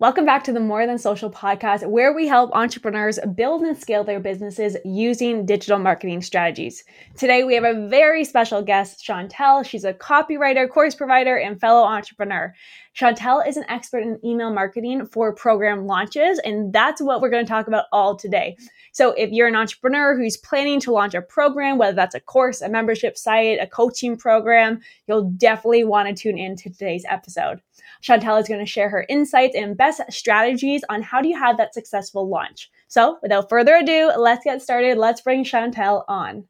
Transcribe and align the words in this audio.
Welcome 0.00 0.24
back 0.24 0.44
to 0.44 0.52
the 0.54 0.60
More 0.60 0.86
Than 0.86 0.96
Social 0.96 1.30
podcast, 1.30 1.86
where 1.86 2.14
we 2.14 2.26
help 2.26 2.52
entrepreneurs 2.54 3.18
build 3.34 3.60
and 3.60 3.76
scale 3.76 4.02
their 4.02 4.18
businesses 4.18 4.74
using 4.82 5.44
digital 5.44 5.78
marketing 5.78 6.22
strategies. 6.22 6.84
Today, 7.18 7.44
we 7.44 7.54
have 7.54 7.64
a 7.64 7.86
very 7.86 8.24
special 8.24 8.62
guest, 8.62 9.04
Chantelle. 9.04 9.62
She's 9.62 9.84
a 9.84 9.92
copywriter, 9.92 10.66
course 10.70 10.94
provider, 10.94 11.36
and 11.36 11.60
fellow 11.60 11.82
entrepreneur. 11.82 12.54
Chantelle 12.92 13.40
is 13.40 13.56
an 13.56 13.64
expert 13.68 14.02
in 14.02 14.18
email 14.24 14.52
marketing 14.52 15.06
for 15.06 15.32
program 15.32 15.86
launches, 15.86 16.40
and 16.40 16.72
that's 16.72 17.00
what 17.00 17.20
we're 17.20 17.30
going 17.30 17.44
to 17.44 17.48
talk 17.48 17.68
about 17.68 17.86
all 17.92 18.16
today. 18.16 18.56
So, 18.92 19.12
if 19.12 19.30
you're 19.30 19.46
an 19.46 19.54
entrepreneur 19.54 20.16
who's 20.16 20.36
planning 20.36 20.80
to 20.80 20.92
launch 20.92 21.14
a 21.14 21.22
program, 21.22 21.78
whether 21.78 21.94
that's 21.94 22.16
a 22.16 22.20
course, 22.20 22.60
a 22.60 22.68
membership 22.68 23.16
site, 23.16 23.60
a 23.60 23.66
coaching 23.66 24.16
program, 24.16 24.80
you'll 25.06 25.30
definitely 25.30 25.84
want 25.84 26.08
to 26.08 26.20
tune 26.20 26.36
in 26.36 26.56
to 26.56 26.70
today's 26.70 27.04
episode. 27.08 27.60
Chantelle 28.00 28.36
is 28.38 28.48
going 28.48 28.60
to 28.60 28.66
share 28.66 28.88
her 28.88 29.06
insights 29.08 29.54
and 29.54 29.76
best 29.76 30.00
strategies 30.10 30.82
on 30.88 31.02
how 31.02 31.20
do 31.22 31.28
you 31.28 31.38
have 31.38 31.56
that 31.58 31.74
successful 31.74 32.28
launch. 32.28 32.70
So, 32.88 33.18
without 33.22 33.48
further 33.48 33.76
ado, 33.76 34.12
let's 34.16 34.44
get 34.44 34.62
started. 34.62 34.98
Let's 34.98 35.20
bring 35.20 35.44
Chantelle 35.44 36.04
on. 36.08 36.44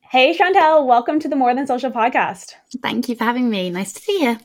Hey, 0.00 0.32
Chantelle, 0.32 0.86
welcome 0.86 1.20
to 1.20 1.28
the 1.28 1.36
More 1.36 1.54
Than 1.54 1.66
Social 1.66 1.90
podcast. 1.90 2.54
Thank 2.82 3.08
you 3.08 3.14
for 3.14 3.24
having 3.24 3.50
me. 3.50 3.70
Nice 3.70 3.92
to 3.92 4.00
see 4.00 4.24
you. 4.24 4.38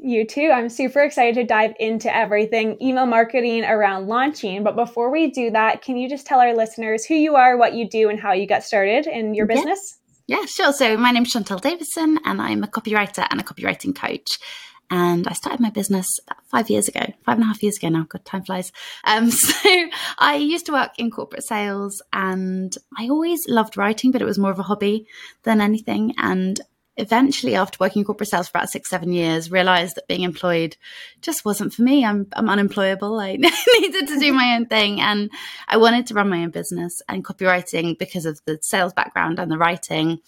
You 0.00 0.24
too. 0.26 0.50
I'm 0.54 0.68
super 0.68 1.00
excited 1.00 1.34
to 1.34 1.44
dive 1.44 1.74
into 1.80 2.14
everything 2.14 2.76
email 2.80 3.06
marketing 3.06 3.64
around 3.64 4.06
launching. 4.06 4.62
But 4.62 4.76
before 4.76 5.10
we 5.10 5.30
do 5.30 5.50
that, 5.50 5.82
can 5.82 5.96
you 5.96 6.08
just 6.08 6.24
tell 6.24 6.38
our 6.38 6.54
listeners 6.54 7.04
who 7.04 7.14
you 7.14 7.34
are, 7.34 7.56
what 7.56 7.74
you 7.74 7.88
do, 7.88 8.08
and 8.08 8.18
how 8.18 8.32
you 8.32 8.46
got 8.46 8.62
started 8.62 9.08
in 9.08 9.34
your 9.34 9.46
business? 9.46 9.98
Yeah, 10.28 10.38
yeah 10.38 10.46
sure. 10.46 10.72
So, 10.72 10.96
my 10.96 11.10
name 11.10 11.24
is 11.24 11.30
Chantelle 11.30 11.58
Davison, 11.58 12.18
and 12.24 12.40
I'm 12.40 12.62
a 12.62 12.68
copywriter 12.68 13.26
and 13.28 13.40
a 13.40 13.44
copywriting 13.44 13.94
coach 13.94 14.38
and 14.90 15.28
I 15.28 15.32
started 15.32 15.60
my 15.60 15.70
business 15.70 16.06
five 16.46 16.70
years 16.70 16.88
ago, 16.88 17.00
five 17.24 17.36
and 17.36 17.42
a 17.42 17.46
half 17.46 17.62
years 17.62 17.76
ago 17.76 17.88
now. 17.88 18.06
God, 18.08 18.24
time 18.24 18.44
flies. 18.44 18.72
Um, 19.04 19.30
so 19.30 19.86
I 20.18 20.36
used 20.36 20.66
to 20.66 20.72
work 20.72 20.92
in 20.98 21.10
corporate 21.10 21.44
sales, 21.44 22.02
and 22.12 22.74
I 22.96 23.08
always 23.08 23.40
loved 23.48 23.76
writing, 23.76 24.10
but 24.10 24.22
it 24.22 24.26
was 24.26 24.38
more 24.38 24.50
of 24.50 24.58
a 24.58 24.64
hobby 24.64 25.06
than 25.42 25.60
anything. 25.60 26.14
And 26.16 26.60
eventually, 26.98 27.54
after 27.54 27.78
working 27.80 28.04
corporate 28.04 28.28
sales 28.28 28.48
for 28.48 28.58
about 28.58 28.68
six, 28.68 28.90
seven 28.90 29.12
years, 29.12 29.50
realized 29.50 29.94
that 29.94 30.08
being 30.08 30.22
employed 30.22 30.76
just 31.22 31.44
wasn't 31.44 31.72
for 31.72 31.82
me. 31.82 32.04
I'm, 32.04 32.26
I'm 32.34 32.50
unemployable. 32.50 33.18
I 33.18 33.36
needed 33.80 34.08
to 34.08 34.18
do 34.18 34.32
my 34.32 34.56
own 34.56 34.66
thing. 34.66 35.00
And 35.00 35.30
I 35.68 35.76
wanted 35.76 36.06
to 36.08 36.14
run 36.14 36.28
my 36.28 36.42
own 36.42 36.50
business 36.50 37.00
and 37.08 37.24
copywriting 37.24 37.96
because 37.98 38.26
of 38.26 38.40
the 38.44 38.58
sales 38.62 38.92
background 38.92 39.38
and 39.38 39.50
the 39.50 39.58
writing, 39.58 40.18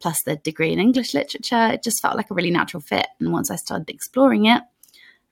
plus 0.00 0.16
the 0.24 0.36
degree 0.36 0.72
in 0.72 0.78
English 0.78 1.12
literature. 1.12 1.68
It 1.72 1.82
just 1.82 2.00
felt 2.00 2.16
like 2.16 2.30
a 2.30 2.34
really 2.34 2.50
natural 2.50 2.80
fit. 2.80 3.06
And 3.18 3.32
once 3.32 3.50
I 3.50 3.56
started 3.56 3.90
exploring 3.90 4.46
it, 4.46 4.62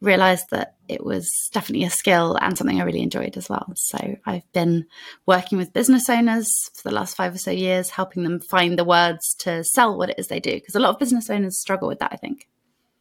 realized 0.00 0.50
that 0.50 0.74
it 0.88 1.04
was 1.04 1.50
definitely 1.52 1.86
a 1.86 1.90
skill 1.90 2.36
and 2.40 2.56
something 2.56 2.80
I 2.80 2.84
really 2.84 3.02
enjoyed 3.02 3.36
as 3.36 3.48
well. 3.48 3.72
So 3.76 4.16
I've 4.24 4.50
been 4.52 4.86
working 5.26 5.58
with 5.58 5.72
business 5.72 6.08
owners 6.08 6.70
for 6.74 6.88
the 6.88 6.94
last 6.94 7.16
five 7.16 7.34
or 7.34 7.38
so 7.38 7.50
years, 7.50 7.90
helping 7.90 8.22
them 8.22 8.40
find 8.40 8.78
the 8.78 8.84
words 8.84 9.34
to 9.40 9.64
sell 9.64 9.98
what 9.98 10.10
it 10.10 10.18
is 10.18 10.28
they 10.28 10.40
do. 10.40 10.54
Because 10.54 10.74
a 10.74 10.80
lot 10.80 10.90
of 10.90 10.98
business 10.98 11.28
owners 11.28 11.58
struggle 11.58 11.88
with 11.88 11.98
that, 11.98 12.12
I 12.12 12.16
think. 12.16 12.48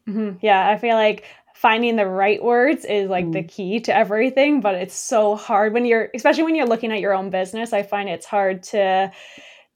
Mm-hmm. 0.08 0.38
Yeah, 0.42 0.70
I 0.70 0.78
feel 0.78 0.96
like 0.96 1.26
finding 1.54 1.96
the 1.96 2.08
right 2.08 2.44
words 2.44 2.86
is 2.86 3.10
like 3.10 3.26
mm. 3.26 3.34
the 3.34 3.44
key 3.44 3.80
to 3.82 3.96
everything, 3.96 4.62
but 4.62 4.76
it's 4.76 4.96
so 4.96 5.36
hard 5.36 5.74
when 5.74 5.86
you're, 5.86 6.10
especially 6.14 6.44
when 6.44 6.56
you're 6.56 6.68
looking 6.68 6.92
at 6.92 7.00
your 7.00 7.14
own 7.14 7.30
business. 7.30 7.74
I 7.74 7.84
find 7.84 8.10
it's 8.10 8.26
hard 8.26 8.64
to 8.64 9.12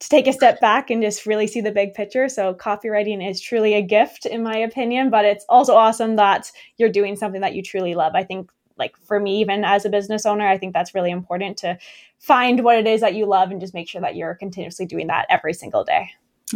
to 0.01 0.09
take 0.09 0.25
a 0.27 0.33
step 0.33 0.59
back 0.59 0.89
and 0.89 1.01
just 1.01 1.27
really 1.27 1.45
see 1.45 1.61
the 1.61 1.71
big 1.71 1.93
picture. 1.93 2.27
So 2.27 2.55
copywriting 2.55 3.27
is 3.27 3.39
truly 3.39 3.75
a 3.75 3.83
gift 3.83 4.25
in 4.25 4.41
my 4.41 4.57
opinion, 4.57 5.11
but 5.11 5.25
it's 5.25 5.45
also 5.47 5.75
awesome 5.75 6.15
that 6.15 6.51
you're 6.77 6.89
doing 6.89 7.15
something 7.15 7.41
that 7.41 7.53
you 7.53 7.61
truly 7.61 7.93
love. 7.93 8.13
I 8.15 8.23
think 8.23 8.51
like 8.77 8.97
for 8.97 9.19
me 9.19 9.39
even 9.39 9.63
as 9.63 9.85
a 9.85 9.89
business 9.89 10.25
owner, 10.25 10.47
I 10.47 10.57
think 10.57 10.73
that's 10.73 10.95
really 10.95 11.11
important 11.11 11.55
to 11.57 11.77
find 12.17 12.63
what 12.63 12.77
it 12.77 12.87
is 12.87 13.01
that 13.01 13.13
you 13.13 13.27
love 13.27 13.51
and 13.51 13.61
just 13.61 13.75
make 13.75 13.87
sure 13.87 14.01
that 14.01 14.15
you're 14.15 14.33
continuously 14.33 14.87
doing 14.87 15.05
that 15.07 15.27
every 15.29 15.53
single 15.53 15.83
day 15.83 16.09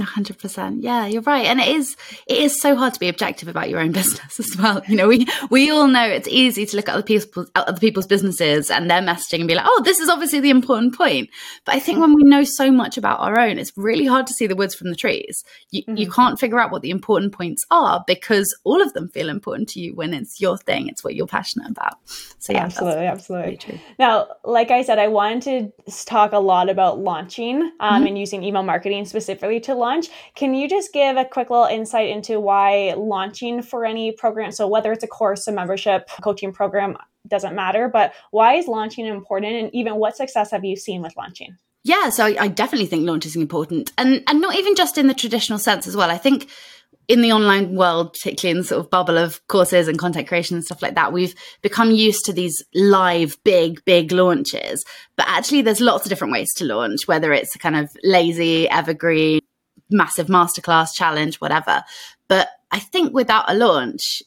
hundred 0.03 0.38
percent. 0.39 0.83
Yeah, 0.83 1.06
you're 1.06 1.22
right. 1.22 1.45
And 1.45 1.59
it 1.59 1.67
is 1.67 1.95
it 2.28 2.38
is 2.38 2.61
so 2.61 2.75
hard 2.75 2.94
to 2.94 3.00
be 3.00 3.09
objective 3.09 3.47
about 3.47 3.69
your 3.69 3.79
own 3.79 3.91
business 4.00 4.39
as 4.39 4.56
well. 4.57 4.81
You 4.88 4.95
know, 4.95 5.07
we 5.07 5.28
we 5.50 5.69
all 5.72 5.88
know 5.88 6.03
it's 6.03 6.28
easy 6.28 6.66
to 6.66 6.75
look 6.75 6.89
at 6.89 6.95
other 6.95 7.03
people's 7.03 7.50
other 7.56 7.79
people's 7.79 8.07
businesses 8.07 8.69
and 8.69 8.89
their 8.89 9.01
messaging 9.01 9.39
and 9.39 9.47
be 9.47 9.55
like, 9.55 9.66
oh, 9.67 9.81
this 9.84 10.00
is 10.00 10.09
obviously 10.09 10.39
the 10.39 10.50
important 10.50 10.95
point. 10.95 11.29
But 11.66 11.75
I 11.75 11.79
think 11.79 12.00
when 12.00 12.13
we 12.13 12.23
know 12.23 12.44
so 12.44 12.72
much 12.72 12.97
about 12.97 13.19
our 13.19 13.39
own, 13.39 13.57
it's 13.57 13.72
really 13.75 14.05
hard 14.05 14.28
to 14.28 14.34
see 14.34 14.47
the 14.47 14.55
woods 14.55 14.75
from 14.75 14.89
the 14.89 14.95
trees. 14.95 15.44
You 15.72 15.84
mm-hmm. 15.84 15.97
you 15.97 16.09
can't 16.11 16.39
figure 16.39 16.59
out 16.59 16.72
what 16.72 16.81
the 16.81 16.91
important 16.91 17.34
points 17.34 17.66
are 17.72 18.03
because 18.07 18.55
all 18.63 18.81
of 18.81 18.94
them 18.94 19.09
feel 19.09 19.29
important 19.29 19.69
to 19.69 19.79
you 19.79 19.95
when 19.95 20.13
it's 20.13 20.41
your 20.41 20.57
thing. 20.57 20.88
It's 20.88 21.03
what 21.03 21.16
you're 21.16 21.28
passionate 21.28 21.69
about. 21.69 21.95
So 22.39 22.53
yeah, 22.53 22.66
absolutely, 22.66 23.07
absolutely. 23.07 23.57
True. 23.57 23.79
Now, 24.00 24.28
like 24.44 24.72
I 24.72 24.81
said, 24.84 25.00
I 25.00 25.07
wanted 25.07 25.72
to 25.88 26.05
talk 26.05 26.34
a 26.34 26.39
lot 26.39 26.69
about 26.69 27.00
launching 27.00 27.61
um, 27.61 27.72
mm-hmm. 27.79 28.07
and 28.07 28.17
using 28.17 28.44
email 28.44 28.63
marketing 28.63 29.05
specifically 29.05 29.59
to 29.61 29.75
launch. 29.85 30.07
Can 30.35 30.56
you 30.56 30.68
just 30.68 30.91
give 30.91 31.16
a 31.18 31.25
quick 31.25 31.50
little 31.50 31.66
insight 31.66 32.09
into 32.09 32.40
why 32.40 32.94
launching 32.97 33.62
for 33.62 33.85
any 33.85 34.12
program, 34.12 34.51
so 34.51 34.68
whether 34.68 34.91
it's 34.91 35.03
a 35.03 35.07
course, 35.07 35.47
a 35.47 35.51
membership, 35.51 36.09
coaching 36.22 36.51
program, 36.51 36.97
doesn't 37.28 37.56
matter, 37.56 37.88
but 37.88 38.13
why 38.31 38.56
is 38.56 38.68
launching 38.68 39.06
important 39.06 39.53
and 39.53 39.73
even 39.73 39.96
what 39.96 40.16
success 40.16 40.51
have 40.51 40.63
you 40.63 40.75
seen 40.75 41.01
with 41.01 41.16
launching? 41.18 41.57
Yeah, 41.84 42.09
so 42.09 42.25
I, 42.25 42.35
I 42.40 42.47
definitely 42.47 42.88
think 42.88 43.07
launch 43.07 43.25
is 43.25 43.35
important 43.35 43.91
and 43.97 44.23
and 44.28 44.41
not 44.41 44.56
even 44.56 44.75
just 44.75 44.97
in 44.97 45.07
the 45.07 45.13
traditional 45.13 45.59
sense 45.59 45.88
as 45.88 45.96
well. 45.96 46.09
I 46.09 46.17
think 46.17 46.50
in 47.07 47.22
the 47.22 47.31
online 47.31 47.75
world, 47.75 48.13
particularly 48.13 48.57
in 48.57 48.62
the 48.63 48.67
sort 48.67 48.79
of 48.79 48.90
bubble 48.90 49.17
of 49.17 49.46
courses 49.47 49.88
and 49.88 50.00
content 50.00 50.28
creation 50.28 50.56
and 50.56 50.66
stuff 50.66 50.81
like 50.81 50.96
that, 50.96 51.13
we've 51.13 51.35
become 51.62 51.91
used 51.91 52.25
to 52.25 52.34
these 52.34 52.63
live, 52.73 53.38
big, 53.44 53.84
big 53.85 54.12
launches. 54.12 54.84
But 55.16 55.28
actually, 55.29 55.62
there's 55.62 55.81
lots 55.81 56.06
of 56.06 56.09
different 56.09 56.34
ways 56.34 56.53
to 56.56 56.66
launch, 56.66 57.07
whether 57.07 57.31
it's 57.31 57.56
kind 57.57 57.75
of 57.75 57.96
lazy, 58.03 58.67
evergreen, 58.69 59.41
massive 59.90 60.28
masterclass 60.28 60.94
challenge, 60.94 61.38
whatever. 61.38 61.84
But 62.28 62.50
I 62.72 62.79
think 62.79 63.13
without 63.13 63.50
a 63.50 63.56
launch, 63.56 64.23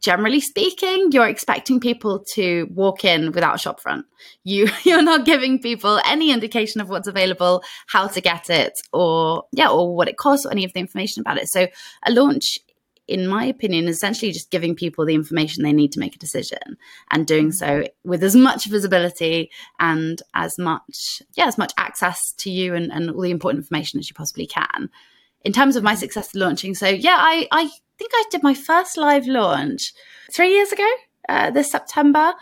generally 0.00 0.40
speaking, 0.40 1.10
you're 1.12 1.28
expecting 1.28 1.80
people 1.80 2.24
to 2.34 2.68
walk 2.72 3.04
in 3.04 3.32
without 3.32 3.56
a 3.56 3.58
shop 3.58 3.80
front. 3.80 4.06
You 4.44 4.68
you're 4.84 5.02
not 5.02 5.24
giving 5.24 5.60
people 5.60 6.00
any 6.04 6.30
indication 6.30 6.80
of 6.80 6.88
what's 6.88 7.08
available, 7.08 7.62
how 7.86 8.06
to 8.08 8.20
get 8.20 8.50
it, 8.50 8.72
or 8.92 9.44
yeah, 9.52 9.68
or 9.68 9.94
what 9.94 10.08
it 10.08 10.16
costs, 10.16 10.46
or 10.46 10.52
any 10.52 10.64
of 10.64 10.72
the 10.72 10.80
information 10.80 11.20
about 11.20 11.38
it. 11.38 11.48
So 11.48 11.68
a 12.04 12.12
launch 12.12 12.58
in 13.08 13.26
my 13.26 13.44
opinion, 13.44 13.88
essentially 13.88 14.30
just 14.30 14.50
giving 14.50 14.76
people 14.76 15.04
the 15.04 15.14
information 15.14 15.62
they 15.62 15.72
need 15.72 15.92
to 15.92 15.98
make 15.98 16.14
a 16.14 16.18
decision 16.18 16.76
and 17.10 17.26
doing 17.26 17.50
so 17.50 17.84
with 18.04 18.22
as 18.22 18.36
much 18.36 18.66
visibility 18.66 19.50
and 19.80 20.22
as 20.34 20.58
much, 20.58 21.22
yeah, 21.34 21.46
as 21.46 21.56
much 21.56 21.72
access 21.78 22.32
to 22.32 22.50
you 22.50 22.74
and, 22.74 22.92
and 22.92 23.10
all 23.10 23.22
the 23.22 23.30
important 23.30 23.62
information 23.62 23.98
as 23.98 24.08
you 24.08 24.14
possibly 24.14 24.46
can. 24.46 24.90
In 25.42 25.52
terms 25.52 25.74
of 25.74 25.82
my 25.82 25.94
success 25.94 26.34
launching, 26.34 26.74
so 26.74 26.86
yeah, 26.86 27.16
I, 27.18 27.48
I 27.50 27.70
think 27.96 28.10
I 28.14 28.24
did 28.30 28.42
my 28.42 28.54
first 28.54 28.98
live 28.98 29.26
launch 29.26 29.94
three 30.32 30.52
years 30.52 30.70
ago, 30.70 30.88
uh, 31.28 31.50
this 31.50 31.70
September. 31.70 32.34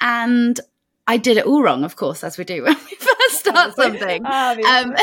And 0.00 0.58
I 1.06 1.18
did 1.18 1.36
it 1.36 1.46
all 1.46 1.62
wrong, 1.62 1.84
of 1.84 1.96
course, 1.96 2.24
as 2.24 2.38
we 2.38 2.44
do 2.44 2.62
when 2.62 2.74
we 2.74 2.96
first 2.98 3.38
start 3.38 3.76
something. 3.76 4.24
Um, 4.64 4.94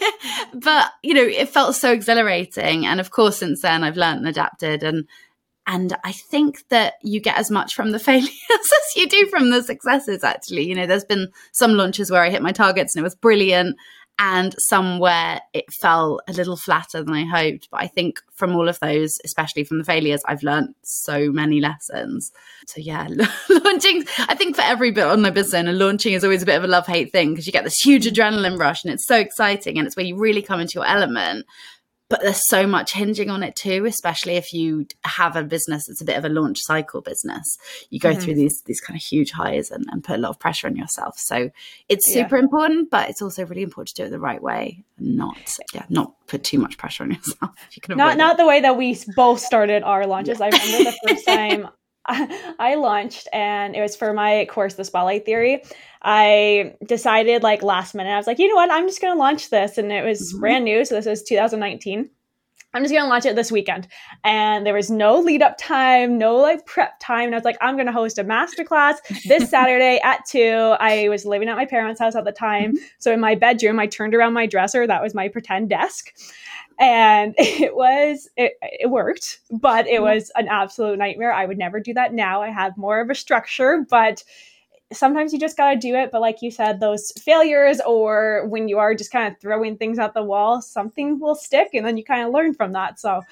but 0.54 0.90
you 1.02 1.14
know, 1.14 1.22
it 1.22 1.48
felt 1.48 1.76
so 1.76 1.92
exhilarating, 1.92 2.86
and 2.86 3.00
of 3.00 3.10
course, 3.10 3.38
since 3.38 3.62
then 3.62 3.84
I've 3.84 3.96
learned 3.96 4.20
and 4.20 4.28
adapted, 4.28 4.82
and 4.82 5.06
and 5.66 5.96
I 6.04 6.12
think 6.12 6.68
that 6.68 6.94
you 7.02 7.20
get 7.20 7.38
as 7.38 7.50
much 7.50 7.74
from 7.74 7.92
the 7.92 7.98
failures 7.98 8.30
as 8.50 8.96
you 8.96 9.08
do 9.08 9.26
from 9.26 9.50
the 9.50 9.62
successes. 9.62 10.24
Actually, 10.24 10.64
you 10.64 10.74
know, 10.74 10.86
there's 10.86 11.04
been 11.04 11.28
some 11.52 11.72
launches 11.72 12.10
where 12.10 12.22
I 12.22 12.30
hit 12.30 12.42
my 12.42 12.52
targets 12.52 12.94
and 12.94 13.00
it 13.00 13.04
was 13.04 13.14
brilliant, 13.14 13.76
and 14.18 14.54
somewhere 14.58 15.40
it 15.52 15.64
fell 15.72 16.20
a 16.28 16.32
little 16.32 16.56
flatter 16.56 17.02
than 17.02 17.14
I 17.14 17.24
hoped. 17.24 17.68
But 17.70 17.80
I 17.82 17.88
think 17.88 18.20
from 18.32 18.54
all 18.54 18.68
of 18.68 18.78
those, 18.80 19.18
especially 19.24 19.64
from 19.64 19.78
the 19.78 19.84
failures, 19.84 20.22
I've 20.26 20.42
learned 20.42 20.74
so 20.82 21.32
many 21.32 21.60
lessons. 21.60 22.30
So 22.66 22.80
yeah, 22.80 23.08
launching, 23.48 24.04
I 24.18 24.34
think 24.34 24.56
for 24.56 24.62
every 24.62 24.92
bit 24.92 25.06
on 25.06 25.22
my 25.22 25.30
business 25.30 25.54
owner, 25.54 25.72
launching 25.72 26.12
is 26.12 26.22
always 26.22 26.42
a 26.42 26.46
bit 26.46 26.56
of 26.56 26.64
a 26.64 26.68
love 26.68 26.86
hate 26.86 27.10
thing 27.10 27.30
because 27.30 27.46
you 27.46 27.52
get 27.52 27.64
this 27.64 27.80
huge 27.80 28.06
adrenaline 28.06 28.58
rush 28.58 28.84
and 28.84 28.92
it's 28.92 29.06
so 29.06 29.16
exciting 29.16 29.78
and 29.78 29.86
it's 29.86 29.96
where 29.96 30.06
you 30.06 30.16
really 30.16 30.42
come 30.42 30.60
into 30.60 30.74
your 30.74 30.86
element. 30.86 31.44
But 32.08 32.20
there's 32.20 32.46
so 32.48 32.66
much 32.66 32.92
hinging 32.92 33.30
on 33.30 33.42
it 33.42 33.56
too 33.56 33.84
especially 33.86 34.36
if 34.36 34.52
you 34.52 34.86
have 35.04 35.36
a 35.36 35.42
business 35.42 35.86
that's 35.86 36.00
a 36.00 36.04
bit 36.04 36.16
of 36.16 36.24
a 36.24 36.28
launch 36.28 36.58
cycle 36.60 37.00
business 37.00 37.56
you 37.90 37.98
go 37.98 38.10
mm-hmm. 38.10 38.20
through 38.20 38.34
these 38.34 38.62
these 38.66 38.80
kind 38.80 38.96
of 38.96 39.02
huge 39.02 39.30
highs 39.30 39.70
and, 39.70 39.84
and, 39.90 40.04
put 40.04 40.16
a 40.16 40.18
lot 40.18 40.30
of 40.30 40.38
pressure 40.38 40.66
on 40.66 40.76
yourself 40.76 41.18
so 41.18 41.50
it's 41.88 42.12
super 42.12 42.36
yeah. 42.36 42.42
important 42.42 42.90
but 42.90 43.08
it's 43.08 43.22
also 43.22 43.44
really 43.46 43.62
important 43.62 43.94
to 43.96 44.02
do 44.02 44.06
it 44.06 44.10
the 44.10 44.18
right 44.18 44.42
way 44.42 44.84
and 44.98 45.16
not 45.16 45.56
yeah 45.72 45.84
not 45.88 46.14
put 46.26 46.44
too 46.44 46.58
much 46.58 46.76
pressure 46.76 47.04
on 47.04 47.10
yourself 47.10 47.50
you 47.72 47.80
can 47.80 47.96
not 47.96 48.16
not 48.18 48.34
it. 48.34 48.36
the 48.38 48.46
way 48.46 48.60
that 48.60 48.76
we 48.76 48.98
both 49.16 49.40
started 49.40 49.82
our 49.82 50.06
launches 50.06 50.38
yeah. 50.40 50.46
i 50.46 50.48
remember 50.48 50.90
the 50.90 51.08
first 51.08 51.26
time 51.26 51.68
I 52.06 52.74
launched 52.74 53.28
and 53.32 53.74
it 53.74 53.80
was 53.80 53.96
for 53.96 54.12
my 54.12 54.46
course, 54.46 54.74
The 54.74 54.84
Spotlight 54.84 55.24
Theory. 55.24 55.62
I 56.02 56.74
decided 56.84 57.42
like 57.42 57.62
last 57.62 57.94
minute, 57.94 58.10
I 58.10 58.16
was 58.16 58.26
like, 58.26 58.38
you 58.38 58.48
know 58.48 58.56
what, 58.56 58.70
I'm 58.70 58.86
just 58.86 59.00
going 59.00 59.14
to 59.14 59.18
launch 59.18 59.50
this. 59.50 59.78
And 59.78 59.90
it 59.90 60.04
was 60.04 60.30
mm-hmm. 60.30 60.40
brand 60.40 60.64
new. 60.64 60.84
So 60.84 60.94
this 60.96 61.06
was 61.06 61.22
2019. 61.22 62.10
I'm 62.74 62.82
just 62.82 62.92
going 62.92 63.04
to 63.04 63.08
launch 63.08 63.24
it 63.24 63.36
this 63.36 63.52
weekend. 63.52 63.86
And 64.24 64.66
there 64.66 64.74
was 64.74 64.90
no 64.90 65.20
lead 65.20 65.42
up 65.42 65.56
time, 65.58 66.18
no 66.18 66.36
like 66.36 66.66
prep 66.66 66.94
time. 67.00 67.26
And 67.26 67.34
I 67.34 67.38
was 67.38 67.44
like, 67.44 67.56
I'm 67.60 67.76
going 67.76 67.86
to 67.86 67.92
host 67.92 68.18
a 68.18 68.24
masterclass 68.24 68.96
this 69.26 69.48
Saturday 69.50 70.00
at 70.02 70.26
two. 70.28 70.74
I 70.80 71.08
was 71.08 71.24
living 71.24 71.48
at 71.48 71.56
my 71.56 71.66
parents' 71.66 72.00
house 72.00 72.16
at 72.16 72.24
the 72.24 72.32
time. 72.32 72.74
Mm-hmm. 72.74 72.84
So 72.98 73.12
in 73.12 73.20
my 73.20 73.36
bedroom, 73.36 73.78
I 73.78 73.86
turned 73.86 74.14
around 74.14 74.32
my 74.32 74.46
dresser. 74.46 74.86
That 74.88 75.02
was 75.02 75.14
my 75.14 75.28
pretend 75.28 75.70
desk 75.70 76.12
and 76.78 77.34
it 77.38 77.74
was 77.74 78.28
it, 78.36 78.54
it 78.62 78.90
worked 78.90 79.40
but 79.50 79.86
it 79.86 80.02
was 80.02 80.30
an 80.36 80.48
absolute 80.48 80.98
nightmare. 80.98 81.32
I 81.32 81.46
would 81.46 81.58
never 81.58 81.80
do 81.80 81.94
that 81.94 82.12
now. 82.12 82.42
I 82.42 82.50
have 82.50 82.76
more 82.76 83.00
of 83.00 83.10
a 83.10 83.14
structure 83.14 83.84
but 83.88 84.22
sometimes 84.92 85.32
you 85.32 85.38
just 85.38 85.56
got 85.56 85.70
to 85.70 85.78
do 85.78 85.94
it. 85.94 86.10
But 86.12 86.20
like 86.20 86.42
you 86.42 86.50
said 86.50 86.80
those 86.80 87.12
failures 87.12 87.80
or 87.86 88.46
when 88.48 88.68
you 88.68 88.78
are 88.78 88.94
just 88.94 89.10
kind 89.10 89.32
of 89.32 89.40
throwing 89.40 89.76
things 89.76 89.98
at 89.98 90.14
the 90.14 90.22
wall 90.22 90.62
something 90.62 91.18
will 91.18 91.34
stick 91.34 91.70
and 91.72 91.86
then 91.86 91.96
you 91.96 92.04
kind 92.04 92.26
of 92.26 92.32
learn 92.32 92.54
from 92.54 92.72
that. 92.72 93.00
So 93.00 93.22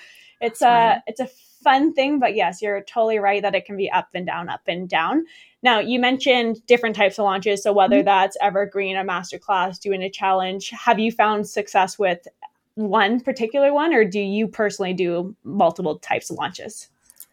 it's 0.41 0.63
a 0.63 1.03
it's 1.07 1.21
a 1.21 1.29
fun 1.63 1.95
thing 1.95 2.19
but 2.19 2.35
yes 2.35 2.61
you're 2.61 2.83
totally 2.83 3.21
right 3.21 3.41
that 3.41 3.55
it 3.55 3.65
can 3.65 3.77
be 3.77 3.89
up 3.89 4.09
and 4.15 4.27
down 4.27 4.49
up 4.49 4.63
and 4.67 4.89
down. 4.89 5.25
Now 5.63 5.79
you 5.79 6.01
mentioned 6.01 6.65
different 6.67 6.97
types 6.97 7.19
of 7.19 7.25
launches. 7.25 7.63
So 7.63 7.73
whether 7.73 7.99
mm-hmm. 7.99 8.07
that's 8.07 8.37
evergreen 8.41 8.97
a 8.97 9.05
masterclass 9.05 9.79
doing 9.79 10.03
a 10.03 10.11
challenge 10.11 10.71
have 10.71 10.99
you 10.99 11.13
found 11.13 11.49
success 11.49 11.99
with 11.99 12.27
one 12.75 13.21
particular 13.21 13.73
one, 13.73 13.95
or 13.95 14.05
do 14.05 14.21
you 14.21 14.49
personally 14.49 14.95
do 14.95 15.37
multiple 15.45 15.99
types 15.99 16.31
of 16.31 16.37
launches? 16.37 16.89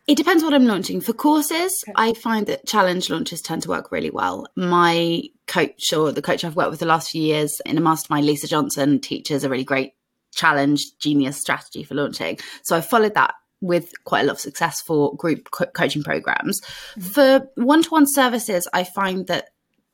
It 0.08 0.18
depends 0.18 0.44
what 0.44 0.56
I'm 0.56 0.66
launching. 0.66 1.02
For 1.02 1.14
courses, 1.14 1.84
okay. 1.88 1.94
I 1.96 2.14
find 2.14 2.48
that 2.48 2.66
challenge 2.66 3.12
launches 3.12 3.42
tend 3.42 3.62
to 3.64 3.70
work 3.70 3.92
really 3.92 4.10
well. 4.10 4.48
My 4.56 5.22
coach 5.46 5.94
or 5.94 6.12
the 6.12 6.22
coach 6.22 6.44
I've 6.44 6.56
worked 6.56 6.72
with 6.72 6.80
the 6.80 6.88
last 6.88 7.12
few 7.12 7.22
years 7.22 7.62
in 7.64 7.78
a 7.78 7.82
mastermind, 7.82 8.26
Lisa 8.26 8.48
Johnson, 8.48 9.00
teaches 9.00 9.44
a 9.44 9.50
really 9.50 9.64
great 9.64 9.94
challenge 10.34 10.98
genius 10.98 11.40
strategy 11.40 11.84
for 11.84 11.94
launching. 11.94 12.40
So 12.64 12.76
I 12.76 12.82
followed 12.82 13.14
that 13.14 13.36
with 13.62 13.92
quite 14.06 14.22
a 14.22 14.24
lot 14.24 14.34
of 14.34 14.40
success 14.40 14.82
for 14.82 15.16
group 15.16 15.52
co- 15.52 15.66
coaching 15.68 16.02
programs. 16.02 16.60
Mm-hmm. 16.62 17.02
For 17.02 17.48
one 17.56 17.84
to 17.84 17.90
one 17.90 18.06
services, 18.08 18.68
I 18.74 18.86
find 18.86 19.28
that 19.28 19.50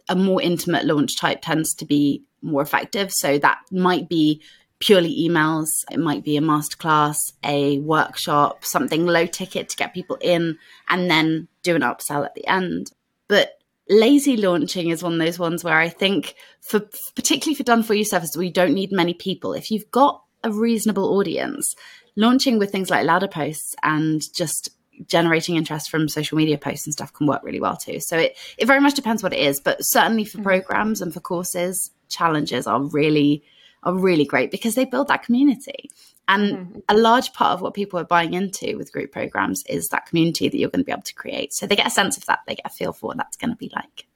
a 0.08 0.16
more 0.16 0.42
intimate 0.42 0.86
launch 0.86 1.18
type 1.18 1.42
tends 1.42 1.74
to 1.76 1.86
be 1.86 2.24
more 2.42 2.62
effective. 2.62 3.12
So 3.12 3.38
that 3.40 3.60
might 3.72 4.08
be 4.08 4.42
purely 4.80 5.28
emails. 5.28 5.84
It 5.92 6.00
might 6.00 6.24
be 6.24 6.38
a 6.38 6.42
masterclass, 6.42 7.34
a 7.44 7.80
workshop, 7.80 8.66
something 8.66 9.06
low 9.06 9.26
ticket 9.26 9.70
to 9.70 9.78
get 9.78 9.94
people 9.94 10.18
in, 10.22 10.58
and 10.90 11.10
then 11.10 11.48
do 11.64 11.76
an 11.76 11.82
upsell 11.82 12.26
at 12.26 12.36
the 12.36 12.48
end. 12.48 12.92
But 13.28 13.58
lazy 13.90 14.38
launching 14.38 14.90
is 14.90 15.04
one 15.04 15.14
of 15.14 15.20
those 15.20 15.40
ones 15.40 15.64
where 15.64 15.78
I 15.78 15.90
think, 15.90 16.36
for 16.62 16.82
particularly 17.16 17.56
for 17.56 17.64
done 17.64 17.84
for 17.84 17.94
you 17.94 18.04
services, 18.06 18.38
we 18.38 18.52
don't 18.52 18.74
need 18.74 18.92
many 18.92 19.14
people. 19.14 19.54
If 19.54 19.72
you've 19.72 19.90
got 19.92 20.22
a 20.44 20.52
reasonable 20.52 21.18
audience, 21.18 21.76
launching 22.16 22.60
with 22.60 22.72
things 22.72 22.90
like 22.90 23.06
ladder 23.06 23.28
posts 23.28 23.76
and 23.84 24.22
just 24.34 24.70
generating 25.08 25.56
interest 25.56 25.90
from 25.90 26.08
social 26.08 26.38
media 26.38 26.58
posts 26.58 26.86
and 26.86 26.94
stuff 26.94 27.14
can 27.14 27.28
work 27.28 27.44
really 27.44 27.60
well 27.60 27.76
too. 27.76 28.00
So 28.00 28.18
it, 28.18 28.38
it 28.58 28.66
very 28.66 28.80
much 28.80 28.94
depends 28.94 29.22
what 29.22 29.34
it 29.34 29.40
is, 29.40 29.60
but 29.60 29.84
certainly 29.84 30.24
for 30.24 30.38
mm-hmm. 30.38 30.48
programs 30.48 31.02
and 31.02 31.14
for 31.14 31.20
courses, 31.20 31.92
challenges 32.08 32.68
are 32.68 32.82
really 32.82 33.44
are 33.86 33.94
really 33.94 34.26
great 34.26 34.52
because 34.52 34.76
they 34.76 34.86
build 34.86 35.08
that 35.08 35.24
community. 35.24 35.90
And 36.28 36.58
mm-hmm. 36.58 36.80
a 36.90 36.98
large 36.98 37.34
part 37.34 37.54
of 37.54 37.62
what 37.62 37.76
people 37.76 38.00
are 38.00 38.06
buying 38.06 38.34
into 38.34 38.78
with 38.78 38.92
group 38.92 39.12
programs 39.12 39.64
is 39.68 39.88
that 39.90 40.08
community 40.08 40.50
that 40.50 40.58
you're 40.58 40.70
going 40.70 40.82
to 40.82 40.86
be 40.86 40.92
able 40.92 41.04
to 41.04 41.14
create. 41.14 41.54
So 41.54 41.68
they 41.68 41.76
get 41.76 41.88
a 41.88 41.92
sense 41.92 42.18
of 42.18 42.26
that, 42.26 42.40
they 42.48 42.56
get 42.56 42.66
a 42.66 42.70
feel 42.70 42.94
for 42.94 43.08
what 43.08 43.18
that's 43.18 43.38
going 43.38 43.52
to 43.52 43.58
be 43.58 43.72
like. 43.76 44.08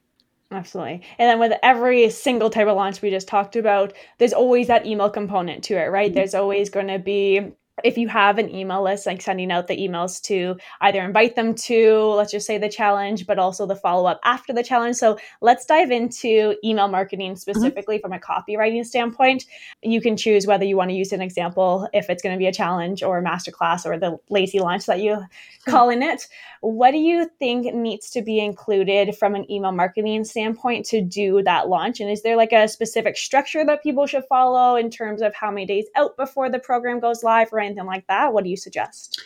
Absolutely. 0.52 1.02
And 1.18 1.28
then 1.28 1.38
with 1.38 1.52
every 1.62 2.10
single 2.10 2.50
type 2.50 2.66
of 2.66 2.74
launch 2.74 3.00
we 3.00 3.10
just 3.10 3.28
talked 3.28 3.54
about, 3.54 3.92
there's 4.18 4.32
always 4.32 4.66
that 4.66 4.84
email 4.84 5.08
component 5.08 5.62
to 5.64 5.74
it, 5.74 5.86
right? 5.86 6.10
Mm-hmm. 6.10 6.16
There's 6.16 6.34
always 6.34 6.70
going 6.70 6.88
to 6.88 6.98
be 6.98 7.52
if 7.84 7.98
you 7.98 8.08
have 8.08 8.38
an 8.38 8.54
email 8.54 8.82
list, 8.82 9.06
like 9.06 9.22
sending 9.22 9.50
out 9.50 9.66
the 9.66 9.76
emails 9.76 10.20
to 10.22 10.56
either 10.80 11.02
invite 11.02 11.36
them 11.36 11.54
to, 11.54 12.02
let's 12.16 12.32
just 12.32 12.46
say 12.46 12.58
the 12.58 12.68
challenge, 12.68 13.26
but 13.26 13.38
also 13.38 13.66
the 13.66 13.76
follow 13.76 14.08
up 14.08 14.20
after 14.24 14.52
the 14.52 14.62
challenge. 14.62 14.96
So 14.96 15.18
let's 15.40 15.66
dive 15.66 15.90
into 15.90 16.56
email 16.64 16.88
marketing 16.88 17.32
mm-hmm. 17.32 17.36
specifically 17.36 17.96
mm-hmm. 17.96 18.02
from 18.02 18.12
a 18.12 18.18
copywriting 18.18 18.84
standpoint. 18.84 19.44
You 19.82 20.00
can 20.00 20.16
choose 20.16 20.46
whether 20.46 20.64
you 20.64 20.76
want 20.76 20.90
to 20.90 20.96
use 20.96 21.12
an 21.12 21.20
example 21.20 21.88
if 21.92 22.10
it's 22.10 22.22
going 22.22 22.34
to 22.34 22.38
be 22.38 22.46
a 22.46 22.52
challenge 22.52 23.02
or 23.02 23.18
a 23.18 23.22
masterclass 23.22 23.86
or 23.86 23.98
the 23.98 24.18
lazy 24.28 24.60
launch 24.60 24.86
that 24.86 25.00
you 25.00 25.22
call 25.66 25.90
in 25.90 26.02
it. 26.02 26.26
What 26.60 26.90
do 26.90 26.98
you 26.98 27.30
think 27.38 27.74
needs 27.74 28.10
to 28.10 28.22
be 28.22 28.38
included 28.38 29.16
from 29.16 29.34
an 29.34 29.50
email 29.50 29.72
marketing 29.72 30.24
standpoint 30.24 30.86
to 30.86 31.00
do 31.00 31.42
that 31.44 31.68
launch? 31.68 32.00
And 32.00 32.10
is 32.10 32.22
there 32.22 32.36
like 32.36 32.52
a 32.52 32.68
specific 32.68 33.16
structure 33.16 33.64
that 33.64 33.82
people 33.82 34.06
should 34.06 34.24
follow 34.28 34.76
in 34.76 34.90
terms 34.90 35.22
of 35.22 35.34
how 35.34 35.50
many 35.50 35.66
days 35.66 35.86
out 35.96 36.16
before 36.16 36.50
the 36.50 36.58
program 36.58 37.00
goes 37.00 37.22
live 37.22 37.52
or 37.52 37.60
anything 37.60 37.69
like 37.76 38.06
that? 38.08 38.32
What 38.32 38.44
do 38.44 38.50
you 38.50 38.56
suggest? 38.56 39.20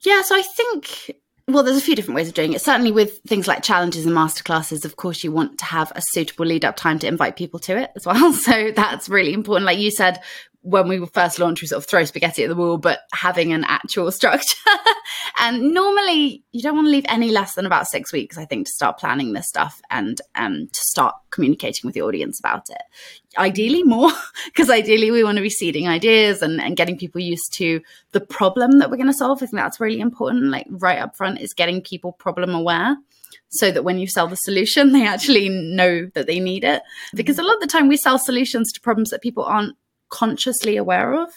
Yeah, 0.00 0.22
so 0.22 0.36
I 0.36 0.42
think 0.42 1.16
well, 1.48 1.62
there's 1.62 1.76
a 1.76 1.82
few 1.82 1.94
different 1.94 2.16
ways 2.16 2.26
of 2.26 2.34
doing 2.34 2.54
it. 2.54 2.60
Certainly, 2.60 2.90
with 2.90 3.20
things 3.20 3.46
like 3.46 3.62
challenges 3.62 4.04
and 4.04 4.14
masterclasses, 4.14 4.84
of 4.84 4.96
course, 4.96 5.22
you 5.22 5.30
want 5.30 5.58
to 5.58 5.64
have 5.64 5.92
a 5.94 6.02
suitable 6.02 6.44
lead 6.44 6.64
up 6.64 6.74
time 6.74 6.98
to 6.98 7.06
invite 7.06 7.36
people 7.36 7.60
to 7.60 7.76
it 7.76 7.92
as 7.94 8.04
well. 8.04 8.32
So 8.46 8.72
that's 8.74 9.08
really 9.08 9.32
important. 9.32 9.66
Like 9.66 9.78
you 9.78 9.90
said, 9.90 10.20
when 10.66 10.88
we 10.88 11.06
first 11.06 11.38
launched, 11.38 11.62
we 11.62 11.68
sort 11.68 11.78
of 11.82 11.88
throw 11.88 12.04
spaghetti 12.04 12.42
at 12.42 12.48
the 12.48 12.56
wall, 12.56 12.76
but 12.76 13.00
having 13.12 13.52
an 13.52 13.62
actual 13.68 14.10
structure. 14.12 14.56
and 15.38 15.72
normally, 15.72 16.42
you 16.50 16.60
don't 16.60 16.74
want 16.74 16.86
to 16.86 16.90
leave 16.90 17.06
any 17.08 17.30
less 17.30 17.54
than 17.54 17.66
about 17.66 17.86
six 17.86 18.12
weeks, 18.12 18.36
I 18.36 18.46
think, 18.46 18.66
to 18.66 18.72
start 18.72 18.98
planning 18.98 19.32
this 19.32 19.46
stuff 19.46 19.80
and 19.90 20.20
um, 20.34 20.66
to 20.72 20.80
start 20.80 21.14
communicating 21.30 21.86
with 21.86 21.94
the 21.94 22.02
audience 22.02 22.40
about 22.40 22.68
it. 22.68 22.82
Ideally, 23.38 23.84
more, 23.84 24.10
because 24.46 24.68
ideally, 24.68 25.12
we 25.12 25.22
want 25.22 25.36
to 25.36 25.42
be 25.42 25.50
seeding 25.50 25.86
ideas 25.86 26.42
and, 26.42 26.60
and 26.60 26.76
getting 26.76 26.98
people 26.98 27.20
used 27.20 27.52
to 27.54 27.80
the 28.10 28.20
problem 28.20 28.80
that 28.80 28.90
we're 28.90 28.96
going 28.96 29.06
to 29.06 29.14
solve. 29.14 29.38
I 29.38 29.46
think 29.46 29.60
that's 29.60 29.78
really 29.78 30.00
important. 30.00 30.50
Like, 30.50 30.66
right 30.68 30.98
up 30.98 31.16
front, 31.16 31.40
is 31.40 31.54
getting 31.54 31.80
people 31.80 32.10
problem 32.10 32.56
aware 32.56 32.96
so 33.50 33.70
that 33.70 33.84
when 33.84 33.98
you 33.98 34.08
sell 34.08 34.26
the 34.26 34.36
solution, 34.36 34.92
they 34.92 35.06
actually 35.06 35.48
know 35.48 36.10
that 36.14 36.26
they 36.26 36.40
need 36.40 36.64
it. 36.64 36.82
Because 37.14 37.38
a 37.38 37.44
lot 37.44 37.54
of 37.54 37.60
the 37.60 37.68
time 37.68 37.86
we 37.86 37.96
sell 37.96 38.18
solutions 38.18 38.72
to 38.72 38.80
problems 38.80 39.10
that 39.10 39.22
people 39.22 39.44
aren't 39.44 39.76
consciously 40.08 40.76
aware 40.76 41.14
of. 41.14 41.30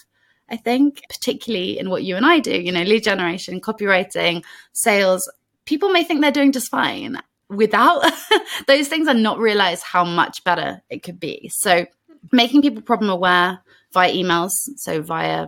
I 0.51 0.57
think, 0.57 1.03
particularly 1.09 1.77
in 1.77 1.89
what 1.89 2.03
you 2.03 2.15
and 2.15 2.25
I 2.25 2.39
do, 2.39 2.59
you 2.59 2.71
know, 2.71 2.81
lead 2.81 3.03
generation, 3.03 3.61
copywriting, 3.61 4.43
sales, 4.73 5.31
people 5.65 5.89
may 5.89 6.03
think 6.03 6.21
they're 6.21 6.31
doing 6.31 6.51
just 6.51 6.71
fine 6.71 7.21
without 7.49 8.03
those 8.67 8.87
things 8.87 9.07
and 9.07 9.21
not 9.21 9.39
realize 9.39 9.83
how 9.83 10.03
much 10.03 10.43
better 10.43 10.81
it 10.89 11.03
could 11.03 11.19
be. 11.19 11.51
So, 11.53 11.85
making 12.31 12.63
people 12.63 12.81
problem 12.81 13.09
aware 13.09 13.59
via 13.93 14.11
emails, 14.11 14.53
so 14.75 15.01
via 15.01 15.47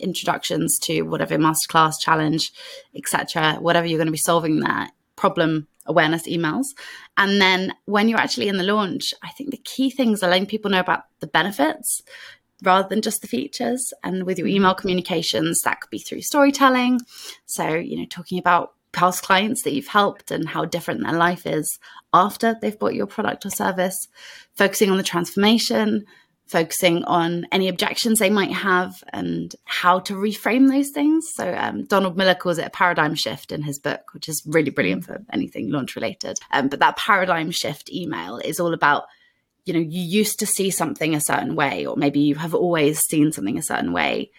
introductions 0.00 0.78
to 0.78 1.02
whatever 1.02 1.36
masterclass, 1.36 1.94
challenge, 2.00 2.52
etc., 2.94 3.56
whatever 3.60 3.86
you're 3.86 3.98
going 3.98 4.06
to 4.06 4.12
be 4.12 4.18
solving 4.18 4.60
there, 4.60 4.88
problem 5.16 5.68
awareness 5.86 6.26
emails. 6.26 6.64
And 7.16 7.40
then 7.40 7.74
when 7.84 8.08
you're 8.08 8.18
actually 8.18 8.48
in 8.48 8.56
the 8.56 8.64
launch, 8.64 9.12
I 9.22 9.30
think 9.30 9.50
the 9.50 9.58
key 9.58 9.90
things 9.90 10.22
are 10.22 10.30
letting 10.30 10.46
people 10.46 10.70
know 10.70 10.80
about 10.80 11.04
the 11.20 11.26
benefits, 11.26 12.02
rather 12.62 12.88
than 12.88 13.02
just 13.02 13.22
the 13.22 13.28
features. 13.28 13.92
And 14.02 14.24
with 14.24 14.38
your 14.38 14.48
email 14.48 14.74
communications, 14.74 15.60
that 15.64 15.80
could 15.80 15.90
be 15.90 15.98
through 15.98 16.22
storytelling. 16.22 17.00
So, 17.46 17.68
you 17.74 17.98
know, 17.98 18.06
talking 18.06 18.38
about 18.38 18.74
past 18.92 19.22
clients 19.22 19.62
that 19.62 19.72
you've 19.72 19.86
helped 19.86 20.30
and 20.30 20.48
how 20.48 20.64
different 20.64 21.02
their 21.02 21.12
life 21.12 21.46
is 21.46 21.78
after 22.12 22.56
they've 22.60 22.78
bought 22.78 22.94
your 22.94 23.06
product 23.06 23.46
or 23.46 23.50
service, 23.50 23.96
focusing 24.54 24.90
on 24.90 24.96
the 24.96 25.02
transformation, 25.02 26.04
focusing 26.46 27.04
on 27.04 27.46
any 27.52 27.68
objections 27.68 28.18
they 28.18 28.30
might 28.30 28.52
have 28.52 29.04
and 29.12 29.54
how 29.66 30.00
to 30.00 30.14
reframe 30.14 30.68
those 30.68 30.90
things. 30.90 31.24
So, 31.34 31.54
um, 31.54 31.84
Donald 31.84 32.16
Miller 32.16 32.34
calls 32.34 32.58
it 32.58 32.66
a 32.66 32.70
paradigm 32.70 33.14
shift 33.14 33.52
in 33.52 33.62
his 33.62 33.78
book, 33.78 34.12
which 34.12 34.28
is 34.28 34.42
really 34.44 34.70
brilliant 34.70 35.04
for 35.04 35.22
anything 35.32 35.70
launch 35.70 35.94
related. 35.94 36.38
Um, 36.50 36.68
but 36.68 36.80
that 36.80 36.96
paradigm 36.96 37.52
shift 37.52 37.92
email 37.92 38.38
is 38.38 38.58
all 38.58 38.74
about 38.74 39.04
you 39.64 39.72
know 39.72 39.80
you 39.80 40.02
used 40.02 40.38
to 40.38 40.46
see 40.46 40.70
something 40.70 41.14
a 41.14 41.20
certain 41.20 41.54
way 41.54 41.86
or 41.86 41.96
maybe 41.96 42.20
you 42.20 42.34
have 42.36 42.54
always 42.54 43.00
seen 43.00 43.32
something 43.32 43.58
a 43.58 43.62
certain 43.62 43.92
way. 43.92 44.30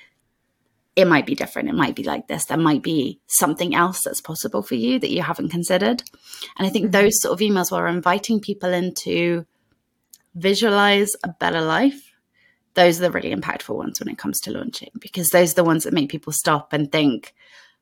It 0.95 1.07
might 1.07 1.25
be 1.25 1.35
different. 1.35 1.69
It 1.69 1.75
might 1.75 1.95
be 1.95 2.03
like 2.03 2.27
this. 2.27 2.45
There 2.45 2.57
might 2.57 2.83
be 2.83 3.21
something 3.27 3.73
else 3.73 4.01
that's 4.03 4.19
possible 4.19 4.61
for 4.61 4.75
you 4.75 4.99
that 4.99 5.11
you 5.11 5.21
haven't 5.21 5.49
considered. 5.49 6.03
And 6.57 6.67
i 6.67 6.69
think 6.69 6.85
mm-hmm. 6.85 7.03
those 7.03 7.21
sort 7.21 7.33
of 7.33 7.39
emails 7.39 7.71
were 7.71 7.87
inviting 7.87 8.41
people 8.41 8.73
in 8.73 8.93
to 9.03 9.45
visualize 10.35 11.11
a 11.23 11.29
better 11.29 11.61
life. 11.61 12.11
Those 12.73 12.99
are 12.99 13.03
the 13.03 13.11
really 13.11 13.33
impactful 13.33 13.75
ones 13.75 13.99
when 13.99 14.09
it 14.09 14.17
comes 14.17 14.39
to 14.41 14.51
launching 14.51 14.91
because 14.99 15.29
those 15.29 15.51
are 15.51 15.55
the 15.55 15.63
ones 15.63 15.83
that 15.83 15.93
make 15.93 16.09
people 16.09 16.33
stop 16.33 16.71
and 16.73 16.91
think, 16.91 17.33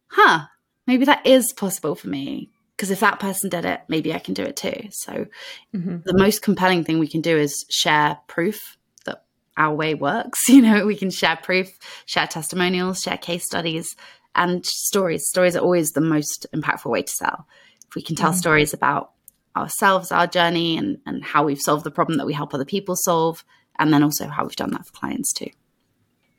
huh, 0.08 0.46
maybe 0.88 1.06
that 1.06 1.26
is 1.26 1.54
possible 1.54 1.96
for 1.96 2.08
me. 2.08 2.50
Because 2.80 2.92
if 2.92 3.02
that 3.02 3.20
person 3.20 3.50
did 3.50 3.66
it, 3.66 3.82
maybe 3.90 4.14
I 4.14 4.20
can 4.20 4.34
do 4.34 4.44
it 4.44 4.56
too. 4.56 4.88
So, 4.92 5.28
mm-hmm. 5.76 5.98
the 6.06 6.18
most 6.18 6.42
compelling 6.42 6.86
thing 6.86 6.98
we 6.98 7.10
can 7.10 7.20
do 7.20 7.38
is 7.38 7.66
share 7.70 8.18
proof 8.28 8.78
that 9.04 9.26
our 9.58 9.76
way 9.76 9.96
works. 9.96 10.40
You 10.48 10.62
know, 10.62 10.86
we 10.86 10.96
can 10.96 11.10
share 11.10 11.36
proof, 11.36 11.68
share 12.06 12.26
testimonials, 12.26 13.02
share 13.02 13.18
case 13.18 13.44
studies, 13.44 13.98
and 14.34 14.66
stories. 14.66 15.28
Stories 15.28 15.58
are 15.58 15.60
always 15.60 15.92
the 15.92 16.00
most 16.00 16.48
impactful 16.56 16.90
way 16.90 17.02
to 17.02 17.12
sell. 17.12 17.48
If 17.90 17.96
we 17.96 18.02
can 18.02 18.16
tell 18.16 18.30
mm-hmm. 18.30 18.40
stories 18.40 18.74
about 18.74 19.12
ourselves, 19.58 20.14
our 20.14 20.26
journey, 20.26 20.78
and, 20.78 21.00
and 21.06 21.22
how 21.22 21.44
we've 21.44 21.60
solved 21.60 21.84
the 21.84 21.92
problem 21.92 22.18
that 22.18 22.28
we 22.28 22.34
help 22.34 22.54
other 22.54 22.64
people 22.64 22.96
solve, 22.96 23.44
and 23.78 23.92
then 23.92 24.04
also 24.04 24.30
how 24.30 24.46
we've 24.46 24.56
done 24.56 24.72
that 24.72 24.86
for 24.86 24.94
clients 24.94 25.34
too. 25.34 25.50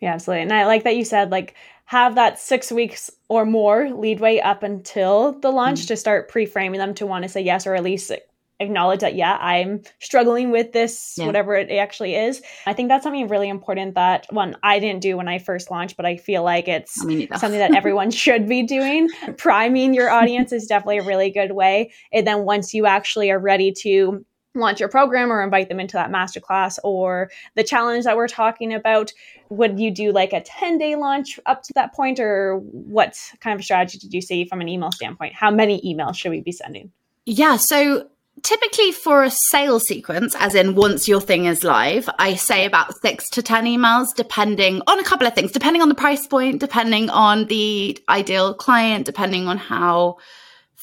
Yeah, 0.00 0.14
absolutely. 0.14 0.44
And 0.44 0.54
I 0.54 0.64
like 0.64 0.85
that 0.85 0.97
you 0.97 1.04
said, 1.04 1.30
like, 1.30 1.54
have 1.90 2.14
that 2.14 2.38
six 2.38 2.70
weeks 2.70 3.11
or 3.28 3.44
more 3.44 3.90
leadway 3.90 4.38
up 4.38 4.62
until 4.62 5.32
the 5.40 5.50
launch 5.50 5.80
mm-hmm. 5.80 5.88
to 5.88 5.97
start 5.97 6.28
pre 6.28 6.47
framing 6.47 6.78
them 6.78 6.94
to 6.94 7.04
want 7.04 7.25
to 7.25 7.28
say 7.28 7.40
yes, 7.40 7.66
or 7.66 7.75
at 7.75 7.82
least 7.82 8.12
acknowledge 8.61 9.00
that, 9.00 9.16
yeah, 9.16 9.37
I'm 9.40 9.82
struggling 9.99 10.52
with 10.52 10.70
this, 10.70 11.16
yeah. 11.18 11.26
whatever 11.26 11.56
it 11.56 11.68
actually 11.68 12.14
is. 12.14 12.42
I 12.64 12.75
think 12.75 12.90
that's 12.90 13.02
something 13.02 13.26
really 13.26 13.49
important 13.49 13.97
that 13.97 14.26
one, 14.30 14.56
I 14.62 14.78
didn't 14.78 15.02
do 15.02 15.16
when 15.16 15.26
I 15.26 15.40
first 15.40 15.68
launched, 15.68 15.97
but 15.97 16.06
I 16.06 16.16
feel 16.16 16.44
like 16.44 16.68
it's 16.68 16.94
something 16.94 17.59
that 17.59 17.75
everyone 17.75 18.11
should 18.12 18.49
be 18.49 18.62
doing. 18.62 19.09
Priming 19.37 19.92
your 19.92 20.11
audience 20.11 20.52
is 20.52 20.68
definitely 20.68 20.99
a 20.99 21.04
really 21.04 21.30
good 21.32 21.50
way. 21.50 21.90
And 22.12 22.25
then 22.25 22.44
once 22.44 22.73
you 22.73 22.87
actually 22.87 23.32
are 23.32 23.40
ready 23.40 23.73
to 23.80 24.25
launch 24.54 24.80
your 24.80 24.88
program 24.88 25.33
or 25.33 25.42
invite 25.42 25.69
them 25.69 25.80
into 25.80 25.95
that 25.95 26.11
masterclass 26.11 26.78
or 26.83 27.30
the 27.54 27.62
challenge 27.62 28.04
that 28.04 28.16
we're 28.16 28.28
talking 28.28 28.75
about 28.75 29.12
would 29.49 29.78
you 29.78 29.90
do 29.90 30.12
like 30.12 30.33
a 30.33 30.40
10 30.40 30.78
day 30.78 30.97
launch 30.97 31.38
up 31.47 31.62
to 31.62 31.73
that 31.75 31.95
point? 31.95 32.19
Or 32.21 32.59
what 32.59 33.16
kind 33.40 33.59
of 33.59 33.64
strategy 33.64 33.99
did 33.99 34.12
you 34.12 34.21
see 34.21 34.45
from 34.45 34.61
an 34.61 34.69
email 34.69 34.92
standpoint? 34.92 35.35
How 35.35 35.50
many 35.50 35.80
emails 35.83 36.16
should 36.16 36.30
we 36.30 36.40
be 36.40 36.52
sending? 36.52 36.92
Yeah 37.26 37.57
so 37.61 38.09
typically 38.42 38.90
for 38.92 39.23
a 39.23 39.30
sales 39.50 39.83
sequence 39.87 40.35
as 40.38 40.54
in 40.54 40.75
once 40.75 41.07
your 41.07 41.21
thing 41.21 41.45
is 41.45 41.62
live 41.62 42.09
i 42.19 42.35
say 42.35 42.64
about 42.64 42.95
six 43.02 43.28
to 43.28 43.42
ten 43.42 43.66
emails 43.66 44.07
depending 44.16 44.80
on 44.87 44.99
a 44.99 45.04
couple 45.04 45.26
of 45.26 45.35
things 45.35 45.52
depending 45.52 45.83
on 45.83 45.90
the 45.90 45.95
price 45.95 46.26
point 46.26 46.59
depending 46.59 47.11
on 47.11 47.45
the 47.47 47.99
ideal 48.09 48.54
client 48.54 49.04
depending 49.04 49.47
on 49.47 49.59
how 49.59 50.16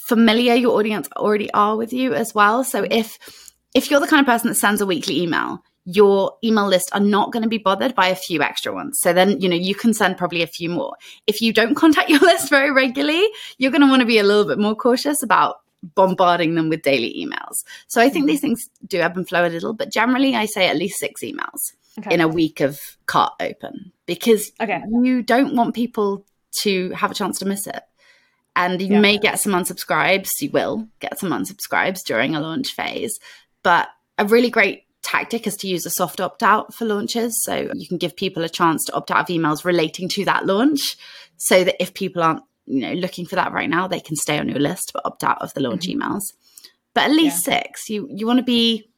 familiar 0.08 0.54
your 0.54 0.78
audience 0.78 1.10
already 1.18 1.52
are 1.52 1.76
with 1.76 1.92
you 1.92 2.14
as 2.14 2.34
well. 2.34 2.64
So 2.64 2.88
if 2.90 3.18
if 3.78 3.92
you're 3.92 4.00
the 4.00 4.08
kind 4.08 4.20
of 4.20 4.26
person 4.26 4.50
that 4.50 4.56
sends 4.56 4.82
a 4.82 4.88
weekly 4.88 5.22
email, 5.22 5.64
your 5.86 6.34
email 6.44 6.68
list 6.68 6.90
are 6.94 7.00
not 7.00 7.32
going 7.32 7.44
to 7.44 7.50
be 7.50 7.60
bothered 7.60 7.94
by 7.94 8.08
a 8.08 8.16
few 8.16 8.42
extra 8.42 8.74
ones. 8.74 9.00
So 9.00 9.14
then, 9.14 9.40
you 9.40 9.48
know, 9.48 9.56
you 9.56 9.76
can 9.76 9.94
send 9.94 10.18
probably 10.18 10.42
a 10.42 10.48
few 10.48 10.68
more. 10.70 10.96
If 11.28 11.42
you 11.42 11.54
don't 11.54 11.76
contact 11.84 12.10
your 12.10 12.20
list 12.20 12.50
very 12.50 12.72
regularly, 12.72 13.26
you're 13.60 13.72
going 13.72 13.82
to 13.82 13.88
want 13.88 14.00
to 14.00 14.06
be 14.06 14.18
a 14.18 14.24
little 14.24 14.46
bit 14.46 14.58
more 14.58 14.76
cautious 14.76 15.22
about 15.22 15.58
bombarding 15.84 16.56
them 16.56 16.70
with 16.70 16.82
daily 16.82 17.14
emails. 17.24 17.64
So 17.88 18.02
I 18.02 18.10
think 18.10 18.24
mm-hmm. 18.24 18.28
these 18.30 18.42
things 18.42 18.70
do 18.88 19.00
ebb 19.00 19.16
and 19.16 19.28
flow 19.28 19.46
a 19.46 19.48
little, 19.48 19.74
but 19.74 19.92
generally 19.92 20.36
I 20.36 20.46
say 20.46 20.68
at 20.68 20.76
least 20.76 21.00
six 21.00 21.22
emails 21.22 21.74
okay. 22.00 22.14
in 22.14 22.20
a 22.20 22.28
week 22.28 22.62
of 22.62 22.80
cart 23.06 23.34
open 23.40 23.92
because 24.08 24.52
okay. 24.60 24.82
you 25.04 25.22
don't 25.22 25.56
want 25.56 25.76
people 25.76 26.26
to 26.64 26.90
have 26.92 27.12
a 27.12 27.14
chance 27.14 27.38
to 27.40 27.46
miss 27.46 27.68
it. 27.68 27.84
And 28.58 28.82
you 28.82 28.96
yeah. 28.96 29.00
may 29.00 29.20
get 29.20 29.40
some 29.40 29.54
unsubscribes. 29.54 30.32
You 30.42 30.50
will 30.50 30.88
get 31.00 31.20
some 31.20 31.30
unsubscribes 31.30 32.00
during 32.04 32.36
a 32.36 32.42
launch 32.42 32.74
phase. 32.74 33.20
But 33.64 33.90
a 34.18 34.26
really 34.26 34.50
great 34.50 34.84
tactic 35.04 35.48
is 35.48 35.56
to 35.58 35.68
use 35.68 35.86
a 35.86 35.90
soft 35.90 36.20
opt 36.20 36.44
out 36.44 36.74
for 36.74 36.86
launches. 36.86 37.34
So 37.44 37.72
you 37.74 37.88
can 37.88 37.98
give 37.98 38.16
people 38.16 38.44
a 38.44 38.50
chance 38.50 38.86
to 38.86 38.94
opt 38.94 39.12
out 39.12 39.22
of 39.22 39.28
emails 39.28 39.64
relating 39.64 40.10
to 40.10 40.26
that 40.26 40.46
launch 40.46 40.98
so 41.38 41.64
that 41.64 41.82
if 41.82 41.94
people 41.94 42.24
aren't 42.24 42.44
you 42.68 42.82
know 42.82 42.94
looking 42.94 43.26
for 43.26 43.36
that 43.36 43.54
right 43.54 43.70
now 43.70 43.88
they 43.88 44.00
can 44.00 44.16
stay 44.16 44.38
on 44.38 44.50
your 44.50 44.60
list 44.60 44.92
but 44.94 45.06
opt 45.06 45.24
out 45.24 45.42
of 45.42 45.54
the 45.54 45.62
launch 45.62 45.88
mm-hmm. 45.88 46.02
emails 46.02 46.22
but 46.94 47.06
at 47.06 47.12
least 47.12 47.48
yeah. 47.48 47.62
six 47.62 47.90
you 47.90 48.08
you 48.12 48.28
want 48.28 48.38
to 48.38 48.44
be 48.44 48.90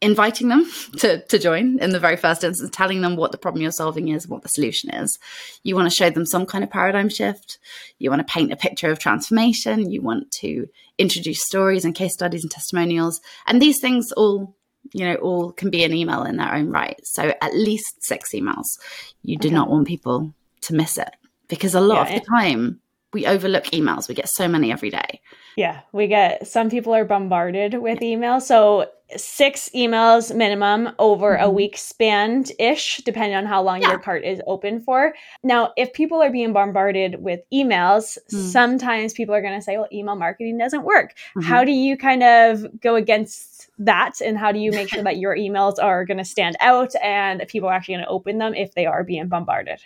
inviting 0.00 0.48
them 0.48 0.70
to, 0.98 1.20
to 1.26 1.38
join 1.38 1.78
in 1.78 1.90
the 1.90 2.00
very 2.00 2.16
first 2.16 2.44
instance, 2.44 2.70
telling 2.72 3.00
them 3.00 3.16
what 3.16 3.32
the 3.32 3.38
problem 3.38 3.62
you're 3.62 3.70
solving 3.70 4.08
is, 4.08 4.28
what 4.28 4.42
the 4.42 4.48
solution 4.48 4.90
is. 4.90 5.18
You 5.62 5.74
want 5.74 5.90
to 5.90 5.94
show 5.94 6.10
them 6.10 6.26
some 6.26 6.46
kind 6.46 6.64
of 6.64 6.70
paradigm 6.70 7.08
shift. 7.08 7.58
You 7.98 8.10
want 8.10 8.26
to 8.26 8.32
paint 8.32 8.52
a 8.52 8.56
picture 8.56 8.90
of 8.90 8.98
transformation. 8.98 9.90
You 9.90 10.02
want 10.02 10.30
to 10.40 10.68
introduce 10.98 11.44
stories 11.44 11.84
and 11.84 11.94
case 11.94 12.14
studies 12.14 12.42
and 12.42 12.50
testimonials. 12.50 13.20
And 13.46 13.60
these 13.60 13.80
things 13.80 14.12
all, 14.12 14.54
you 14.92 15.04
know, 15.04 15.16
all 15.16 15.52
can 15.52 15.70
be 15.70 15.84
an 15.84 15.92
email 15.92 16.22
in 16.24 16.36
their 16.36 16.54
own 16.54 16.70
right. 16.70 16.98
So 17.04 17.34
at 17.40 17.54
least 17.54 18.02
six 18.02 18.30
emails. 18.32 18.78
You 19.22 19.36
do 19.36 19.48
okay. 19.48 19.54
not 19.54 19.70
want 19.70 19.86
people 19.86 20.34
to 20.62 20.74
miss 20.74 20.98
it 20.98 21.10
because 21.48 21.74
a 21.74 21.80
lot 21.80 22.08
yeah, 22.08 22.16
of 22.16 22.20
the 22.20 22.26
time 22.28 22.80
we 23.12 23.26
overlook 23.26 23.64
emails. 23.66 24.08
We 24.08 24.14
get 24.14 24.28
so 24.28 24.48
many 24.48 24.70
every 24.70 24.90
day. 24.90 25.20
Yeah, 25.56 25.80
we 25.92 26.06
get 26.06 26.46
some 26.46 26.70
people 26.70 26.94
are 26.94 27.04
bombarded 27.04 27.74
with 27.74 28.00
emails. 28.00 28.42
So 28.42 28.90
six 29.16 29.70
emails 29.74 30.34
minimum 30.34 30.90
over 30.98 31.34
mm-hmm. 31.34 31.44
a 31.44 31.50
week 31.50 31.76
span 31.76 32.44
ish, 32.58 32.98
depending 32.98 33.34
on 33.34 33.46
how 33.46 33.62
long 33.62 33.80
yeah. 33.80 33.90
your 33.90 33.98
cart 33.98 34.24
is 34.24 34.40
open 34.46 34.80
for. 34.80 35.14
Now, 35.42 35.72
if 35.76 35.92
people 35.92 36.22
are 36.22 36.30
being 36.30 36.52
bombarded 36.52 37.22
with 37.22 37.40
emails, 37.52 38.18
mm-hmm. 38.18 38.38
sometimes 38.38 39.12
people 39.12 39.34
are 39.34 39.42
going 39.42 39.58
to 39.58 39.62
say, 39.62 39.76
well, 39.76 39.88
email 39.92 40.16
marketing 40.16 40.58
doesn't 40.58 40.82
work. 40.82 41.14
Mm-hmm. 41.36 41.40
How 41.42 41.64
do 41.64 41.72
you 41.72 41.96
kind 41.96 42.22
of 42.22 42.80
go 42.80 42.96
against 42.96 43.70
that? 43.78 44.20
And 44.20 44.36
how 44.36 44.52
do 44.52 44.58
you 44.58 44.70
make 44.72 44.88
sure 44.88 45.02
that 45.02 45.18
your 45.18 45.36
emails 45.36 45.82
are 45.82 46.04
going 46.04 46.18
to 46.18 46.24
stand 46.24 46.56
out 46.60 46.94
and 47.02 47.42
people 47.48 47.68
are 47.68 47.72
actually 47.72 47.94
going 47.94 48.04
to 48.04 48.10
open 48.10 48.38
them 48.38 48.54
if 48.54 48.74
they 48.74 48.86
are 48.86 49.04
being 49.04 49.28
bombarded? 49.28 49.80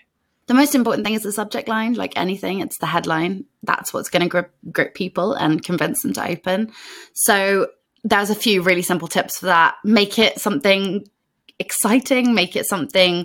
the 0.49 0.55
most 0.55 0.75
important 0.75 1.07
thing 1.07 1.15
is 1.15 1.23
the 1.23 1.33
subject 1.33 1.69
line 1.69 1.95
like 1.95 2.13
anything 2.17 2.61
it's 2.61 2.77
the 2.79 2.87
headline 2.87 3.45
that's 3.63 3.95
what's 3.95 4.11
going 4.11 4.23
to 4.23 4.29
grip, 4.29 4.53
grip 4.71 4.93
people 4.95 5.35
and 5.35 5.65
convince 5.65 6.03
them 6.03 6.13
to 6.13 6.29
open 6.29 6.71
so 7.13 7.69
there's 8.05 8.31
a 8.31 8.35
few 8.35 8.63
really 8.63 8.83
simple 8.83 9.09
tips 9.09 9.39
for 9.39 9.47
that. 9.47 9.77
Make 9.85 10.19
it 10.19 10.41
something 10.41 11.07
exciting 11.63 12.35
make 12.35 12.57
it 12.57 12.67
something 12.67 13.25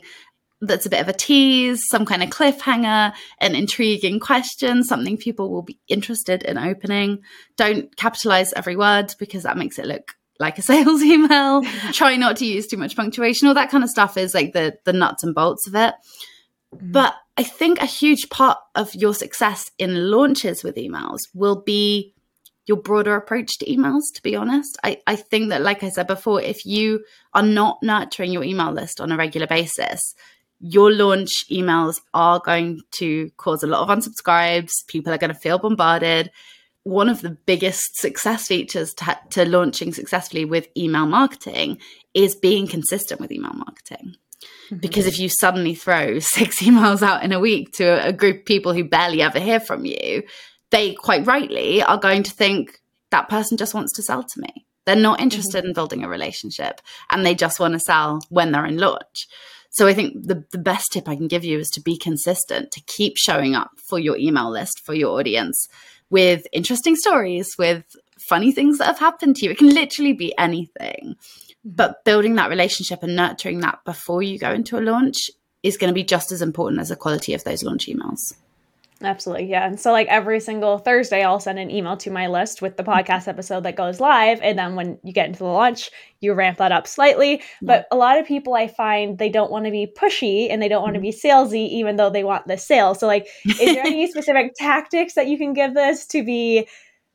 that's 0.61 0.85
a 0.85 0.89
bit 0.89 1.01
of 1.01 1.07
a 1.07 1.13
tease 1.13 1.83
some 1.87 2.05
kind 2.05 2.23
of 2.23 2.29
cliffhanger 2.29 3.13
an 3.41 3.55
intriguing 3.55 4.19
question 4.19 4.83
something 4.83 5.17
people 5.17 5.51
will 5.51 5.61
be 5.61 5.79
interested 5.87 6.43
in 6.43 6.57
opening. 6.57 7.19
Don't 7.57 7.95
capitalize 7.95 8.53
every 8.53 8.75
word 8.75 9.13
because 9.19 9.43
that 9.43 9.57
makes 9.57 9.77
it 9.77 9.85
look 9.85 10.15
like 10.39 10.57
a 10.57 10.61
sales 10.71 11.01
email. 11.01 11.63
Try 11.91 12.15
not 12.15 12.37
to 12.37 12.45
use 12.45 12.67
too 12.67 12.77
much 12.77 12.95
punctuation. 12.95 13.47
All 13.47 13.53
that 13.55 13.71
kind 13.71 13.83
of 13.83 13.89
stuff 13.89 14.17
is 14.17 14.33
like 14.33 14.53
the 14.53 14.77
the 14.85 14.93
nuts 14.93 15.23
and 15.23 15.35
bolts 15.35 15.67
of 15.67 15.75
it. 15.75 15.93
Mm-hmm. 16.75 16.91
But 16.91 17.15
I 17.37 17.43
think 17.43 17.79
a 17.79 17.85
huge 17.85 18.29
part 18.29 18.57
of 18.75 18.93
your 18.95 19.13
success 19.13 19.71
in 19.77 20.11
launches 20.11 20.63
with 20.63 20.75
emails 20.75 21.21
will 21.33 21.61
be 21.61 22.13
your 22.67 22.77
broader 22.77 23.15
approach 23.15 23.57
to 23.57 23.65
emails, 23.65 24.03
to 24.13 24.21
be 24.21 24.35
honest. 24.35 24.77
I, 24.83 25.01
I 25.07 25.15
think 25.15 25.49
that, 25.49 25.61
like 25.61 25.83
I 25.83 25.89
said 25.89 26.05
before, 26.05 26.41
if 26.41 26.65
you 26.65 27.03
are 27.33 27.43
not 27.43 27.79
nurturing 27.81 28.31
your 28.31 28.43
email 28.43 28.71
list 28.71 28.99
on 28.99 29.11
a 29.11 29.17
regular 29.17 29.47
basis, 29.47 30.13
your 30.59 30.91
launch 30.91 31.31
emails 31.49 32.01
are 32.13 32.41
going 32.43 32.81
to 32.91 33.29
cause 33.37 33.63
a 33.63 33.67
lot 33.67 33.81
of 33.81 33.97
unsubscribes. 33.97 34.71
People 34.87 35.13
are 35.13 35.17
going 35.17 35.33
to 35.33 35.39
feel 35.39 35.59
bombarded. 35.59 36.29
One 36.83 37.09
of 37.09 37.21
the 37.21 37.31
biggest 37.31 37.97
success 37.97 38.47
features 38.47 38.93
to, 38.95 39.17
to 39.31 39.45
launching 39.45 39.93
successfully 39.93 40.45
with 40.45 40.67
email 40.75 41.05
marketing 41.05 41.79
is 42.13 42.35
being 42.35 42.67
consistent 42.67 43.21
with 43.21 43.31
email 43.31 43.53
marketing. 43.53 44.15
Mm-hmm. 44.65 44.77
Because 44.77 45.07
if 45.07 45.19
you 45.19 45.29
suddenly 45.29 45.75
throw 45.75 46.19
six 46.19 46.61
emails 46.61 47.01
out 47.01 47.23
in 47.23 47.31
a 47.31 47.39
week 47.39 47.73
to 47.73 48.07
a, 48.07 48.11
group 48.11 48.39
of 48.39 48.45
people 48.45 48.73
who 48.73 48.83
barely 48.83 49.21
ever 49.21 49.39
hear 49.39 49.59
from 49.59 49.85
you, 49.85 50.23
they 50.69 50.93
quite 50.93 51.25
rightly 51.25 51.81
are 51.81 51.97
going 51.97 52.23
to 52.23 52.31
think 52.31 52.81
that 53.11 53.29
person 53.29 53.57
just 53.57 53.73
wants 53.73 53.93
to 53.93 54.03
sell 54.03 54.23
to 54.23 54.41
me. 54.41 54.65
They're 54.85 54.95
not 54.95 55.21
interested 55.21 55.59
mm-hmm. 55.59 55.67
in 55.67 55.73
building 55.73 56.03
a 56.03 56.09
relationship 56.09 56.81
and 57.09 57.25
they 57.25 57.35
just 57.35 57.59
want 57.59 57.73
to 57.73 57.79
sell 57.79 58.21
when 58.29 58.51
they're 58.51 58.65
in 58.65 58.77
launch. 58.77 59.27
So 59.69 59.85
I 59.85 59.93
think 59.93 60.25
the, 60.25 60.45
the 60.51 60.57
best 60.57 60.91
tip 60.91 61.07
I 61.07 61.15
can 61.15 61.27
give 61.27 61.43
you 61.43 61.59
is 61.59 61.69
to 61.71 61.81
be 61.81 61.97
consistent, 61.97 62.71
to 62.71 62.81
keep 62.81 63.17
showing 63.17 63.53
up 63.53 63.71
for 63.87 63.99
your 63.99 64.17
email 64.17 64.49
list, 64.49 64.79
for 64.85 64.93
your 64.93 65.19
audience 65.19 65.67
with 66.09 66.47
interesting 66.53 66.95
stories, 66.95 67.55
with 67.59 67.83
funny 68.17 68.51
things 68.51 68.77
that 68.77 68.87
have 68.87 68.99
happened 68.99 69.35
to 69.35 69.45
you. 69.45 69.51
It 69.51 69.57
can 69.57 69.73
literally 69.73 70.13
be 70.13 70.33
anything. 70.37 71.15
But 71.65 72.05
building 72.05 72.35
that 72.35 72.49
relationship 72.49 73.03
and 73.03 73.15
nurturing 73.15 73.59
that 73.59 73.79
before 73.83 74.23
you 74.23 74.39
go 74.39 74.51
into 74.51 74.77
a 74.77 74.81
launch 74.81 75.29
is 75.63 75.77
going 75.77 75.89
to 75.89 75.95
be 75.95 76.03
just 76.03 76.31
as 76.31 76.41
important 76.41 76.79
as 76.79 76.89
the 76.89 76.95
quality 76.95 77.33
of 77.33 77.43
those 77.43 77.61
launch 77.61 77.87
emails. 77.87 78.33
Absolutely. 79.03 79.45
Yeah. 79.45 79.67
And 79.67 79.79
so, 79.79 79.91
like 79.91 80.07
every 80.07 80.39
single 80.39 80.79
Thursday, 80.79 81.23
I'll 81.23 81.39
send 81.39 81.59
an 81.59 81.69
email 81.69 81.97
to 81.97 82.09
my 82.09 82.27
list 82.27 82.63
with 82.63 82.77
the 82.77 82.83
podcast 82.83 83.27
episode 83.27 83.61
that 83.63 83.75
goes 83.75 83.99
live. 83.99 84.39
And 84.41 84.57
then 84.57 84.75
when 84.75 84.97
you 85.03 85.13
get 85.13 85.27
into 85.27 85.39
the 85.39 85.45
launch, 85.45 85.91
you 86.19 86.33
ramp 86.33 86.57
that 86.57 86.71
up 86.71 86.87
slightly. 86.87 87.43
But 87.61 87.85
a 87.91 87.95
lot 87.95 88.17
of 88.17 88.25
people 88.25 88.55
I 88.55 88.67
find 88.67 89.19
they 89.19 89.29
don't 89.29 89.51
want 89.51 89.65
to 89.65 89.71
be 89.71 89.85
pushy 89.85 90.47
and 90.49 90.61
they 90.61 90.67
don't 90.67 90.81
want 90.81 90.95
to 90.95 90.99
mm-hmm. 90.99 91.11
be 91.11 91.29
salesy, 91.29 91.69
even 91.69 91.97
though 91.97 92.09
they 92.09 92.23
want 92.23 92.47
the 92.47 92.57
sale. 92.57 92.95
So, 92.95 93.05
like, 93.05 93.27
is 93.45 93.75
there 93.75 93.85
any 93.85 94.07
specific 94.11 94.53
tactics 94.55 95.13
that 95.13 95.27
you 95.27 95.37
can 95.37 95.53
give 95.53 95.75
this 95.75 96.07
to 96.07 96.23
be 96.23 96.67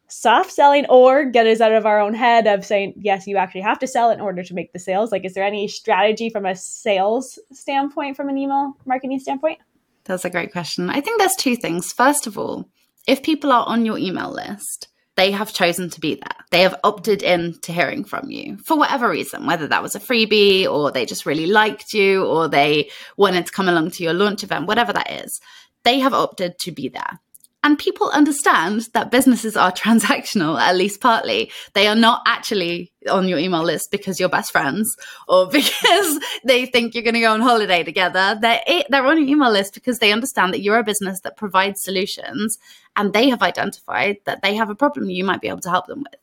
soft 0.07 0.53
selling 0.53 0.87
or 0.87 1.25
get 1.25 1.47
us 1.47 1.61
out 1.61 1.73
of 1.73 1.87
our 1.87 1.99
own 1.99 2.15
head 2.15 2.47
of 2.47 2.65
saying, 2.65 2.93
yes, 2.97 3.27
you 3.27 3.39
actually 3.39 3.63
have 3.63 3.79
to 3.81 3.87
sell 3.89 4.11
in 4.11 4.21
order 4.21 4.45
to 4.45 4.55
make 4.55 4.73
the 4.73 4.79
sales? 4.79 5.11
Like, 5.11 5.25
is 5.25 5.35
there 5.35 5.43
any 5.43 5.67
strategy 5.67 6.29
from 6.31 6.47
a 6.47 6.55
sales 6.55 7.41
standpoint, 7.51 8.17
from 8.17 8.29
an 8.29 8.39
email 8.39 8.77
marketing 8.85 9.19
standpoint? 9.19 9.59
That's 10.05 10.25
a 10.25 10.31
great 10.31 10.53
question. 10.53 10.91
I 10.91 11.01
think 11.01 11.19
there's 11.19 11.37
two 11.37 11.57
things. 11.57 11.93
First 11.93 12.27
of 12.27 12.37
all, 12.37 12.69
if 13.07 13.23
people 13.23 13.53
are 13.53 13.67
on 13.67 13.87
your 13.87 13.99
email 13.99 14.33
list, 14.33 14.89
they 15.17 15.31
have 15.31 15.53
chosen 15.53 15.91
to 15.91 16.01
be 16.01 16.15
there. 16.15 16.37
They 16.51 16.63
have 16.63 16.81
opted 16.83 17.23
in 17.23 17.59
to 17.63 17.73
hearing 17.73 18.05
from 18.05 18.31
you 18.31 18.57
for 18.65 18.77
whatever 18.79 19.09
reason, 19.09 19.47
whether 19.47 19.69
that 19.69 19.83
was 19.83 19.95
a 19.95 20.01
freebie 20.01 20.67
or 20.67 20.91
they 20.91 21.05
just 21.05 21.27
really 21.27 21.47
liked 21.47 21.93
you 21.93 22.25
or 22.25 22.49
they 22.49 22.91
wanted 23.17 23.47
to 23.47 23.53
come 23.53 23.69
along 23.69 23.91
to 23.93 24.03
your 24.03 24.15
launch 24.15 24.43
event, 24.43 24.67
whatever 24.67 24.93
that 24.93 25.11
is. 25.25 25.41
They 25.85 25.99
have 26.01 26.15
opted 26.15 26.59
to 26.61 26.73
be 26.73 26.89
there. 26.89 27.21
And 27.65 27.79
people 27.79 28.11
understand 28.11 28.89
that 28.93 29.11
businesses 29.11 29.57
are 29.57 29.71
transactional, 29.73 30.61
at 30.61 30.77
least 30.77 31.01
partly. 31.01 31.51
They 31.75 31.87
are 31.87 31.95
not 31.95 32.23
actually 32.27 32.93
on 33.11 33.29
your 33.29 33.39
email 33.39 33.63
list 33.63 33.89
because 33.91 34.19
you're 34.19 34.29
best 34.29 34.53
friends 34.53 34.97
or 35.29 35.47
because 35.51 36.21
they 36.45 36.67
think 36.67 36.95
you're 36.95 37.05
going 37.05 37.15
to 37.15 37.21
go 37.21 37.33
on 37.33 37.41
holiday 37.41 37.85
together. 37.85 38.39
They're, 38.41 38.61
they're 38.89 39.07
on 39.07 39.19
your 39.19 39.29
email 39.29 39.51
list 39.51 39.75
because 39.75 39.99
they 39.99 40.13
understand 40.13 40.53
that 40.53 40.63
you're 40.63 40.79
a 40.79 40.85
business 40.85 41.21
that 41.21 41.37
provides 41.37 41.83
solutions 41.83 42.59
and 42.97 43.13
they 43.13 43.29
have 43.29 43.43
identified 43.43 44.19
that 44.25 44.43
they 44.43 44.55
have 44.57 44.71
a 44.71 44.75
problem 44.75 45.09
you 45.09 45.25
might 45.25 45.41
be 45.41 45.49
able 45.49 45.61
to 45.61 45.71
help 45.71 45.87
them 45.87 46.01
with. 46.01 46.21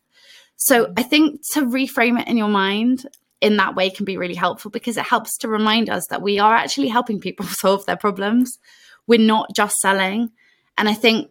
So 0.58 0.92
I 0.98 1.04
think 1.04 1.42
to 1.54 1.62
reframe 1.62 2.20
it 2.20 2.28
in 2.28 2.36
your 2.36 2.50
mind 2.50 3.08
in 3.40 3.56
that 3.58 3.76
way 3.76 3.90
can 3.90 4.04
be 4.04 4.18
really 4.18 4.36
helpful 4.36 4.70
because 4.70 4.98
it 4.98 5.06
helps 5.06 5.38
to 5.38 5.48
remind 5.48 5.90
us 5.90 6.08
that 6.08 6.22
we 6.22 6.40
are 6.40 6.54
actually 6.54 6.90
helping 6.90 7.22
people 7.22 7.46
solve 7.48 7.86
their 7.86 7.96
problems. 7.96 8.60
We're 9.08 9.20
not 9.20 9.56
just 9.56 9.78
selling 9.78 10.32
and 10.80 10.90
I 10.90 10.94
think 10.94 11.30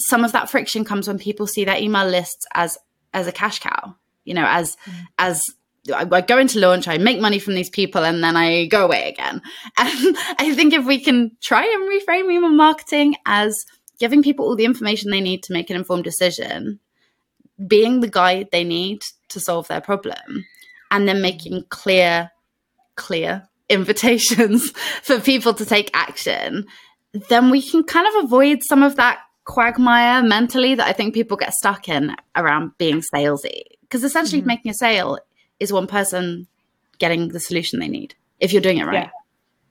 some 0.00 0.24
of 0.24 0.32
that 0.32 0.48
friction 0.48 0.84
comes 0.84 1.08
when 1.08 1.18
people 1.18 1.46
see 1.46 1.64
their 1.64 1.76
email 1.76 2.06
lists 2.06 2.46
as 2.54 2.78
as 3.12 3.26
a 3.26 3.32
cash 3.32 3.58
cow, 3.58 3.96
you 4.24 4.32
know, 4.32 4.46
as 4.46 4.76
mm. 4.86 4.94
as 5.18 5.42
I, 5.92 6.06
I 6.10 6.20
go 6.22 6.38
into 6.38 6.60
launch, 6.60 6.88
I 6.88 6.96
make 6.98 7.20
money 7.20 7.38
from 7.38 7.54
these 7.54 7.68
people, 7.68 8.04
and 8.04 8.22
then 8.24 8.36
I 8.36 8.66
go 8.66 8.84
away 8.84 9.08
again. 9.08 9.42
And 9.78 10.16
I 10.38 10.54
think 10.54 10.72
if 10.72 10.86
we 10.86 11.00
can 11.00 11.32
try 11.42 11.64
and 11.64 11.82
reframe 11.90 12.32
email 12.32 12.50
marketing 12.50 13.16
as 13.26 13.64
giving 13.98 14.22
people 14.22 14.46
all 14.46 14.56
the 14.56 14.64
information 14.64 15.10
they 15.10 15.20
need 15.20 15.42
to 15.44 15.52
make 15.52 15.70
an 15.70 15.76
informed 15.76 16.04
decision, 16.04 16.80
being 17.66 18.00
the 18.00 18.08
guide 18.08 18.48
they 18.50 18.64
need 18.64 19.02
to 19.28 19.40
solve 19.40 19.68
their 19.68 19.80
problem, 19.80 20.44
and 20.90 21.08
then 21.08 21.20
making 21.20 21.64
clear, 21.68 22.30
clear 22.94 23.48
invitations 23.68 24.70
for 25.02 25.20
people 25.20 25.54
to 25.54 25.64
take 25.64 25.90
action, 25.94 26.66
then 27.14 27.50
we 27.50 27.62
can 27.62 27.84
kind 27.84 28.06
of 28.06 28.24
avoid 28.24 28.62
some 28.62 28.82
of 28.82 28.96
that 28.96 29.20
quagmire 29.44 30.22
mentally 30.22 30.74
that 30.74 30.86
I 30.86 30.92
think 30.92 31.14
people 31.14 31.36
get 31.36 31.52
stuck 31.52 31.88
in 31.88 32.14
around 32.34 32.72
being 32.78 33.02
salesy. 33.14 33.62
Because 33.82 34.02
essentially, 34.02 34.40
mm-hmm. 34.40 34.48
making 34.48 34.70
a 34.70 34.74
sale 34.74 35.18
is 35.60 35.72
one 35.72 35.86
person 35.86 36.46
getting 36.98 37.28
the 37.28 37.40
solution 37.40 37.80
they 37.80 37.88
need 37.88 38.14
if 38.40 38.52
you're 38.52 38.62
doing 38.62 38.78
it 38.78 38.86
right. 38.86 39.10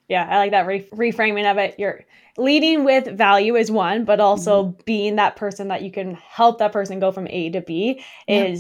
Yeah, 0.08 0.26
yeah 0.26 0.36
I 0.36 0.38
like 0.38 0.52
that 0.52 0.68
re- 0.68 0.88
reframing 0.94 1.50
of 1.50 1.58
it. 1.58 1.76
You're 1.78 2.06
leading 2.38 2.86
with 2.86 3.18
value 3.18 3.56
is 3.56 3.70
one, 3.70 4.06
but 4.06 4.20
also 4.20 4.64
mm-hmm. 4.64 4.82
being 4.86 5.16
that 5.18 5.36
person 5.36 5.68
that 5.68 5.82
you 5.82 5.92
can 5.92 6.16
help 6.16 6.60
that 6.60 6.72
person 6.72 7.00
go 7.00 7.12
from 7.12 7.28
A 7.28 7.50
to 7.52 7.62
B 7.62 8.04
yeah. 8.28 8.56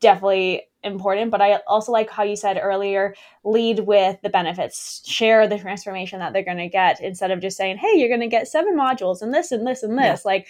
Definitely 0.00 0.62
important. 0.82 1.30
But 1.30 1.42
I 1.42 1.56
also 1.66 1.92
like 1.92 2.10
how 2.10 2.22
you 2.22 2.36
said 2.36 2.58
earlier 2.62 3.14
lead 3.44 3.80
with 3.80 4.20
the 4.22 4.30
benefits, 4.30 5.02
share 5.06 5.46
the 5.48 5.58
transformation 5.58 6.20
that 6.20 6.32
they're 6.32 6.44
going 6.44 6.56
to 6.58 6.68
get 6.68 7.00
instead 7.00 7.30
of 7.30 7.40
just 7.40 7.56
saying, 7.56 7.78
hey, 7.78 7.94
you're 7.96 8.08
going 8.08 8.20
to 8.20 8.26
get 8.28 8.48
seven 8.48 8.76
modules 8.76 9.22
and 9.22 9.34
this 9.34 9.52
and 9.52 9.66
this 9.66 9.82
and 9.82 9.98
this. 9.98 10.22
Yeah. 10.24 10.30
Like, 10.30 10.46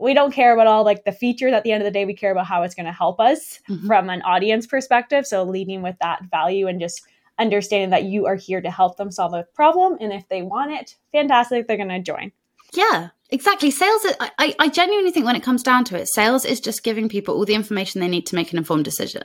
we 0.00 0.14
don't 0.14 0.32
care 0.32 0.54
about 0.54 0.66
all 0.66 0.82
like 0.82 1.04
the 1.04 1.12
features 1.12 1.52
at 1.52 1.62
the 1.62 1.72
end 1.72 1.82
of 1.82 1.84
the 1.84 1.90
day 1.90 2.04
we 2.04 2.14
care 2.14 2.32
about 2.32 2.46
how 2.46 2.62
it's 2.62 2.74
going 2.74 2.86
to 2.86 2.92
help 2.92 3.20
us 3.20 3.60
mm-hmm. 3.68 3.86
from 3.86 4.08
an 4.10 4.22
audience 4.22 4.66
perspective 4.66 5.26
so 5.26 5.44
leading 5.44 5.82
with 5.82 5.96
that 6.00 6.22
value 6.30 6.66
and 6.66 6.80
just 6.80 7.02
understanding 7.38 7.90
that 7.90 8.04
you 8.04 8.26
are 8.26 8.34
here 8.34 8.60
to 8.60 8.70
help 8.70 8.96
them 8.96 9.10
solve 9.10 9.34
a 9.34 9.44
problem 9.54 9.96
and 10.00 10.12
if 10.12 10.26
they 10.28 10.42
want 10.42 10.72
it 10.72 10.96
fantastic 11.12 11.66
they're 11.66 11.76
going 11.76 11.88
to 11.88 12.00
join 12.00 12.32
yeah 12.72 13.08
Exactly. 13.32 13.70
Sales, 13.70 14.06
I, 14.38 14.54
I 14.58 14.68
genuinely 14.68 15.12
think 15.12 15.24
when 15.24 15.36
it 15.36 15.42
comes 15.42 15.62
down 15.62 15.84
to 15.84 15.96
it, 15.96 16.08
sales 16.08 16.44
is 16.44 16.60
just 16.60 16.82
giving 16.82 17.08
people 17.08 17.36
all 17.36 17.44
the 17.44 17.54
information 17.54 18.00
they 18.00 18.08
need 18.08 18.26
to 18.26 18.34
make 18.34 18.50
an 18.52 18.58
informed 18.58 18.84
decision, 18.84 19.22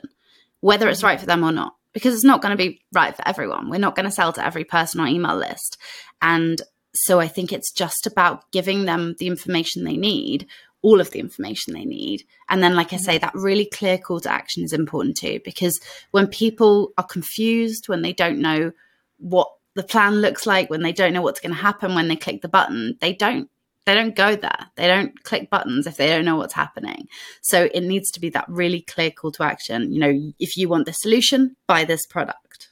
whether 0.60 0.88
it's 0.88 1.00
mm. 1.00 1.04
right 1.04 1.18
for 1.20 1.26
them 1.26 1.42
or 1.42 1.50
not, 1.50 1.74
because 1.92 2.14
it's 2.14 2.24
not 2.24 2.40
going 2.40 2.56
to 2.56 2.56
be 2.56 2.80
right 2.92 3.16
for 3.16 3.26
everyone. 3.26 3.68
We're 3.68 3.78
not 3.78 3.96
going 3.96 4.04
to 4.04 4.12
sell 4.12 4.32
to 4.34 4.44
every 4.44 4.64
person 4.64 5.00
on 5.00 5.08
email 5.08 5.36
list. 5.36 5.76
And 6.22 6.62
so 6.94 7.18
I 7.18 7.26
think 7.26 7.52
it's 7.52 7.72
just 7.72 8.06
about 8.06 8.50
giving 8.52 8.84
them 8.84 9.16
the 9.18 9.26
information 9.26 9.82
they 9.82 9.96
need, 9.96 10.46
all 10.82 11.00
of 11.00 11.10
the 11.10 11.18
information 11.18 11.74
they 11.74 11.84
need. 11.84 12.22
And 12.48 12.62
then, 12.62 12.76
like 12.76 12.92
I 12.92 12.96
mm. 12.96 13.00
say, 13.00 13.18
that 13.18 13.34
really 13.34 13.66
clear 13.66 13.98
call 13.98 14.20
to 14.20 14.32
action 14.32 14.62
is 14.62 14.72
important 14.72 15.16
too, 15.16 15.40
because 15.44 15.80
when 16.12 16.28
people 16.28 16.92
are 16.96 17.04
confused, 17.04 17.88
when 17.88 18.02
they 18.02 18.12
don't 18.12 18.38
know 18.38 18.70
what 19.18 19.50
the 19.74 19.82
plan 19.82 20.20
looks 20.20 20.46
like, 20.46 20.70
when 20.70 20.82
they 20.82 20.92
don't 20.92 21.12
know 21.12 21.22
what's 21.22 21.40
going 21.40 21.54
to 21.54 21.60
happen 21.60 21.96
when 21.96 22.06
they 22.06 22.16
click 22.16 22.40
the 22.40 22.48
button, 22.48 22.96
they 23.00 23.12
don't 23.12 23.50
they 23.86 23.94
don't 23.94 24.16
go 24.16 24.34
there. 24.34 24.66
They 24.74 24.88
don't 24.88 25.22
click 25.22 25.48
buttons 25.48 25.86
if 25.86 25.96
they 25.96 26.08
don't 26.08 26.24
know 26.24 26.36
what's 26.36 26.52
happening. 26.52 27.08
So 27.40 27.68
it 27.72 27.82
needs 27.82 28.10
to 28.10 28.20
be 28.20 28.28
that 28.30 28.44
really 28.48 28.82
clear 28.82 29.12
call 29.12 29.30
to 29.32 29.44
action. 29.44 29.92
You 29.92 30.00
know, 30.00 30.32
if 30.40 30.56
you 30.56 30.68
want 30.68 30.86
the 30.86 30.92
solution, 30.92 31.56
buy 31.68 31.84
this 31.84 32.04
product. 32.04 32.68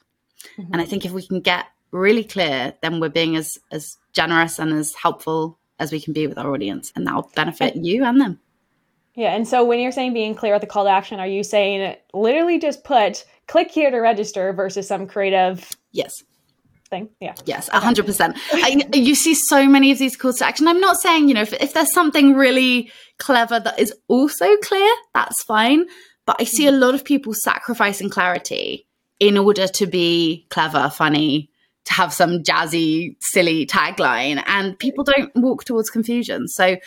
Mm-hmm. 0.57 0.73
And 0.73 0.81
I 0.81 0.85
think 0.85 1.05
if 1.05 1.13
we 1.13 1.25
can 1.25 1.39
get 1.39 1.65
really 1.91 2.25
clear, 2.25 2.73
then 2.81 2.99
we're 2.99 3.09
being 3.09 3.37
as 3.37 3.57
as 3.71 3.97
generous 4.13 4.59
and 4.59 4.73
as 4.73 4.93
helpful 4.93 5.57
as 5.79 5.91
we 5.91 6.01
can 6.01 6.13
be 6.13 6.27
with 6.27 6.37
our 6.37 6.51
audience, 6.51 6.91
and 6.95 7.07
that'll 7.07 7.31
benefit 7.35 7.75
you 7.75 8.03
and 8.05 8.19
them. 8.21 8.39
Yeah, 9.13 9.33
and 9.33 9.47
so 9.47 9.63
when 9.63 9.79
you're 9.79 9.91
saying 9.93 10.13
being 10.13 10.35
clear 10.35 10.53
with 10.53 10.61
the 10.61 10.67
call 10.67 10.83
to 10.83 10.89
action, 10.89 11.19
are 11.19 11.27
you 11.27 11.43
saying 11.43 11.95
literally 12.13 12.59
just 12.59 12.83
put 12.83 13.25
click 13.47 13.71
here 13.71 13.89
to 13.89 13.97
register 13.97 14.51
versus 14.51 14.87
some 14.87 15.07
creative? 15.07 15.69
Yes 15.91 16.23
thing. 16.89 17.09
Yeah. 17.19 17.35
Yes, 17.45 17.67
hundred 17.69 18.05
percent. 18.05 18.37
You 18.93 19.15
see 19.15 19.33
so 19.33 19.67
many 19.67 19.91
of 19.91 19.97
these 19.97 20.15
calls 20.15 20.37
to 20.37 20.45
action. 20.45 20.67
I'm 20.67 20.79
not 20.79 20.97
saying, 20.97 21.27
you 21.27 21.33
know, 21.33 21.41
if, 21.41 21.53
if 21.53 21.73
there's 21.73 21.93
something 21.93 22.35
really 22.35 22.91
clever 23.17 23.59
that 23.59 23.79
is 23.79 23.93
also 24.07 24.55
clear, 24.57 24.91
that's 25.13 25.43
fine. 25.43 25.85
But 26.25 26.37
I 26.39 26.43
see 26.43 26.67
a 26.67 26.71
lot 26.71 26.95
of 26.95 27.05
people 27.05 27.33
sacrificing 27.33 28.09
clarity 28.09 28.87
in 29.19 29.37
order 29.37 29.67
to 29.67 29.85
be 29.85 30.45
clever, 30.49 30.89
funny, 30.89 31.49
to 31.85 31.93
have 31.93 32.11
some 32.13 32.43
jazzy, 32.43 33.15
silly 33.19 33.65
tagline. 33.65 34.43
And 34.47 34.77
people 34.77 35.03
don't 35.03 35.31
walk 35.35 35.63
towards 35.63 35.89
confusion. 35.89 36.47
So, 36.47 36.77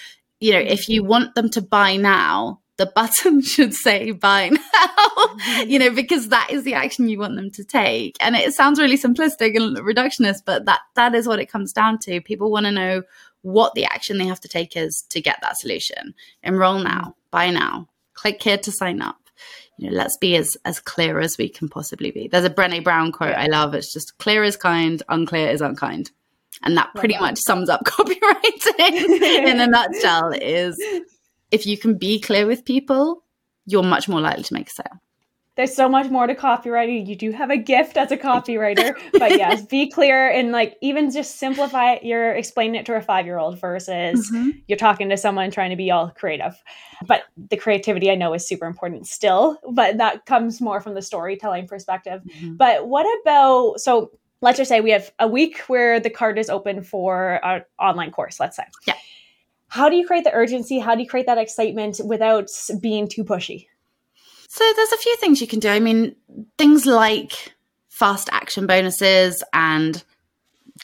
you 0.40 0.52
know, 0.52 0.58
if 0.58 0.88
you 0.88 1.04
want 1.04 1.34
them 1.34 1.50
to 1.50 1.62
buy 1.62 1.96
now, 1.96 2.60
the 2.78 2.86
button 2.86 3.42
should 3.42 3.74
say 3.74 4.12
buy 4.12 4.48
now, 4.48 4.60
mm-hmm. 4.60 5.68
you 5.68 5.78
know, 5.78 5.90
because 5.90 6.28
that 6.28 6.50
is 6.50 6.64
the 6.64 6.74
action 6.74 7.08
you 7.08 7.18
want 7.18 7.36
them 7.36 7.50
to 7.50 7.64
take. 7.64 8.16
And 8.20 8.34
it 8.34 8.54
sounds 8.54 8.80
really 8.80 8.96
simplistic 8.96 9.56
and 9.56 9.76
reductionist, 9.76 10.42
but 10.46 10.64
that 10.64 10.80
that 10.94 11.14
is 11.14 11.28
what 11.28 11.40
it 11.40 11.50
comes 11.50 11.72
down 11.72 11.98
to. 12.00 12.20
People 12.22 12.50
want 12.50 12.66
to 12.66 12.72
know 12.72 13.02
what 13.42 13.74
the 13.74 13.84
action 13.84 14.18
they 14.18 14.26
have 14.26 14.40
to 14.40 14.48
take 14.48 14.76
is 14.76 15.04
to 15.10 15.20
get 15.20 15.38
that 15.42 15.58
solution. 15.58 16.14
Enroll 16.42 16.78
now, 16.78 17.00
mm-hmm. 17.00 17.10
buy 17.30 17.50
now, 17.50 17.88
click 18.14 18.42
here 18.42 18.58
to 18.58 18.72
sign 18.72 19.02
up. 19.02 19.16
You 19.76 19.90
know, 19.90 19.96
let's 19.96 20.16
be 20.16 20.36
as 20.36 20.56
as 20.64 20.80
clear 20.80 21.20
as 21.20 21.36
we 21.36 21.48
can 21.48 21.68
possibly 21.68 22.10
be. 22.10 22.28
There's 22.28 22.44
a 22.44 22.50
Brené 22.50 22.82
Brown 22.82 23.12
quote 23.12 23.36
I 23.36 23.46
love. 23.46 23.74
It's 23.74 23.92
just 23.92 24.18
clear 24.18 24.42
is 24.44 24.56
kind, 24.56 25.02
unclear 25.08 25.50
is 25.50 25.60
unkind. 25.60 26.10
And 26.62 26.76
that 26.76 26.92
pretty 26.96 27.16
much 27.18 27.38
sums 27.38 27.68
up 27.68 27.84
copywriting 27.84 29.12
in 29.46 29.60
a 29.60 29.66
nutshell 29.68 30.32
is 30.32 30.76
if 31.50 31.66
you 31.66 31.78
can 31.78 31.96
be 31.96 32.20
clear 32.20 32.46
with 32.46 32.64
people, 32.64 33.24
you're 33.66 33.82
much 33.82 34.08
more 34.08 34.20
likely 34.20 34.42
to 34.44 34.54
make 34.54 34.68
a 34.68 34.70
sale. 34.70 35.00
There's 35.56 35.74
so 35.74 35.88
much 35.88 36.08
more 36.08 36.28
to 36.28 36.36
copywriting. 36.36 37.08
You 37.08 37.16
do 37.16 37.32
have 37.32 37.50
a 37.50 37.56
gift 37.56 37.96
as 37.96 38.12
a 38.12 38.16
copywriter, 38.16 38.96
but 39.18 39.32
yes, 39.32 39.66
be 39.66 39.90
clear 39.90 40.30
and 40.30 40.52
like 40.52 40.76
even 40.82 41.10
just 41.10 41.40
simplify 41.40 41.94
it. 41.94 42.04
You're 42.04 42.30
explaining 42.32 42.76
it 42.76 42.86
to 42.86 42.94
a 42.94 43.02
five 43.02 43.26
year 43.26 43.38
old 43.38 43.60
versus 43.60 44.30
mm-hmm. 44.30 44.50
you're 44.68 44.78
talking 44.78 45.08
to 45.08 45.16
someone 45.16 45.50
trying 45.50 45.70
to 45.70 45.76
be 45.76 45.90
all 45.90 46.10
creative. 46.10 46.54
But 47.08 47.24
the 47.36 47.56
creativity 47.56 48.08
I 48.08 48.14
know 48.14 48.34
is 48.34 48.46
super 48.46 48.66
important 48.66 49.08
still, 49.08 49.58
but 49.72 49.98
that 49.98 50.26
comes 50.26 50.60
more 50.60 50.80
from 50.80 50.94
the 50.94 51.02
storytelling 51.02 51.66
perspective. 51.66 52.22
Mm-hmm. 52.22 52.54
But 52.54 52.86
what 52.86 53.06
about 53.22 53.80
so 53.80 54.12
let's 54.40 54.58
just 54.58 54.68
say 54.68 54.80
we 54.80 54.92
have 54.92 55.10
a 55.18 55.26
week 55.26 55.58
where 55.62 55.98
the 55.98 56.08
card 56.08 56.38
is 56.38 56.48
open 56.48 56.84
for 56.84 57.40
an 57.44 57.64
online 57.80 58.12
course, 58.12 58.38
let's 58.38 58.56
say. 58.56 58.64
Yeah 58.86 58.94
how 59.68 59.88
do 59.88 59.96
you 59.96 60.06
create 60.06 60.24
the 60.24 60.32
urgency? 60.32 60.78
How 60.78 60.94
do 60.94 61.02
you 61.02 61.08
create 61.08 61.26
that 61.26 61.38
excitement 61.38 62.00
without 62.04 62.48
being 62.80 63.06
too 63.06 63.24
pushy? 63.24 63.66
So 64.48 64.64
there's 64.74 64.92
a 64.92 64.98
few 64.98 65.16
things 65.16 65.40
you 65.40 65.46
can 65.46 65.60
do. 65.60 65.68
I 65.68 65.78
mean, 65.78 66.16
things 66.56 66.86
like 66.86 67.54
fast 67.90 68.30
action 68.32 68.66
bonuses 68.66 69.44
and 69.52 70.02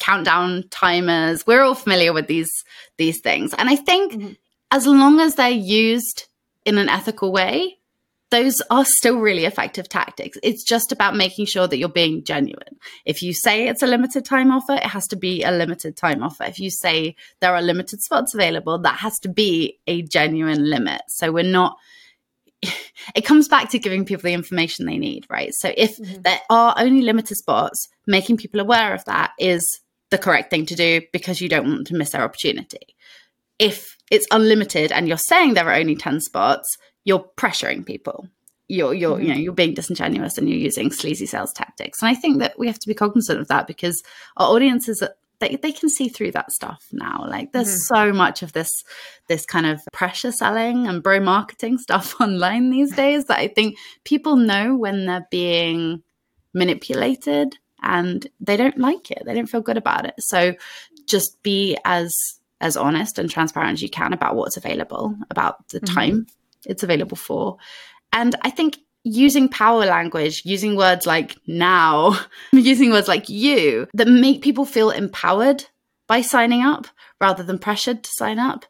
countdown 0.00 0.64
timers. 0.70 1.46
We're 1.46 1.62
all 1.62 1.74
familiar 1.74 2.12
with 2.12 2.26
these 2.26 2.50
these 2.98 3.20
things. 3.20 3.54
And 3.54 3.68
I 3.68 3.76
think 3.76 4.12
mm-hmm. 4.12 4.32
as 4.70 4.86
long 4.86 5.18
as 5.20 5.36
they're 5.36 5.48
used 5.48 6.26
in 6.66 6.76
an 6.76 6.88
ethical 6.90 7.32
way, 7.32 7.78
those 8.34 8.60
are 8.68 8.84
still 8.84 9.20
really 9.20 9.44
effective 9.44 9.88
tactics. 9.88 10.36
It's 10.42 10.64
just 10.64 10.90
about 10.90 11.14
making 11.14 11.46
sure 11.46 11.68
that 11.68 11.78
you're 11.78 11.88
being 11.88 12.24
genuine. 12.24 12.80
If 13.04 13.22
you 13.22 13.32
say 13.32 13.68
it's 13.68 13.82
a 13.84 13.86
limited 13.86 14.24
time 14.24 14.50
offer, 14.50 14.72
it 14.72 14.86
has 14.86 15.06
to 15.08 15.16
be 15.16 15.44
a 15.44 15.52
limited 15.52 15.96
time 15.96 16.20
offer. 16.20 16.42
If 16.42 16.58
you 16.58 16.68
say 16.68 17.14
there 17.40 17.54
are 17.54 17.62
limited 17.62 18.02
spots 18.02 18.34
available, 18.34 18.80
that 18.80 18.98
has 18.98 19.20
to 19.20 19.28
be 19.28 19.78
a 19.86 20.02
genuine 20.02 20.68
limit. 20.68 21.02
So 21.06 21.30
we're 21.30 21.44
not 21.44 21.76
it 23.14 23.24
comes 23.24 23.46
back 23.46 23.70
to 23.70 23.78
giving 23.78 24.04
people 24.04 24.24
the 24.24 24.34
information 24.34 24.86
they 24.86 24.98
need, 24.98 25.26
right? 25.30 25.54
So 25.54 25.72
if 25.76 25.96
mm-hmm. 25.96 26.22
there 26.22 26.40
are 26.50 26.74
only 26.76 27.02
limited 27.02 27.36
spots, 27.36 27.88
making 28.08 28.38
people 28.38 28.58
aware 28.58 28.94
of 28.94 29.04
that 29.04 29.30
is 29.38 29.64
the 30.10 30.18
correct 30.18 30.50
thing 30.50 30.66
to 30.66 30.74
do 30.74 31.02
because 31.12 31.40
you 31.40 31.48
don't 31.48 31.68
want 31.68 31.86
to 31.86 31.94
miss 31.94 32.10
their 32.10 32.24
opportunity. 32.24 32.96
If 33.60 33.96
it's 34.10 34.26
unlimited 34.32 34.90
and 34.90 35.06
you're 35.06 35.18
saying 35.18 35.54
there 35.54 35.68
are 35.68 35.74
only 35.74 35.94
10 35.94 36.20
spots, 36.20 36.66
you're 37.04 37.26
pressuring 37.36 37.86
people. 37.86 38.28
You're 38.66 38.94
you're 38.94 39.20
you 39.20 39.28
know 39.28 39.40
you're 39.40 39.52
being 39.52 39.74
disingenuous 39.74 40.38
and 40.38 40.48
you're 40.48 40.58
using 40.58 40.90
sleazy 40.90 41.26
sales 41.26 41.52
tactics. 41.52 42.00
And 42.00 42.08
I 42.08 42.14
think 42.14 42.38
that 42.38 42.58
we 42.58 42.66
have 42.66 42.78
to 42.78 42.88
be 42.88 42.94
cognizant 42.94 43.40
of 43.40 43.48
that 43.48 43.66
because 43.66 44.02
our 44.36 44.48
audiences 44.48 45.02
they, 45.40 45.56
they 45.56 45.72
can 45.72 45.88
see 45.88 46.08
through 46.08 46.32
that 46.32 46.52
stuff 46.52 46.86
now 46.92 47.24
like 47.28 47.52
there's 47.52 47.68
mm-hmm. 47.68 47.94
so 47.94 48.12
much 48.12 48.42
of 48.42 48.52
this 48.52 48.84
this 49.28 49.44
kind 49.44 49.66
of 49.66 49.80
pressure 49.92 50.32
selling 50.32 50.86
and 50.86 51.02
bro 51.02 51.20
marketing 51.20 51.78
stuff 51.78 52.20
online 52.20 52.70
these 52.70 52.94
days 52.94 53.26
that 53.26 53.38
i 53.38 53.48
think 53.48 53.76
people 54.04 54.36
know 54.36 54.76
when 54.76 55.06
they're 55.06 55.26
being 55.30 56.02
manipulated 56.52 57.56
and 57.82 58.28
they 58.40 58.56
don't 58.56 58.78
like 58.78 59.10
it 59.10 59.22
they 59.26 59.34
don't 59.34 59.48
feel 59.48 59.60
good 59.60 59.76
about 59.76 60.06
it 60.06 60.14
so 60.18 60.54
just 61.06 61.42
be 61.42 61.76
as 61.84 62.14
as 62.60 62.76
honest 62.76 63.18
and 63.18 63.28
transparent 63.28 63.72
as 63.74 63.82
you 63.82 63.90
can 63.90 64.12
about 64.12 64.36
what's 64.36 64.56
available 64.56 65.14
about 65.30 65.68
the 65.68 65.80
mm-hmm. 65.80 65.94
time 65.94 66.26
it's 66.66 66.82
available 66.82 67.16
for 67.16 67.56
and 68.12 68.34
i 68.42 68.50
think 68.50 68.78
using 69.04 69.48
power 69.48 69.84
language, 69.84 70.42
using 70.44 70.76
words 70.76 71.06
like 71.06 71.36
now, 71.46 72.18
using 72.52 72.90
words 72.90 73.06
like 73.06 73.28
you 73.28 73.86
that 73.94 74.08
make 74.08 74.42
people 74.42 74.64
feel 74.64 74.90
empowered 74.90 75.64
by 76.06 76.22
signing 76.22 76.62
up 76.62 76.86
rather 77.20 77.42
than 77.42 77.58
pressured 77.58 78.02
to 78.02 78.10
sign 78.14 78.38
up 78.38 78.64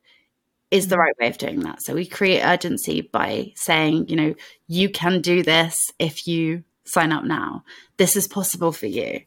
is 0.70 0.88
the 0.88 0.98
right 0.98 1.14
way 1.20 1.28
of 1.28 1.38
doing 1.38 1.60
that. 1.60 1.82
So 1.82 1.94
we 1.94 2.04
create 2.04 2.42
urgency 2.42 3.00
by 3.00 3.52
saying, 3.54 4.08
you 4.08 4.16
know, 4.16 4.34
you 4.66 4.88
can 4.88 5.20
do 5.20 5.42
this 5.42 5.76
if 5.98 6.26
you 6.26 6.64
sign 6.84 7.12
up 7.12 7.24
now. 7.24 7.64
This 7.96 8.16
is 8.16 8.26
possible 8.26 8.72
for 8.72 8.86
you. 8.86 9.20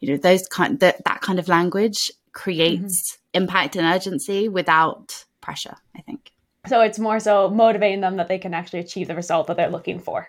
You 0.00 0.10
know, 0.10 0.16
those 0.16 0.46
kind 0.48 0.80
that 0.80 1.04
that 1.04 1.20
kind 1.20 1.38
of 1.38 1.48
language 1.48 2.10
creates 2.32 3.12
mm-hmm. 3.12 3.42
impact 3.42 3.76
and 3.76 3.86
urgency 3.86 4.48
without 4.48 5.24
pressure, 5.40 5.76
I 5.94 6.00
think. 6.00 6.32
So 6.68 6.80
it's 6.80 6.98
more 6.98 7.20
so 7.20 7.48
motivating 7.48 8.00
them 8.00 8.16
that 8.16 8.28
they 8.28 8.38
can 8.38 8.54
actually 8.54 8.80
achieve 8.80 9.08
the 9.08 9.14
result 9.14 9.46
that 9.46 9.56
they're 9.56 9.70
looking 9.70 9.98
for 9.98 10.28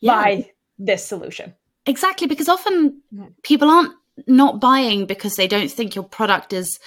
yeah. 0.00 0.22
by 0.22 0.50
this 0.78 1.04
solution. 1.04 1.54
Exactly, 1.86 2.26
because 2.26 2.48
often 2.48 3.02
people 3.42 3.68
aren't 3.68 3.92
not 4.26 4.60
buying 4.60 5.06
because 5.06 5.36
they 5.36 5.48
don't 5.48 5.70
think 5.70 5.94
your 5.94 6.04
product 6.04 6.52
is 6.52 6.78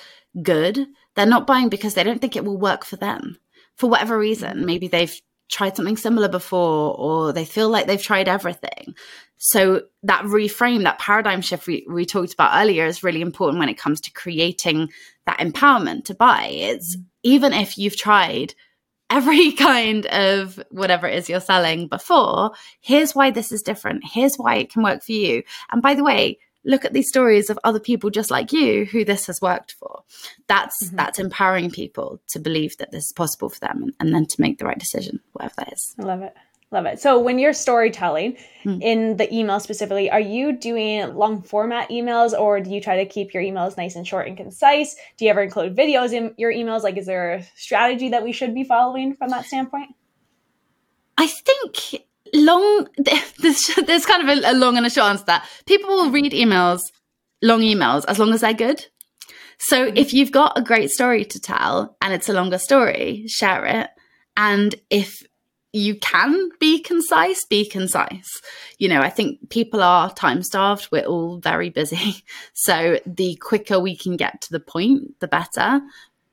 good. 0.42 0.88
They're 1.16 1.26
not 1.26 1.48
buying 1.48 1.70
because 1.70 1.94
they 1.94 2.04
don't 2.04 2.20
think 2.20 2.36
it 2.36 2.46
will 2.46 2.58
work 2.58 2.86
for 2.86 2.96
them 2.96 3.38
for 3.76 3.90
whatever 3.90 4.18
reason. 4.18 4.66
Maybe 4.66 4.88
they've 4.88 5.14
tried 5.50 5.76
something 5.76 5.98
similar 5.98 6.28
before 6.28 6.96
or 6.98 7.32
they 7.32 7.46
feel 7.46 7.70
like 7.70 7.88
they've 7.88 8.02
tried 8.02 8.28
everything. 8.28 8.96
So 9.38 9.84
that 10.04 10.24
reframe, 10.26 10.84
that 10.84 11.00
paradigm 11.00 11.42
shift 11.42 11.68
we, 11.68 11.86
we 11.90 12.06
talked 12.06 12.34
about 12.34 12.62
earlier 12.62 12.86
is 12.86 13.04
really 13.04 13.22
important 13.22 13.60
when 13.60 13.70
it 13.70 13.78
comes 13.78 14.02
to 14.02 14.12
creating 14.12 14.90
that 15.26 15.40
empowerment 15.40 16.06
to 16.06 16.16
buy. 16.16 16.50
It's 16.52 16.96
mm-hmm. 16.96 17.04
even 17.24 17.54
if 17.54 17.78
you've 17.78 17.96
tried 17.96 18.56
every 19.10 19.52
kind 19.54 20.06
of 20.08 20.60
whatever 20.70 21.08
it 21.08 21.18
is 21.18 21.30
you're 21.30 21.40
selling 21.40 21.88
before. 21.88 22.52
Here's 22.82 23.16
why 23.16 23.32
this 23.32 23.52
is 23.52 23.62
different. 23.62 24.04
Here's 24.06 24.36
why 24.36 24.56
it 24.56 24.72
can 24.72 24.84
work 24.84 25.04
for 25.04 25.12
you. 25.12 25.44
And 25.72 25.82
by 25.82 25.94
the 25.94 26.04
way, 26.04 26.40
look 26.66 26.86
at 26.86 26.94
these 26.94 27.08
stories 27.08 27.50
of 27.50 27.58
other 27.64 27.80
people 27.80 28.10
just 28.10 28.30
like 28.30 28.52
you 28.52 28.86
who 28.86 29.06
this 29.06 29.28
has 29.28 29.42
worked 29.42 29.74
for. 29.74 30.04
That's 30.48 30.76
mm-hmm. 30.84 30.98
that's 30.98 31.20
empowering 31.20 31.72
people 31.72 32.22
to 32.30 32.40
believe 32.40 32.78
that 32.78 32.92
this 32.92 33.06
is 33.06 33.14
possible 33.14 33.50
for 33.50 33.60
them 33.60 33.84
and, 33.84 33.94
and 34.00 34.14
then 34.14 34.26
to 34.28 34.42
make 34.42 34.60
the 34.60 34.66
right 34.66 34.78
decision, 34.78 35.22
whatever 35.34 35.56
that 35.58 35.74
is. 35.74 35.96
I 36.00 36.04
love 36.04 36.22
it. 36.22 36.36
Love 36.70 36.86
it. 36.86 37.00
So 37.00 37.18
when 37.18 37.40
you're 37.40 37.54
storytelling 37.54 38.36
mm. 38.66 38.82
in 38.82 39.16
the 39.16 39.34
email 39.34 39.62
specifically, 39.62 40.12
are 40.12 40.20
you 40.20 40.52
doing 40.58 41.16
long 41.16 41.42
format 41.42 41.90
emails 41.90 42.38
or 42.38 42.60
do 42.60 42.70
you 42.70 42.82
try 42.82 42.98
to 42.98 43.06
keep 43.06 43.34
your 43.34 43.42
emails 43.42 43.78
nice 43.78 43.96
and 43.96 44.06
short 44.06 44.28
and 44.28 44.36
concise? 44.36 44.96
Do 45.18 45.24
you 45.24 45.32
ever 45.32 45.42
include 45.42 45.78
videos 45.78 46.12
in 46.12 46.34
your 46.38 46.52
emails? 46.52 46.84
Like, 46.84 46.98
is 46.98 47.06
there 47.06 47.36
a 47.36 47.44
strategy 47.56 48.10
that 48.10 48.24
we 48.24 48.34
should 48.34 48.54
be 48.54 48.66
following 48.66 49.16
from 49.16 49.30
that 49.30 49.46
standpoint? 49.46 49.96
I 51.18 51.28
think 51.28 52.04
long, 52.34 52.88
there's, 52.98 53.66
there's 53.86 54.06
kind 54.06 54.30
of 54.30 54.38
a, 54.38 54.52
a 54.52 54.54
long 54.54 54.76
and 54.76 54.86
a 54.86 54.90
short 54.90 55.12
answer 55.12 55.24
that. 55.28 55.48
People 55.68 55.90
will 55.90 56.12
read 56.12 56.34
emails, 56.34 56.82
long 57.42 57.62
emails, 57.62 58.04
as 58.10 58.20
long 58.20 58.34
as 58.34 58.42
they're 58.42 58.54
good. 58.54 58.86
So 59.58 59.88
mm-hmm. 59.88 59.96
if 59.98 60.14
you've 60.14 60.34
got 60.34 60.58
a 60.58 60.62
great 60.62 60.90
story 60.90 61.24
to 61.24 61.40
tell 61.40 61.96
and 62.02 62.14
it's 62.14 62.28
a 62.28 62.34
longer 62.34 62.58
story, 62.58 63.26
share 63.28 63.66
it. 63.66 63.90
And 64.36 64.76
if 64.90 65.24
you 65.78 65.96
can 65.96 66.50
be 66.60 66.80
concise, 66.82 67.46
be 67.46 67.68
concise. 67.68 68.42
You 68.78 68.90
know, 68.90 69.02
I 69.02 69.10
think 69.10 69.50
people 69.50 69.82
are 69.82 70.14
time 70.14 70.44
starved. 70.44 70.90
We're 70.92 71.06
all 71.06 71.40
very 71.40 71.70
busy. 71.70 72.24
So 72.54 73.00
the 73.06 73.36
quicker 73.36 73.80
we 73.80 73.96
can 73.96 74.18
get 74.18 74.42
to 74.42 74.52
the 74.52 74.60
point, 74.60 75.20
the 75.20 75.28
better. 75.28 75.82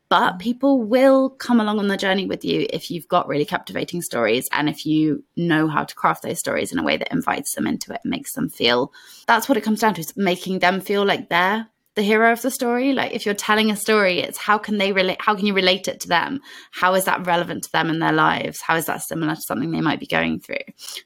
But 0.09 0.35
mm. 0.35 0.39
people 0.39 0.83
will 0.83 1.31
come 1.31 1.61
along 1.61 1.79
on 1.79 1.89
the 1.89 1.97
journey 1.97 2.27
with 2.27 2.45
you 2.45 2.67
if 2.71 2.91
you've 2.91 3.09
got 3.09 3.29
really 3.29 3.45
captivating 3.45 4.01
stories 4.01 4.49
and 4.53 4.69
if 4.69 4.87
you 4.87 5.23
know 5.37 5.69
how 5.69 5.85
to 5.85 5.95
craft 5.95 6.23
those 6.23 6.39
stories 6.39 6.73
in 6.73 6.79
a 6.79 6.83
way 6.83 6.97
that 6.97 7.13
invites 7.13 7.55
them 7.55 7.67
into 7.67 7.93
it 7.93 8.01
and 8.05 8.11
makes 8.11 8.33
them 8.35 8.49
feel 8.49 8.93
that's 9.27 9.49
what 9.49 9.59
it 9.59 9.63
comes 9.63 9.81
down 9.81 9.95
to 9.95 10.01
is 10.01 10.17
making 10.17 10.61
them 10.61 10.81
feel 10.81 11.05
like 11.05 11.29
they're 11.29 11.69
the 11.95 12.03
hero 12.03 12.33
of 12.33 12.43
the 12.43 12.51
story 12.51 12.93
like 12.93 13.13
if 13.13 13.25
you're 13.25 13.35
telling 13.35 13.71
a 13.71 13.77
story 13.77 14.21
it's 14.21 14.39
how 14.39 14.59
can 14.59 14.79
they 14.79 14.93
relate 14.93 15.21
how 15.21 15.35
can 15.35 15.47
you 15.47 15.55
relate 15.55 15.89
it 15.89 16.01
to 16.01 16.09
them 16.09 16.41
how 16.73 16.95
is 16.95 17.05
that 17.05 17.27
relevant 17.27 17.65
to 17.65 17.73
them 17.73 17.89
in 17.89 17.99
their 17.99 18.13
lives 18.13 18.61
how 18.61 18.77
is 18.77 18.87
that 18.87 19.03
similar 19.03 19.35
to 19.35 19.41
something 19.43 19.71
they 19.71 19.81
might 19.81 20.01
be 20.01 20.07
going 20.07 20.41
through 20.41 20.57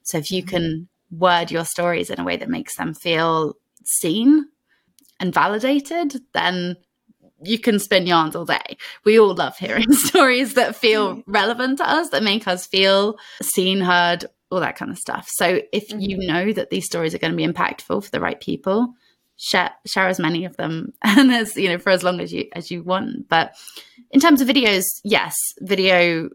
so 0.03 0.18
if 0.18 0.31
you 0.31 0.42
mm-hmm. 0.42 0.57
can 0.57 0.88
word 1.11 1.51
your 1.51 1.64
stories 1.64 2.11
in 2.11 2.20
a 2.20 2.24
way 2.24 2.37
that 2.37 2.48
makes 2.48 2.77
them 2.77 2.94
feel 2.94 3.55
seen 3.85 4.46
and 5.20 5.35
validated 5.35 6.20
then 6.33 6.77
you 7.42 7.59
can 7.59 7.79
spin 7.79 8.07
yarns 8.07 8.35
all 8.35 8.44
day. 8.44 8.77
We 9.05 9.18
all 9.18 9.35
love 9.35 9.57
hearing 9.57 9.92
stories 9.92 10.55
that 10.55 10.77
feel 10.77 11.16
mm-hmm. 11.16 11.31
relevant 11.31 11.79
to 11.79 11.88
us, 11.88 12.11
that 12.11 12.22
make 12.22 12.48
us 12.48 12.66
feel 12.66 13.16
seen, 13.40 13.81
heard, 13.81 14.24
all 14.51 14.61
that 14.61 14.77
kind 14.77 14.90
of 14.90 14.98
stuff. 14.98 15.29
So 15.31 15.61
if 15.72 15.88
mm-hmm. 15.88 16.01
you 16.01 16.18
know 16.18 16.53
that 16.53 16.70
these 16.70 16.87
stories 16.87 17.14
are 17.14 17.18
going 17.18 17.33
to 17.33 17.37
be 17.37 17.46
impactful 17.46 18.05
for 18.05 18.11
the 18.11 18.20
right 18.20 18.40
people, 18.40 18.94
share 19.38 19.70
share 19.87 20.09
as 20.09 20.18
many 20.18 20.44
of 20.44 20.57
them 20.57 20.92
and 21.03 21.33
as 21.33 21.57
you 21.57 21.68
know 21.68 21.79
for 21.79 21.90
as 21.90 22.03
long 22.03 22.20
as 22.20 22.33
you 22.33 22.46
as 22.53 22.70
you 22.70 22.83
want. 22.83 23.29
But 23.29 23.55
in 24.11 24.20
terms 24.20 24.40
of 24.40 24.48
videos 24.48 24.85
yes 25.05 25.35
video 25.61 26.29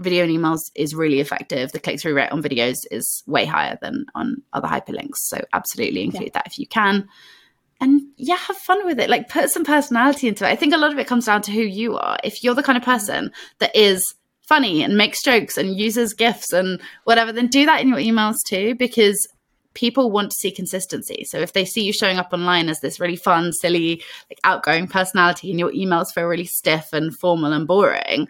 video 0.00 0.24
and 0.24 0.32
emails 0.32 0.60
is 0.74 0.94
really 0.94 1.20
effective. 1.20 1.72
The 1.72 1.78
click-through 1.78 2.14
rate 2.14 2.32
on 2.32 2.42
videos 2.42 2.78
is 2.90 3.22
way 3.26 3.44
higher 3.44 3.78
than 3.82 4.06
on 4.14 4.42
other 4.54 4.66
hyperlinks. 4.66 5.16
So 5.16 5.44
absolutely 5.52 6.02
include 6.02 6.24
yeah. 6.24 6.30
that 6.34 6.46
if 6.46 6.58
you 6.58 6.66
can. 6.66 7.06
And 7.82 8.02
yeah 8.16 8.36
have 8.36 8.56
fun 8.56 8.84
with 8.86 8.98
it. 8.98 9.10
Like 9.10 9.28
put 9.28 9.50
some 9.50 9.64
personality 9.64 10.28
into 10.28 10.46
it. 10.46 10.50
I 10.50 10.56
think 10.56 10.72
a 10.72 10.78
lot 10.78 10.92
of 10.92 10.98
it 10.98 11.06
comes 11.06 11.26
down 11.26 11.42
to 11.42 11.52
who 11.52 11.60
you 11.60 11.98
are. 11.98 12.18
If 12.24 12.42
you're 12.42 12.54
the 12.54 12.62
kind 12.62 12.78
of 12.78 12.84
person 12.84 13.30
that 13.58 13.76
is 13.76 14.02
funny 14.48 14.82
and 14.82 14.96
makes 14.96 15.22
jokes 15.22 15.56
and 15.56 15.78
uses 15.78 16.12
gifs 16.12 16.52
and 16.52 16.80
whatever 17.04 17.30
then 17.30 17.46
do 17.46 17.66
that 17.66 17.80
in 17.80 17.88
your 17.88 17.98
emails 17.98 18.34
too 18.44 18.74
because 18.74 19.28
people 19.74 20.10
want 20.10 20.30
to 20.30 20.36
see 20.36 20.50
consistency. 20.50 21.24
So 21.24 21.38
if 21.38 21.52
they 21.52 21.64
see 21.64 21.82
you 21.82 21.92
showing 21.92 22.18
up 22.18 22.32
online 22.32 22.68
as 22.68 22.80
this 22.80 23.00
really 23.00 23.16
fun, 23.16 23.52
silly, 23.52 24.02
like 24.28 24.40
outgoing 24.44 24.88
personality 24.88 25.50
and 25.50 25.58
your 25.58 25.72
emails 25.72 26.12
feel 26.12 26.24
really 26.24 26.46
stiff 26.46 26.92
and 26.92 27.16
formal 27.16 27.52
and 27.52 27.66
boring, 27.66 28.28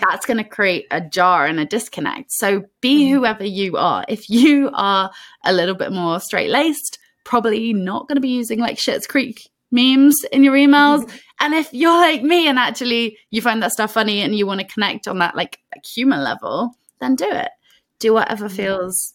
that's 0.00 0.26
going 0.26 0.36
to 0.36 0.44
create 0.44 0.86
a 0.90 1.00
jar 1.00 1.46
and 1.46 1.58
a 1.58 1.64
disconnect. 1.64 2.32
So 2.32 2.64
be 2.80 3.04
mm-hmm. 3.04 3.14
whoever 3.14 3.44
you 3.44 3.76
are. 3.76 4.04
If 4.08 4.28
you 4.28 4.70
are 4.72 5.10
a 5.44 5.52
little 5.52 5.74
bit 5.74 5.92
more 5.92 6.20
straight 6.20 6.50
laced, 6.50 6.98
probably 7.24 7.72
not 7.72 8.08
going 8.08 8.16
to 8.16 8.22
be 8.22 8.28
using 8.28 8.58
like 8.58 8.78
Schitt's 8.78 9.06
Creek 9.06 9.50
memes 9.70 10.16
in 10.32 10.42
your 10.42 10.54
emails. 10.54 11.04
Mm-hmm. 11.04 11.16
And 11.40 11.54
if 11.54 11.72
you're 11.72 12.00
like 12.00 12.22
me 12.22 12.48
and 12.48 12.58
actually 12.58 13.18
you 13.30 13.40
find 13.40 13.62
that 13.62 13.72
stuff 13.72 13.92
funny 13.92 14.22
and 14.22 14.34
you 14.34 14.46
want 14.46 14.60
to 14.60 14.66
connect 14.66 15.06
on 15.06 15.18
that 15.18 15.36
like, 15.36 15.58
like 15.74 15.84
human 15.84 16.22
level, 16.22 16.74
then 17.00 17.14
do 17.14 17.28
it. 17.28 17.50
Do 17.98 18.14
whatever 18.14 18.46
mm-hmm. 18.46 18.56
feels 18.56 19.14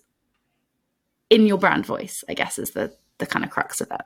in 1.34 1.48
your 1.48 1.58
brand 1.58 1.86
voice, 1.86 2.24
I 2.30 2.34
guess 2.34 2.60
is 2.60 2.72
the 2.72 2.94
the 3.18 3.26
kind 3.26 3.44
of 3.44 3.52
crux 3.52 3.82
of 3.82 3.90
it. 3.92 4.02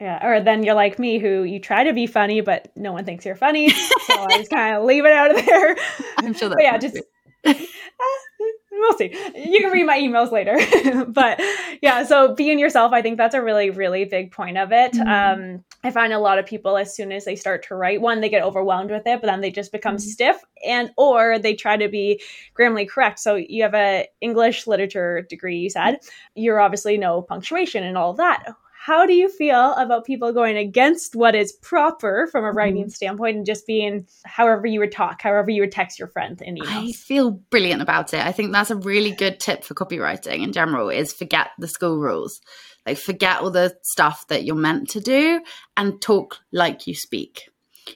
Yeah, 0.00 0.24
or 0.24 0.40
then 0.40 0.62
you're 0.62 0.74
like 0.74 0.98
me, 0.98 1.18
who 1.18 1.42
you 1.42 1.58
try 1.58 1.84
to 1.84 1.92
be 1.92 2.06
funny, 2.06 2.40
but 2.40 2.70
no 2.76 2.92
one 2.92 3.04
thinks 3.04 3.26
you're 3.26 3.34
funny, 3.34 3.70
so 3.70 4.14
I 4.14 4.38
just 4.38 4.50
kind 4.50 4.76
of 4.76 4.84
leave 4.90 5.04
it 5.04 5.12
out 5.12 5.36
of 5.36 5.44
there. 5.44 5.76
I'm 6.18 6.34
sure 6.34 6.48
that. 6.48 6.58
yeah, 6.60 6.78
just 6.78 6.96
we'll 7.44 8.98
see. 8.98 9.10
You 9.34 9.60
can 9.60 9.70
read 9.70 9.84
my 9.84 9.98
emails 9.98 10.30
later. 10.30 10.56
but 11.08 11.40
yeah, 11.82 12.04
so 12.04 12.34
being 12.34 12.58
yourself, 12.58 12.92
I 12.92 13.02
think 13.02 13.16
that's 13.16 13.34
a 13.34 13.42
really, 13.42 13.70
really 13.70 14.04
big 14.04 14.32
point 14.32 14.58
of 14.58 14.72
it. 14.72 14.92
Mm-hmm. 14.92 15.42
Um, 15.54 15.64
I 15.84 15.90
find 15.92 16.12
a 16.12 16.18
lot 16.18 16.38
of 16.38 16.46
people, 16.46 16.76
as 16.76 16.94
soon 16.94 17.12
as 17.12 17.24
they 17.24 17.36
start 17.36 17.64
to 17.68 17.74
write, 17.74 18.00
one, 18.00 18.20
they 18.20 18.28
get 18.28 18.42
overwhelmed 18.42 18.90
with 18.90 19.06
it, 19.06 19.20
but 19.20 19.28
then 19.28 19.40
they 19.40 19.50
just 19.50 19.70
become 19.70 19.96
mm-hmm. 19.96 20.08
stiff 20.08 20.42
and 20.66 20.90
or 20.96 21.38
they 21.38 21.54
try 21.54 21.76
to 21.76 21.88
be 21.88 22.20
grammatically 22.54 22.86
correct. 22.86 23.20
So 23.20 23.36
you 23.36 23.62
have 23.62 23.74
a 23.74 24.08
English 24.20 24.66
literature 24.66 25.22
degree, 25.22 25.58
you 25.58 25.70
said. 25.70 25.98
You're 26.34 26.60
obviously 26.60 26.98
no 26.98 27.22
punctuation 27.22 27.84
and 27.84 27.96
all 27.96 28.14
that 28.14 28.44
how 28.88 29.04
do 29.04 29.12
you 29.12 29.28
feel 29.28 29.74
about 29.74 30.06
people 30.06 30.32
going 30.32 30.56
against 30.56 31.14
what 31.14 31.34
is 31.34 31.52
proper 31.52 32.26
from 32.30 32.44
a 32.44 32.52
writing 32.52 32.84
mm-hmm. 32.84 32.90
standpoint 32.90 33.36
and 33.36 33.44
just 33.44 33.66
being 33.66 34.06
however 34.24 34.66
you 34.66 34.80
would 34.80 34.92
talk, 34.92 35.20
however 35.20 35.50
you 35.50 35.60
would 35.60 35.72
text 35.72 35.98
your 35.98 36.08
friend 36.08 36.40
in 36.40 36.56
emails? 36.56 36.88
I 36.88 36.92
feel 36.92 37.32
brilliant 37.32 37.82
about 37.82 38.14
it. 38.14 38.24
I 38.24 38.32
think 38.32 38.50
that's 38.50 38.70
a 38.70 38.76
really 38.76 39.10
good 39.10 39.40
tip 39.40 39.62
for 39.62 39.74
copywriting 39.74 40.42
in 40.42 40.52
general 40.52 40.88
is 40.88 41.12
forget 41.12 41.48
the 41.58 41.68
school 41.68 41.98
rules. 41.98 42.40
Like 42.88 42.98
forget 42.98 43.42
all 43.42 43.50
the 43.50 43.76
stuff 43.82 44.26
that 44.28 44.44
you're 44.44 44.56
meant 44.56 44.88
to 44.90 45.00
do 45.00 45.42
and 45.76 46.00
talk 46.00 46.38
like 46.52 46.86
you 46.86 46.94
speak. 46.94 47.50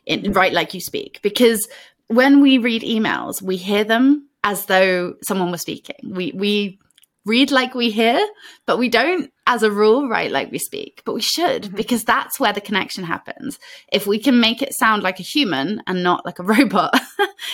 In, 0.07 0.33
write 0.33 0.53
like 0.53 0.75
you 0.75 0.81
speak 0.81 1.21
because 1.23 1.67
when 2.09 2.43
we 2.43 2.59
read 2.59 2.83
emails, 2.83 3.41
we 3.41 3.57
hear 3.57 3.85
them 3.85 4.29
as 4.45 4.67
though 4.67 5.15
someone 5.23 5.51
was 5.51 5.63
speaking. 5.63 5.97
We 6.03 6.33
we 6.35 6.79
read 7.25 7.51
like 7.51 7.75
we 7.75 7.91
hear, 7.91 8.21
but 8.67 8.79
we 8.79 8.89
don't, 8.89 9.33
as 9.47 9.63
a 9.63 9.71
rule, 9.71 10.09
write 10.09 10.31
like 10.31 10.51
we 10.51 10.59
speak. 10.59 11.03
But 11.05 11.15
we 11.15 11.21
should, 11.21 11.63
mm-hmm. 11.63 11.77
because 11.77 12.05
that's 12.05 12.39
where 12.39 12.53
the 12.53 12.61
connection 12.61 13.05
happens. 13.05 13.59
If 13.91 14.07
we 14.07 14.19
can 14.19 14.41
make 14.41 14.61
it 14.61 14.75
sound 14.75 15.03
like 15.03 15.21
a 15.21 15.25
human 15.25 15.83
and 15.87 16.03
not 16.03 16.27
like 16.27 16.39
a 16.39 16.43
robot, 16.55 17.01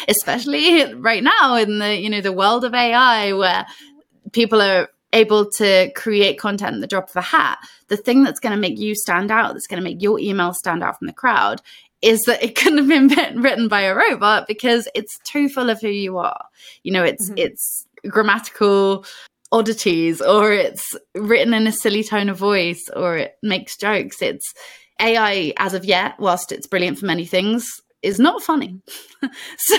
especially 0.09 0.93
right 0.95 1.23
now 1.23 1.55
in 1.57 1.79
the, 1.79 1.97
you 1.97 2.11
know, 2.11 2.21
the 2.21 2.33
world 2.33 2.65
of 2.65 2.75
AI 2.75 3.33
where 3.33 3.67
people 4.33 4.61
are 4.61 4.89
able 5.19 5.51
to 5.51 5.91
create 5.95 6.39
content 6.39 6.75
in 6.75 6.81
the 6.81 6.87
drop 6.87 7.11
of 7.11 7.17
a 7.17 7.21
hat, 7.21 7.59
the 7.89 7.97
thing 7.97 8.23
that's 8.23 8.41
going 8.41 8.55
to 8.55 8.61
make 8.61 8.79
you 8.79 8.95
stand 8.95 9.31
out, 9.31 9.53
that's 9.53 9.67
going 9.67 9.83
to 9.83 9.89
make 9.89 10.03
your 10.03 10.19
email 10.19 10.53
stand 10.55 10.83
out 10.83 10.99
from 10.99 11.07
the 11.07 11.13
crowd 11.13 11.61
is 12.01 12.21
that 12.23 12.43
it 12.43 12.55
couldn't 12.57 12.91
have 12.91 13.09
been 13.09 13.43
written 13.43 13.69
by 13.69 13.83
a 13.83 13.95
robot 13.95 14.47
because 14.47 14.89
it's 14.95 15.19
too 15.25 15.49
full 15.49 15.71
of 15.71 15.81
who 15.81 15.89
you 15.89 16.19
are. 16.19 16.45
You 16.83 16.93
know, 16.93 17.05
it's 17.05 17.29
mm-hmm. 17.29 17.39
it's 17.39 17.87
grammatical 18.09 19.05
oddities 19.51 20.21
or 20.21 20.53
it's 20.53 20.95
written 21.15 21.55
in 21.55 21.67
a 21.67 21.73
silly 21.73 22.05
tone 22.05 22.29
of 22.29 22.37
voice 22.37 22.89
or 22.95 23.17
it 23.17 23.39
makes 23.43 23.77
jokes. 23.77 24.23
It's 24.23 24.55
AI 25.01 25.53
as 25.57 25.75
of 25.75 25.85
yet, 25.85 26.19
whilst 26.19 26.53
it's 26.53 26.67
brilliant 26.67 26.99
for 26.99 27.07
many 27.07 27.25
things, 27.25 27.67
is 28.03 28.19
not 28.19 28.43
funny. 28.43 28.81
so 29.23 29.29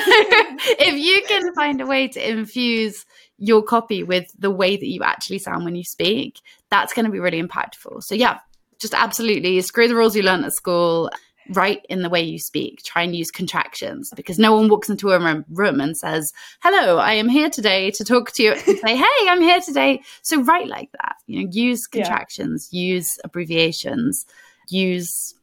if 0.79 0.95
you 0.95 1.21
can 1.27 1.53
find 1.53 1.81
a 1.81 1.85
way 1.85 2.07
to 2.07 2.29
infuse 2.29 3.05
your 3.39 3.63
copy 3.63 4.03
with 4.03 4.31
the 4.37 4.51
way 4.51 4.77
that 4.77 4.87
you 4.87 5.01
actually 5.03 5.39
sound 5.39 5.65
when 5.65 5.75
you 5.75 5.83
speak, 5.83 6.41
that's 6.69 6.93
going 6.93 7.05
to 7.05 7.11
be 7.11 7.19
really 7.19 7.41
impactful. 7.41 8.03
So 8.03 8.15
yeah, 8.15 8.39
just 8.79 8.93
absolutely 8.93 9.59
screw 9.61 9.87
the 9.87 9.95
rules 9.95 10.15
you 10.15 10.23
learned 10.23 10.45
at 10.45 10.53
school 10.53 11.09
write 11.49 11.85
in 11.89 12.01
the 12.01 12.09
way 12.09 12.21
you 12.21 12.39
speak. 12.39 12.83
Try 12.83 13.03
and 13.03 13.15
use 13.15 13.31
contractions 13.31 14.11
because 14.15 14.39
no 14.39 14.55
one 14.55 14.69
walks 14.69 14.89
into 14.89 15.11
a 15.11 15.43
room 15.49 15.81
and 15.81 15.97
says, 15.97 16.31
Hello, 16.61 16.97
I 16.97 17.13
am 17.13 17.29
here 17.29 17.49
today 17.49 17.91
to 17.91 18.03
talk 18.03 18.31
to 18.33 18.43
you 18.43 18.51
and 18.51 18.79
say, 18.79 18.95
Hey, 18.95 19.27
I'm 19.27 19.41
here 19.41 19.61
today. 19.61 20.01
So 20.21 20.41
write 20.41 20.67
like 20.67 20.91
that. 20.93 21.15
You 21.27 21.43
know, 21.43 21.49
use 21.51 21.87
contractions, 21.87 22.69
yeah. 22.71 22.93
use 22.93 23.17
abbreviations, 23.23 24.25
use 24.69 25.33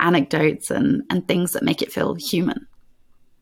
anecdotes 0.00 0.70
and, 0.70 1.02
and 1.10 1.26
things 1.26 1.52
that 1.52 1.62
make 1.62 1.82
it 1.82 1.92
feel 1.92 2.14
human. 2.14 2.66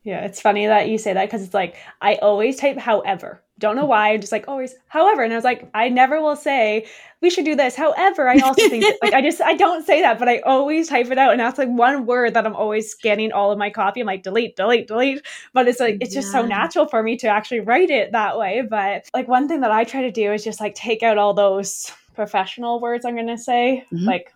Yeah, 0.03 0.25
it's 0.25 0.41
funny 0.41 0.65
that 0.65 0.89
you 0.89 0.97
say 0.97 1.13
that 1.13 1.25
because 1.25 1.43
it's 1.43 1.53
like 1.53 1.75
I 2.01 2.15
always 2.15 2.57
type 2.57 2.77
however. 2.77 3.43
Don't 3.59 3.75
know 3.75 3.85
why. 3.85 4.13
I'm 4.13 4.19
just 4.21 4.31
like 4.31 4.47
always 4.47 4.73
however. 4.87 5.21
And 5.21 5.31
I 5.31 5.35
was 5.35 5.45
like, 5.45 5.69
I 5.75 5.89
never 5.89 6.19
will 6.19 6.35
say 6.35 6.87
we 7.21 7.29
should 7.29 7.45
do 7.45 7.55
this. 7.55 7.75
However, 7.75 8.27
I 8.27 8.39
also 8.39 8.67
think 8.67 8.83
that, 8.83 8.97
like 9.03 9.13
I 9.13 9.21
just 9.21 9.39
I 9.41 9.53
don't 9.53 9.85
say 9.85 10.01
that, 10.01 10.17
but 10.17 10.27
I 10.27 10.39
always 10.39 10.87
type 10.89 11.11
it 11.11 11.19
out. 11.19 11.31
And 11.31 11.39
that's 11.39 11.59
like 11.59 11.69
one 11.69 12.07
word 12.07 12.33
that 12.33 12.47
I'm 12.47 12.55
always 12.55 12.89
scanning 12.89 13.31
all 13.31 13.51
of 13.51 13.59
my 13.59 13.69
copy. 13.69 14.01
I'm 14.01 14.07
like 14.07 14.23
delete, 14.23 14.55
delete, 14.55 14.87
delete. 14.87 15.21
But 15.53 15.67
it's 15.67 15.79
like 15.79 15.97
it's 16.01 16.15
just 16.15 16.31
so 16.31 16.43
natural 16.43 16.87
for 16.87 17.03
me 17.03 17.15
to 17.17 17.27
actually 17.27 17.59
write 17.59 17.91
it 17.91 18.11
that 18.13 18.39
way. 18.39 18.63
But 18.67 19.07
like 19.13 19.27
one 19.27 19.47
thing 19.47 19.61
that 19.61 19.71
I 19.71 19.83
try 19.83 20.01
to 20.01 20.11
do 20.11 20.33
is 20.33 20.43
just 20.43 20.59
like 20.59 20.73
take 20.73 21.03
out 21.03 21.19
all 21.19 21.35
those 21.35 21.91
professional 22.15 22.79
words 22.79 23.05
I'm 23.05 23.15
gonna 23.15 23.37
say. 23.37 23.85
Mm-hmm. 23.93 24.05
Like 24.05 24.33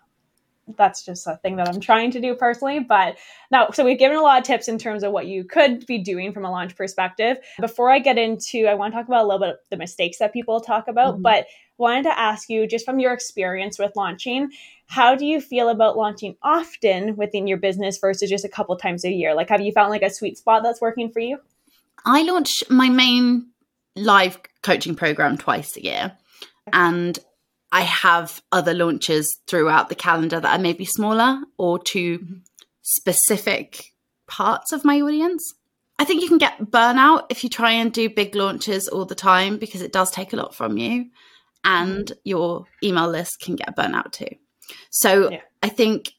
that's 0.76 1.04
just 1.04 1.26
a 1.26 1.36
thing 1.36 1.56
that 1.56 1.68
I'm 1.68 1.80
trying 1.80 2.10
to 2.12 2.20
do 2.20 2.34
personally. 2.34 2.80
But 2.80 3.16
now, 3.50 3.70
so 3.70 3.84
we've 3.84 3.98
given 3.98 4.16
a 4.16 4.22
lot 4.22 4.38
of 4.38 4.44
tips 4.44 4.68
in 4.68 4.78
terms 4.78 5.02
of 5.02 5.12
what 5.12 5.26
you 5.26 5.44
could 5.44 5.86
be 5.86 5.98
doing 5.98 6.32
from 6.32 6.44
a 6.44 6.50
launch 6.50 6.76
perspective. 6.76 7.38
Before 7.60 7.90
I 7.90 7.98
get 7.98 8.18
into, 8.18 8.66
I 8.66 8.74
want 8.74 8.92
to 8.92 8.98
talk 8.98 9.06
about 9.06 9.24
a 9.24 9.26
little 9.26 9.38
bit 9.38 9.48
of 9.50 9.56
the 9.70 9.76
mistakes 9.76 10.18
that 10.18 10.32
people 10.32 10.60
talk 10.60 10.88
about, 10.88 11.14
mm-hmm. 11.14 11.22
but 11.22 11.46
wanted 11.78 12.04
to 12.04 12.18
ask 12.18 12.48
you 12.48 12.66
just 12.66 12.84
from 12.84 12.98
your 12.98 13.12
experience 13.12 13.78
with 13.78 13.92
launching, 13.96 14.50
how 14.86 15.14
do 15.14 15.26
you 15.26 15.40
feel 15.40 15.68
about 15.68 15.96
launching 15.96 16.36
often 16.42 17.16
within 17.16 17.46
your 17.46 17.58
business 17.58 17.98
versus 17.98 18.30
just 18.30 18.44
a 18.44 18.48
couple 18.48 18.76
times 18.76 19.04
a 19.04 19.10
year? 19.10 19.34
Like, 19.34 19.50
have 19.50 19.60
you 19.60 19.72
found 19.72 19.90
like 19.90 20.02
a 20.02 20.10
sweet 20.10 20.38
spot 20.38 20.62
that's 20.62 20.80
working 20.80 21.10
for 21.10 21.20
you? 21.20 21.38
I 22.04 22.22
launch 22.22 22.64
my 22.70 22.88
main 22.88 23.48
live 23.94 24.38
coaching 24.62 24.94
program 24.94 25.36
twice 25.36 25.76
a 25.76 25.82
year. 25.82 26.12
And 26.72 27.18
I 27.72 27.82
have 27.82 28.42
other 28.52 28.74
launches 28.74 29.38
throughout 29.46 29.88
the 29.88 29.94
calendar 29.94 30.40
that 30.40 30.58
are 30.58 30.62
maybe 30.62 30.84
smaller 30.84 31.40
or 31.58 31.78
to 31.80 32.18
mm-hmm. 32.18 32.34
specific 32.82 33.92
parts 34.26 34.72
of 34.72 34.84
my 34.84 35.00
audience. 35.00 35.54
I 35.98 36.04
think 36.04 36.22
you 36.22 36.28
can 36.28 36.38
get 36.38 36.58
burnout 36.58 37.26
if 37.30 37.42
you 37.42 37.50
try 37.50 37.72
and 37.72 37.92
do 37.92 38.08
big 38.08 38.34
launches 38.34 38.88
all 38.88 39.04
the 39.04 39.14
time 39.14 39.56
because 39.56 39.82
it 39.82 39.92
does 39.92 40.10
take 40.10 40.32
a 40.32 40.36
lot 40.36 40.54
from 40.54 40.76
you 40.76 41.06
and 41.64 42.06
mm-hmm. 42.06 42.18
your 42.24 42.66
email 42.82 43.08
list 43.08 43.40
can 43.40 43.56
get 43.56 43.76
burnout 43.76 44.12
too. 44.12 44.28
So 44.90 45.30
yeah. 45.30 45.40
I 45.62 45.68
think 45.68 46.12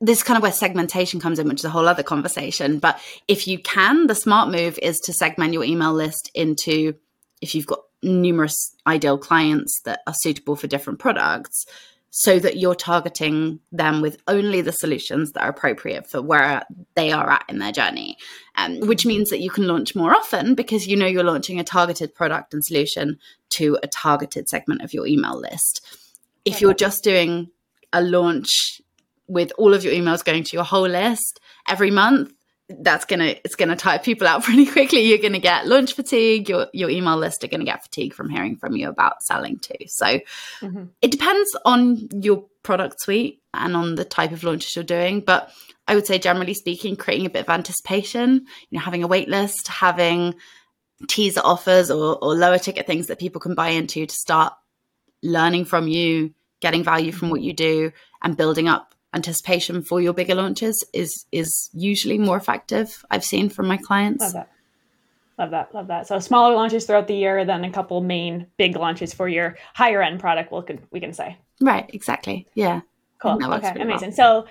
this 0.00 0.18
is 0.18 0.24
kind 0.24 0.36
of 0.36 0.42
where 0.42 0.52
segmentation 0.52 1.20
comes 1.20 1.38
in, 1.38 1.48
which 1.48 1.60
is 1.60 1.64
a 1.64 1.70
whole 1.70 1.88
other 1.88 2.02
conversation. 2.02 2.78
But 2.78 3.00
if 3.26 3.48
you 3.48 3.58
can, 3.58 4.06
the 4.06 4.14
smart 4.14 4.50
move 4.50 4.78
is 4.80 4.98
to 5.00 5.12
segment 5.12 5.52
your 5.52 5.64
email 5.64 5.92
list 5.92 6.30
into 6.34 6.94
if 7.40 7.54
you've 7.54 7.66
got 7.66 7.80
numerous 8.02 8.74
ideal 8.86 9.18
clients 9.18 9.80
that 9.84 10.00
are 10.06 10.14
suitable 10.14 10.56
for 10.56 10.66
different 10.66 10.98
products 10.98 11.64
so 12.10 12.38
that 12.38 12.56
you're 12.56 12.74
targeting 12.74 13.60
them 13.70 14.00
with 14.00 14.16
only 14.26 14.60
the 14.60 14.72
solutions 14.72 15.32
that 15.32 15.42
are 15.42 15.50
appropriate 15.50 16.08
for 16.08 16.22
where 16.22 16.64
they 16.94 17.12
are 17.12 17.30
at 17.30 17.44
in 17.48 17.58
their 17.58 17.72
journey, 17.72 18.16
um, 18.56 18.80
which 18.80 19.04
means 19.04 19.30
that 19.30 19.40
you 19.40 19.50
can 19.50 19.66
launch 19.66 19.94
more 19.94 20.14
often 20.14 20.54
because 20.54 20.86
you 20.86 20.96
know 20.96 21.06
you're 21.06 21.22
launching 21.22 21.60
a 21.60 21.64
targeted 21.64 22.14
product 22.14 22.54
and 22.54 22.64
solution 22.64 23.18
to 23.50 23.78
a 23.82 23.86
targeted 23.86 24.48
segment 24.48 24.82
of 24.82 24.94
your 24.94 25.06
email 25.06 25.38
list. 25.38 25.86
If 26.44 26.60
you're 26.60 26.74
just 26.74 27.04
doing 27.04 27.50
a 27.92 28.02
launch 28.02 28.80
with 29.26 29.52
all 29.58 29.74
of 29.74 29.84
your 29.84 29.92
emails 29.92 30.24
going 30.24 30.44
to 30.44 30.56
your 30.56 30.64
whole 30.64 30.88
list 30.88 31.40
every 31.68 31.90
month, 31.90 32.32
that's 32.68 33.06
gonna 33.06 33.34
it's 33.44 33.54
gonna 33.54 33.76
tire 33.76 33.98
people 33.98 34.26
out 34.26 34.42
pretty 34.44 34.66
quickly. 34.66 35.00
You're 35.00 35.18
gonna 35.18 35.38
get 35.38 35.66
lunch 35.66 35.94
fatigue. 35.94 36.48
Your 36.48 36.68
your 36.72 36.90
email 36.90 37.16
list 37.16 37.42
are 37.44 37.48
gonna 37.48 37.64
get 37.64 37.82
fatigue 37.82 38.14
from 38.14 38.28
hearing 38.28 38.56
from 38.56 38.76
you 38.76 38.88
about 38.88 39.22
selling 39.22 39.58
too. 39.58 39.86
So 39.86 40.06
mm-hmm. 40.06 40.84
it 41.00 41.10
depends 41.10 41.50
on 41.64 42.08
your 42.22 42.44
product 42.62 43.00
suite 43.00 43.42
and 43.54 43.74
on 43.76 43.94
the 43.94 44.04
type 44.04 44.32
of 44.32 44.44
launches 44.44 44.74
you're 44.76 44.84
doing. 44.84 45.20
But 45.20 45.50
I 45.86 45.94
would 45.94 46.06
say 46.06 46.18
generally 46.18 46.54
speaking, 46.54 46.96
creating 46.96 47.26
a 47.26 47.30
bit 47.30 47.44
of 47.44 47.48
anticipation, 47.48 48.46
you 48.70 48.78
know, 48.78 48.80
having 48.80 49.02
a 49.02 49.08
wait 49.08 49.28
list, 49.28 49.68
having 49.68 50.34
teaser 51.08 51.40
offers 51.42 51.90
or, 51.90 52.22
or 52.22 52.34
lower 52.34 52.58
ticket 52.58 52.86
things 52.86 53.06
that 53.06 53.18
people 53.18 53.40
can 53.40 53.54
buy 53.54 53.68
into 53.68 54.04
to 54.04 54.14
start 54.14 54.52
learning 55.22 55.64
from 55.64 55.88
you, 55.88 56.34
getting 56.60 56.84
value 56.84 57.12
from 57.12 57.30
what 57.30 57.40
you 57.40 57.54
do, 57.54 57.92
and 58.22 58.36
building 58.36 58.68
up 58.68 58.94
anticipation 59.14 59.82
for 59.82 60.00
your 60.00 60.12
bigger 60.12 60.34
launches 60.34 60.84
is 60.92 61.26
is 61.32 61.70
usually 61.72 62.18
more 62.18 62.36
effective. 62.36 63.04
I've 63.10 63.24
seen 63.24 63.48
from 63.48 63.66
my 63.66 63.76
clients. 63.78 64.22
Love 64.22 64.32
that. 64.34 64.50
Love 65.38 65.50
that. 65.50 65.74
Love 65.74 65.86
that. 65.86 66.06
So 66.06 66.18
smaller 66.18 66.54
launches 66.54 66.84
throughout 66.84 67.06
the 67.06 67.14
year, 67.14 67.44
then 67.44 67.64
a 67.64 67.70
couple 67.70 68.00
main 68.00 68.48
big 68.56 68.76
launches 68.76 69.14
for 69.14 69.28
your 69.28 69.56
higher 69.74 70.02
end 70.02 70.20
product. 70.20 70.52
We 70.52 70.62
can 70.62 70.80
we 70.90 71.00
can 71.00 71.12
say. 71.12 71.38
Right. 71.60 71.88
Exactly. 71.92 72.46
Yeah. 72.54 72.80
Cool. 73.20 73.42
Okay. 73.54 73.80
Amazing. 73.80 74.14
Well. 74.18 74.44
So 74.44 74.48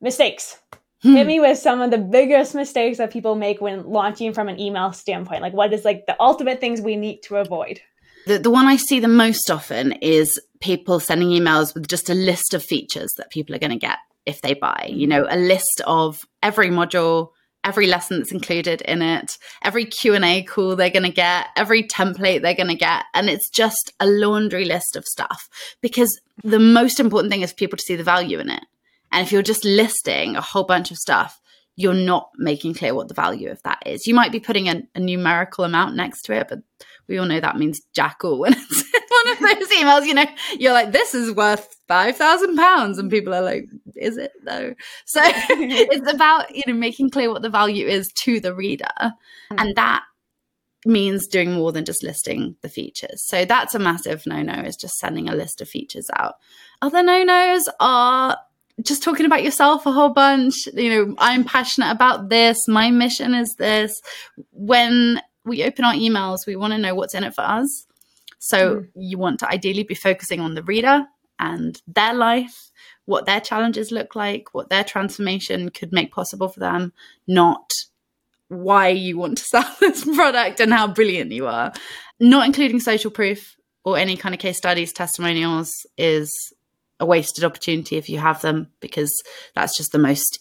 mistakes. 0.00 0.58
Hmm. 1.02 1.14
Hit 1.14 1.26
me 1.26 1.38
with 1.38 1.58
some 1.58 1.80
of 1.80 1.90
the 1.90 1.98
biggest 1.98 2.54
mistakes 2.54 2.98
that 2.98 3.12
people 3.12 3.34
make 3.34 3.60
when 3.60 3.84
launching 3.84 4.32
from 4.32 4.48
an 4.48 4.58
email 4.58 4.92
standpoint. 4.92 5.42
Like 5.42 5.52
what 5.52 5.72
is 5.72 5.84
like 5.84 6.06
the 6.06 6.20
ultimate 6.20 6.60
things 6.60 6.80
we 6.80 6.96
need 6.96 7.22
to 7.24 7.36
avoid? 7.36 7.80
The, 8.26 8.38
the 8.38 8.50
one 8.50 8.66
I 8.66 8.76
see 8.76 9.00
the 9.00 9.08
most 9.08 9.50
often 9.50 9.92
is 9.92 10.40
people 10.60 11.00
sending 11.00 11.28
emails 11.28 11.74
with 11.74 11.88
just 11.88 12.08
a 12.08 12.14
list 12.14 12.54
of 12.54 12.62
features 12.62 13.10
that 13.16 13.30
people 13.30 13.54
are 13.54 13.58
going 13.58 13.70
to 13.70 13.76
get 13.76 13.98
if 14.26 14.40
they 14.40 14.54
buy. 14.54 14.88
You 14.90 15.06
know, 15.06 15.26
a 15.28 15.36
list 15.36 15.82
of 15.86 16.22
every 16.42 16.68
module, 16.68 17.30
every 17.64 17.86
lesson 17.86 18.18
that's 18.18 18.32
included 18.32 18.80
in 18.82 19.02
it, 19.02 19.36
every 19.62 19.84
Q&A 19.84 20.42
call 20.42 20.76
they're 20.76 20.90
going 20.90 21.04
to 21.04 21.10
get, 21.10 21.48
every 21.56 21.82
template 21.82 22.42
they're 22.42 22.54
going 22.54 22.68
to 22.68 22.74
get, 22.74 23.04
and 23.12 23.28
it's 23.28 23.50
just 23.50 23.92
a 24.00 24.06
laundry 24.06 24.64
list 24.64 24.96
of 24.96 25.04
stuff 25.04 25.48
because 25.80 26.20
the 26.42 26.58
most 26.58 27.00
important 27.00 27.30
thing 27.30 27.42
is 27.42 27.50
for 27.50 27.56
people 27.56 27.76
to 27.76 27.84
see 27.84 27.96
the 27.96 28.04
value 28.04 28.38
in 28.38 28.50
it. 28.50 28.64
And 29.12 29.24
if 29.24 29.32
you're 29.32 29.42
just 29.42 29.64
listing 29.64 30.36
a 30.36 30.40
whole 30.40 30.64
bunch 30.64 30.90
of 30.90 30.96
stuff, 30.96 31.40
you're 31.76 31.94
not 31.94 32.30
making 32.36 32.74
clear 32.74 32.94
what 32.94 33.08
the 33.08 33.14
value 33.14 33.50
of 33.50 33.62
that 33.64 33.82
is. 33.84 34.06
You 34.06 34.14
might 34.14 34.32
be 34.32 34.40
putting 34.40 34.68
a, 34.68 34.82
a 34.94 35.00
numerical 35.00 35.64
amount 35.64 35.96
next 35.96 36.22
to 36.22 36.32
it, 36.32 36.46
but 36.48 36.60
we 37.08 37.18
all 37.18 37.26
know 37.26 37.40
that 37.40 37.56
means 37.56 37.80
jack 37.94 38.18
all 38.22 38.38
when 38.38 38.54
it's 38.54 38.84
one 39.24 39.32
of 39.32 39.40
those 39.40 39.68
emails, 39.78 40.06
you 40.06 40.14
know, 40.14 40.26
you're 40.58 40.72
like, 40.72 40.92
this 40.92 41.14
is 41.14 41.32
worth 41.32 41.76
five 41.88 42.16
thousand 42.16 42.56
pounds, 42.56 42.98
and 42.98 43.10
people 43.10 43.34
are 43.34 43.42
like, 43.42 43.66
is 43.96 44.16
it 44.16 44.32
though? 44.44 44.74
So 45.06 45.20
it's 45.24 46.12
about, 46.12 46.54
you 46.54 46.62
know, 46.66 46.74
making 46.74 47.10
clear 47.10 47.30
what 47.30 47.42
the 47.42 47.50
value 47.50 47.86
is 47.86 48.10
to 48.24 48.40
the 48.40 48.54
reader. 48.54 48.84
Mm. 48.98 49.10
And 49.58 49.76
that 49.76 50.02
means 50.86 51.26
doing 51.26 51.52
more 51.52 51.72
than 51.72 51.84
just 51.84 52.02
listing 52.02 52.56
the 52.62 52.68
features. 52.68 53.26
So 53.26 53.44
that's 53.44 53.74
a 53.74 53.78
massive 53.78 54.26
no 54.26 54.42
no, 54.42 54.60
is 54.62 54.76
just 54.76 54.94
sending 54.94 55.28
a 55.28 55.34
list 55.34 55.60
of 55.60 55.68
features 55.68 56.08
out. 56.16 56.34
Other 56.82 57.02
no 57.02 57.22
nos 57.24 57.68
are 57.80 58.36
just 58.82 59.02
talking 59.02 59.26
about 59.26 59.44
yourself 59.44 59.86
a 59.86 59.92
whole 59.92 60.10
bunch. 60.10 60.66
You 60.74 60.90
know, 60.90 61.14
I'm 61.18 61.44
passionate 61.44 61.90
about 61.90 62.28
this. 62.28 62.58
My 62.66 62.90
mission 62.90 63.34
is 63.34 63.54
this. 63.54 64.00
When 64.50 65.20
we 65.44 65.64
open 65.64 65.84
our 65.84 65.94
emails, 65.94 66.46
we 66.46 66.56
want 66.56 66.72
to 66.72 66.78
know 66.78 66.94
what's 66.94 67.14
in 67.14 67.24
it 67.24 67.34
for 67.34 67.42
us. 67.42 67.86
So 68.38 68.76
mm. 68.76 68.88
you 68.94 69.18
want 69.18 69.40
to 69.40 69.48
ideally 69.48 69.84
be 69.84 69.94
focusing 69.94 70.40
on 70.40 70.54
the 70.54 70.62
reader 70.62 71.06
and 71.38 71.80
their 71.86 72.14
life, 72.14 72.70
what 73.04 73.26
their 73.26 73.40
challenges 73.40 73.90
look 73.90 74.14
like, 74.14 74.54
what 74.54 74.70
their 74.70 74.84
transformation 74.84 75.70
could 75.70 75.92
make 75.92 76.12
possible 76.12 76.48
for 76.48 76.60
them, 76.60 76.92
not 77.26 77.70
why 78.48 78.88
you 78.88 79.18
want 79.18 79.38
to 79.38 79.44
sell 79.50 79.76
this 79.80 80.04
product 80.04 80.60
and 80.60 80.72
how 80.72 80.86
brilliant 80.86 81.32
you 81.32 81.46
are. 81.46 81.72
Not 82.20 82.46
including 82.46 82.80
social 82.80 83.10
proof 83.10 83.56
or 83.84 83.98
any 83.98 84.16
kind 84.16 84.34
of 84.34 84.40
case 84.40 84.56
studies, 84.56 84.92
testimonials 84.92 85.70
is 85.98 86.52
a 87.00 87.06
wasted 87.06 87.44
opportunity 87.44 87.96
if 87.96 88.08
you 88.08 88.18
have 88.18 88.40
them 88.40 88.68
because 88.80 89.12
that's 89.54 89.76
just 89.76 89.92
the 89.92 89.98
most 89.98 90.40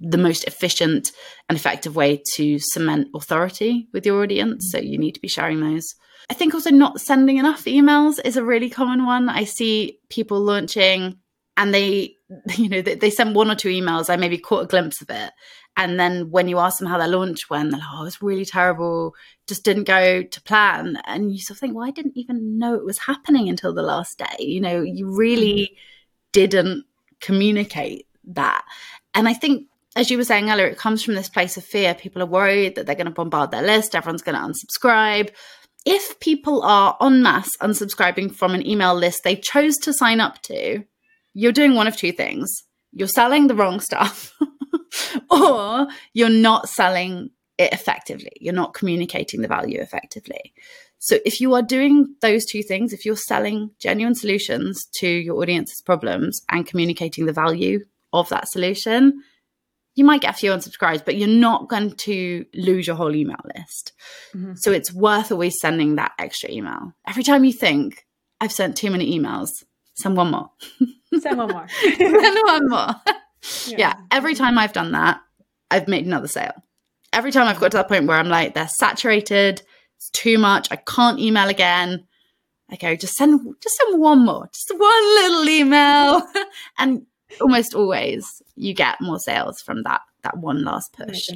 the 0.00 0.16
most 0.16 0.44
efficient 0.44 1.12
and 1.48 1.58
effective 1.58 1.96
way 1.96 2.22
to 2.34 2.58
cement 2.58 3.08
authority 3.14 3.88
with 3.92 4.06
your 4.06 4.22
audience. 4.22 4.68
So 4.70 4.78
you 4.78 4.96
need 4.96 5.12
to 5.12 5.20
be 5.20 5.28
sharing 5.28 5.60
those. 5.60 5.94
I 6.30 6.34
think 6.34 6.54
also 6.54 6.70
not 6.70 7.00
sending 7.00 7.36
enough 7.36 7.64
emails 7.64 8.18
is 8.24 8.36
a 8.36 8.44
really 8.44 8.70
common 8.70 9.04
one. 9.04 9.28
I 9.28 9.44
see 9.44 9.98
people 10.08 10.40
launching 10.40 11.18
and 11.56 11.74
they, 11.74 12.16
you 12.56 12.68
know, 12.68 12.82
they, 12.82 12.94
they 12.94 13.10
send 13.10 13.34
one 13.34 13.50
or 13.50 13.54
two 13.54 13.68
emails. 13.68 14.10
I 14.10 14.16
maybe 14.16 14.38
caught 14.38 14.64
a 14.64 14.68
glimpse 14.68 15.02
of 15.02 15.10
it. 15.10 15.30
And 15.76 16.00
then 16.00 16.30
when 16.30 16.48
you 16.48 16.58
ask 16.58 16.78
them 16.78 16.88
how 16.88 16.98
their 16.98 17.08
launch 17.08 17.50
went, 17.50 17.70
they're 17.70 17.80
like, 17.80 17.88
oh, 17.92 18.02
it 18.02 18.04
was 18.04 18.22
really 18.22 18.44
terrible, 18.44 19.14
just 19.46 19.64
didn't 19.64 19.84
go 19.84 20.22
to 20.22 20.42
plan. 20.42 20.98
And 21.04 21.32
you 21.32 21.38
sort 21.38 21.56
of 21.56 21.60
think, 21.60 21.74
well, 21.74 21.86
I 21.86 21.90
didn't 21.90 22.16
even 22.16 22.58
know 22.58 22.74
it 22.74 22.84
was 22.84 22.98
happening 22.98 23.48
until 23.48 23.74
the 23.74 23.82
last 23.82 24.18
day. 24.18 24.36
You 24.44 24.60
know, 24.60 24.80
you 24.80 25.14
really 25.14 25.62
mm-hmm. 25.62 25.74
didn't 26.32 26.84
communicate 27.20 28.06
that. 28.24 28.64
And 29.14 29.28
I 29.28 29.34
think, 29.34 29.66
as 29.94 30.10
you 30.10 30.16
were 30.16 30.24
saying 30.24 30.50
earlier, 30.50 30.66
it 30.66 30.78
comes 30.78 31.02
from 31.02 31.14
this 31.14 31.28
place 31.28 31.56
of 31.56 31.64
fear. 31.64 31.94
People 31.94 32.22
are 32.22 32.26
worried 32.26 32.74
that 32.74 32.86
they're 32.86 32.94
going 32.94 33.06
to 33.06 33.12
bombard 33.12 33.50
their 33.50 33.62
list, 33.62 33.94
everyone's 33.94 34.22
going 34.22 34.36
to 34.36 34.42
unsubscribe. 34.42 35.30
If 35.84 36.18
people 36.18 36.62
are 36.62 36.96
en 37.00 37.22
masse 37.22 37.56
unsubscribing 37.62 38.34
from 38.34 38.54
an 38.54 38.66
email 38.66 38.94
list 38.94 39.22
they 39.22 39.36
chose 39.36 39.76
to 39.78 39.92
sign 39.92 40.20
up 40.20 40.42
to, 40.42 40.84
you're 41.32 41.52
doing 41.52 41.74
one 41.74 41.86
of 41.86 41.96
two 41.96 42.12
things. 42.12 42.64
You're 42.92 43.08
selling 43.08 43.46
the 43.46 43.54
wrong 43.54 43.78
stuff, 43.78 44.32
or 45.30 45.86
you're 46.12 46.28
not 46.28 46.68
selling 46.68 47.30
it 47.58 47.72
effectively. 47.72 48.32
You're 48.40 48.54
not 48.54 48.74
communicating 48.74 49.42
the 49.42 49.48
value 49.48 49.80
effectively. 49.80 50.52
So, 50.98 51.18
if 51.24 51.40
you 51.40 51.54
are 51.54 51.62
doing 51.62 52.14
those 52.20 52.44
two 52.44 52.62
things, 52.62 52.92
if 52.92 53.04
you're 53.04 53.16
selling 53.16 53.70
genuine 53.78 54.14
solutions 54.14 54.86
to 54.98 55.08
your 55.08 55.40
audience's 55.40 55.82
problems 55.82 56.40
and 56.48 56.66
communicating 56.66 57.26
the 57.26 57.32
value 57.32 57.84
of 58.12 58.28
that 58.30 58.48
solution, 58.48 59.22
you 59.94 60.04
might 60.04 60.20
get 60.20 60.34
a 60.34 60.38
few 60.38 60.52
unsubscribes, 60.52 61.04
but 61.04 61.16
you're 61.16 61.28
not 61.28 61.68
going 61.68 61.92
to 61.92 62.44
lose 62.54 62.86
your 62.86 62.96
whole 62.96 63.14
email 63.14 63.40
list. 63.56 63.92
Mm-hmm. 64.34 64.54
So 64.56 64.70
it's 64.70 64.92
worth 64.92 65.32
always 65.32 65.58
sending 65.60 65.96
that 65.96 66.12
extra 66.18 66.50
email. 66.50 66.92
Every 67.08 67.22
time 67.22 67.44
you 67.44 67.52
think, 67.52 68.06
I've 68.40 68.52
sent 68.52 68.76
too 68.76 68.90
many 68.90 69.18
emails, 69.18 69.48
send 69.94 70.16
one 70.16 70.30
more. 70.30 70.50
Send 71.20 71.38
one 71.38 71.48
more. 71.48 71.66
send 71.96 72.38
one 72.44 72.68
more. 72.68 72.94
Yeah. 73.66 73.76
yeah. 73.78 73.94
Every 74.10 74.34
time 74.34 74.58
I've 74.58 74.72
done 74.72 74.92
that, 74.92 75.20
I've 75.70 75.88
made 75.88 76.06
another 76.06 76.28
sale. 76.28 76.54
Every 77.12 77.32
time 77.32 77.46
I've 77.46 77.60
got 77.60 77.70
to 77.72 77.78
that 77.78 77.88
point 77.88 78.06
where 78.06 78.18
I'm 78.18 78.28
like, 78.28 78.54
they're 78.54 78.68
saturated, 78.68 79.62
it's 79.96 80.10
too 80.10 80.38
much, 80.38 80.68
I 80.70 80.76
can't 80.76 81.18
email 81.18 81.48
again. 81.48 82.06
I 82.68 82.76
go, 82.76 82.96
just 82.96 83.14
send 83.14 83.40
just 83.62 83.76
send 83.76 84.00
one 84.00 84.24
more, 84.24 84.48
just 84.52 84.72
one 84.76 85.14
little 85.14 85.48
email. 85.48 86.22
and 86.78 87.06
almost 87.40 87.74
always 87.74 88.42
you 88.56 88.74
get 88.74 89.00
more 89.00 89.18
sales 89.18 89.60
from 89.60 89.82
that 89.84 90.00
that 90.22 90.38
one 90.38 90.64
last 90.64 90.92
push. 90.92 91.28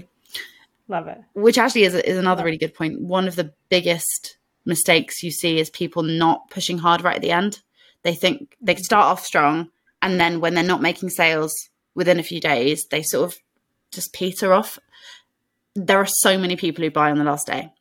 Love 0.88 1.06
it. 1.06 1.18
Which 1.34 1.56
actually 1.56 1.84
is 1.84 1.94
is 1.94 2.18
another 2.18 2.44
really 2.44 2.58
good 2.58 2.74
point. 2.74 3.00
One 3.00 3.28
of 3.28 3.36
the 3.36 3.52
biggest 3.68 4.38
mistakes 4.66 5.22
you 5.22 5.30
see 5.30 5.58
is 5.58 5.70
people 5.70 6.02
not 6.02 6.50
pushing 6.50 6.78
hard 6.78 7.02
right 7.02 7.16
at 7.16 7.22
the 7.22 7.30
end. 7.30 7.60
They 8.02 8.14
think 8.14 8.56
they 8.60 8.74
mm-hmm. 8.74 8.82
start 8.82 9.04
off 9.04 9.24
strong 9.24 9.70
and 10.02 10.20
then 10.20 10.40
when 10.40 10.54
they're 10.54 10.64
not 10.64 10.82
making 10.82 11.10
sales 11.10 11.69
within 11.94 12.18
a 12.18 12.24
few 12.24 12.40
days, 12.40 12.86
they 12.90 13.02
sort 13.02 13.32
of 13.32 13.38
just 13.92 14.12
peter 14.12 14.52
off. 14.52 14.78
There 15.74 15.98
are 15.98 16.06
so 16.06 16.38
many 16.38 16.56
people 16.56 16.84
who 16.84 16.90
buy 16.90 17.10
on 17.10 17.18
the 17.18 17.24
last 17.24 17.46
day. 17.46 17.72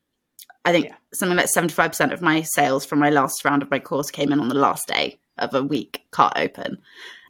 I 0.65 0.71
think 0.71 0.87
yeah. 0.87 0.95
something 1.13 1.37
like 1.37 1.47
75% 1.47 2.11
of 2.13 2.21
my 2.21 2.41
sales 2.41 2.85
from 2.85 2.99
my 2.99 3.09
last 3.09 3.43
round 3.45 3.63
of 3.63 3.71
my 3.71 3.79
course 3.79 4.11
came 4.11 4.31
in 4.31 4.39
on 4.39 4.49
the 4.49 4.55
last 4.55 4.87
day 4.87 5.19
of 5.37 5.53
a 5.53 5.63
week 5.63 6.03
cart 6.11 6.33
open 6.35 6.77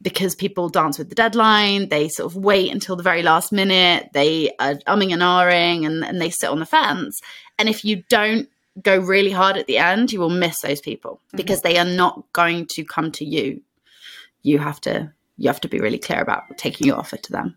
because 0.02 0.34
people 0.34 0.68
dance 0.68 0.98
with 0.98 1.08
the 1.08 1.14
deadline. 1.14 1.88
They 1.88 2.08
sort 2.08 2.32
of 2.32 2.36
wait 2.36 2.72
until 2.72 2.96
the 2.96 3.02
very 3.02 3.22
last 3.22 3.52
minute. 3.52 4.10
They 4.12 4.50
are 4.58 4.74
umming 4.86 5.12
and 5.12 5.22
ahhing 5.22 5.86
and, 5.86 6.04
and 6.04 6.20
they 6.20 6.30
sit 6.30 6.50
on 6.50 6.58
the 6.58 6.66
fence. 6.66 7.20
And 7.58 7.68
if 7.68 7.84
you 7.84 8.02
don't 8.08 8.48
go 8.82 8.98
really 8.98 9.30
hard 9.30 9.56
at 9.56 9.66
the 9.66 9.78
end, 9.78 10.12
you 10.12 10.20
will 10.20 10.30
miss 10.30 10.60
those 10.62 10.80
people 10.80 11.20
mm-hmm. 11.28 11.36
because 11.36 11.60
they 11.60 11.78
are 11.78 11.84
not 11.84 12.30
going 12.32 12.66
to 12.70 12.84
come 12.84 13.12
to 13.12 13.24
you. 13.24 13.62
You 14.42 14.58
have 14.58 14.80
to 14.82 15.12
you 15.40 15.48
have 15.48 15.60
to 15.62 15.68
be 15.68 15.80
really 15.80 15.98
clear 15.98 16.20
about 16.20 16.56
taking 16.58 16.86
your 16.86 16.98
offer 16.98 17.16
to 17.16 17.32
them. 17.32 17.56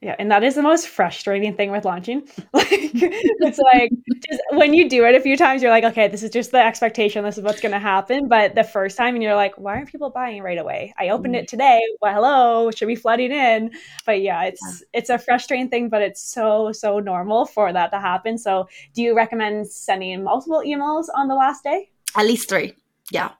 Yeah, 0.00 0.16
and 0.18 0.30
that 0.30 0.42
is 0.42 0.54
the 0.54 0.62
most 0.62 0.88
frustrating 0.88 1.54
thing 1.54 1.70
with 1.70 1.84
launching. 1.84 2.26
like 2.54 2.70
it's 2.70 3.58
like 3.58 3.90
just 4.26 4.40
when 4.52 4.72
you 4.72 4.88
do 4.88 5.04
it 5.04 5.14
a 5.14 5.20
few 5.20 5.36
times, 5.36 5.60
you're 5.60 5.70
like, 5.70 5.84
okay, 5.84 6.08
this 6.08 6.22
is 6.22 6.30
just 6.30 6.52
the 6.52 6.64
expectation. 6.64 7.22
This 7.22 7.36
is 7.36 7.44
what's 7.44 7.60
going 7.60 7.72
to 7.72 7.78
happen. 7.78 8.26
But 8.26 8.54
the 8.54 8.64
first 8.64 8.96
time, 8.96 9.14
and 9.14 9.22
you're 9.22 9.34
like, 9.34 9.58
why 9.58 9.74
aren't 9.74 9.92
people 9.92 10.08
buying 10.08 10.42
right 10.42 10.56
away? 10.56 10.94
I 10.98 11.10
opened 11.10 11.36
it 11.36 11.44
mm. 11.44 11.48
today. 11.48 11.82
Well, 12.00 12.14
hello, 12.14 12.70
should 12.70 12.88
be 12.88 12.96
flooding 12.96 13.30
in. 13.30 13.72
But 14.06 14.22
yeah, 14.22 14.44
it's 14.44 14.62
yeah. 14.64 14.98
it's 14.98 15.10
a 15.10 15.18
frustrating 15.18 15.68
thing, 15.68 15.90
but 15.90 16.00
it's 16.00 16.22
so 16.22 16.72
so 16.72 16.98
normal 16.98 17.44
for 17.44 17.70
that 17.70 17.92
to 17.92 18.00
happen. 18.00 18.38
So, 18.38 18.68
do 18.94 19.02
you 19.02 19.14
recommend 19.14 19.66
sending 19.66 20.24
multiple 20.24 20.62
emails 20.66 21.08
on 21.14 21.28
the 21.28 21.34
last 21.34 21.62
day? 21.62 21.90
At 22.16 22.24
least 22.24 22.48
three. 22.48 22.74
Yeah. 23.12 23.32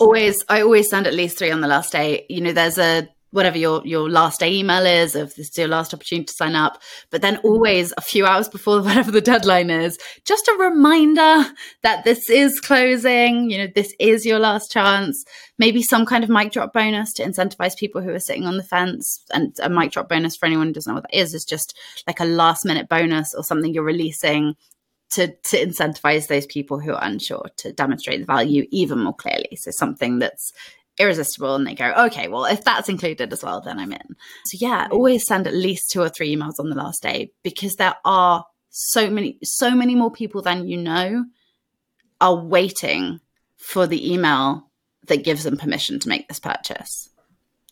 Always. 0.00 0.44
I 0.48 0.62
always 0.62 0.88
send 0.88 1.06
at 1.06 1.14
least 1.14 1.38
three 1.38 1.50
on 1.50 1.60
the 1.60 1.68
last 1.68 1.92
day. 1.92 2.26
You 2.28 2.40
know, 2.40 2.52
there's 2.52 2.78
a 2.78 3.08
whatever 3.32 3.56
your 3.56 3.86
your 3.86 4.08
last 4.10 4.40
day 4.40 4.52
email 4.52 4.84
is 4.84 5.14
of 5.14 5.34
this 5.34 5.50
is 5.50 5.58
your 5.58 5.68
last 5.68 5.94
opportunity 5.94 6.24
to 6.24 6.32
sign 6.32 6.54
up 6.54 6.80
but 7.10 7.22
then 7.22 7.36
mm-hmm. 7.36 7.46
always 7.46 7.92
a 7.96 8.00
few 8.00 8.26
hours 8.26 8.48
before 8.48 8.82
whatever 8.82 9.10
the 9.10 9.20
deadline 9.20 9.70
is 9.70 9.98
just 10.24 10.48
a 10.48 10.56
reminder 10.58 11.44
that 11.82 12.04
this 12.04 12.28
is 12.28 12.60
closing 12.60 13.50
you 13.50 13.58
know 13.58 13.68
this 13.74 13.94
is 13.98 14.26
your 14.26 14.38
last 14.38 14.70
chance 14.70 15.24
maybe 15.58 15.82
some 15.82 16.04
kind 16.04 16.24
of 16.24 16.30
mic 16.30 16.52
drop 16.52 16.72
bonus 16.72 17.12
to 17.12 17.24
incentivize 17.24 17.76
people 17.76 18.00
who 18.00 18.10
are 18.10 18.18
sitting 18.18 18.46
on 18.46 18.56
the 18.56 18.62
fence 18.62 19.24
and 19.32 19.54
a 19.62 19.68
mic 19.68 19.92
drop 19.92 20.08
bonus 20.08 20.36
for 20.36 20.46
anyone 20.46 20.66
who 20.66 20.72
doesn't 20.72 20.90
know 20.90 20.94
what 20.94 21.04
that 21.10 21.18
is 21.18 21.34
is 21.34 21.44
just 21.44 21.76
like 22.06 22.20
a 22.20 22.24
last 22.24 22.64
minute 22.64 22.88
bonus 22.88 23.34
or 23.34 23.44
something 23.44 23.72
you're 23.72 23.84
releasing 23.84 24.54
to, 25.10 25.28
to 25.28 25.66
incentivize 25.66 26.28
those 26.28 26.46
people 26.46 26.78
who 26.78 26.92
are 26.92 27.04
unsure 27.04 27.46
to 27.58 27.72
demonstrate 27.72 28.20
the 28.20 28.26
value 28.26 28.66
even 28.70 29.00
more 29.00 29.14
clearly. 29.14 29.56
So 29.56 29.70
something 29.70 30.18
that's 30.18 30.52
irresistible 30.98 31.54
and 31.54 31.66
they 31.66 31.74
go 31.74 31.94
okay 31.96 32.28
well 32.28 32.44
if 32.44 32.62
that's 32.62 32.90
included 32.90 33.32
as 33.32 33.42
well 33.42 33.62
then 33.62 33.78
i'm 33.78 33.92
in. 33.92 34.16
So 34.44 34.58
yeah 34.60 34.88
always 34.90 35.26
send 35.26 35.46
at 35.46 35.54
least 35.54 35.90
two 35.90 36.02
or 36.02 36.10
three 36.10 36.36
emails 36.36 36.58
on 36.58 36.68
the 36.68 36.76
last 36.76 37.02
day 37.02 37.32
because 37.42 37.76
there 37.76 37.94
are 38.04 38.44
so 38.68 39.08
many 39.08 39.38
so 39.42 39.70
many 39.70 39.94
more 39.94 40.10
people 40.10 40.42
than 40.42 40.68
you 40.68 40.76
know 40.76 41.24
are 42.20 42.36
waiting 42.36 43.20
for 43.56 43.86
the 43.86 44.12
email 44.12 44.70
that 45.06 45.24
gives 45.24 45.44
them 45.44 45.56
permission 45.56 45.98
to 46.00 46.08
make 46.08 46.28
this 46.28 46.40
purchase. 46.40 47.08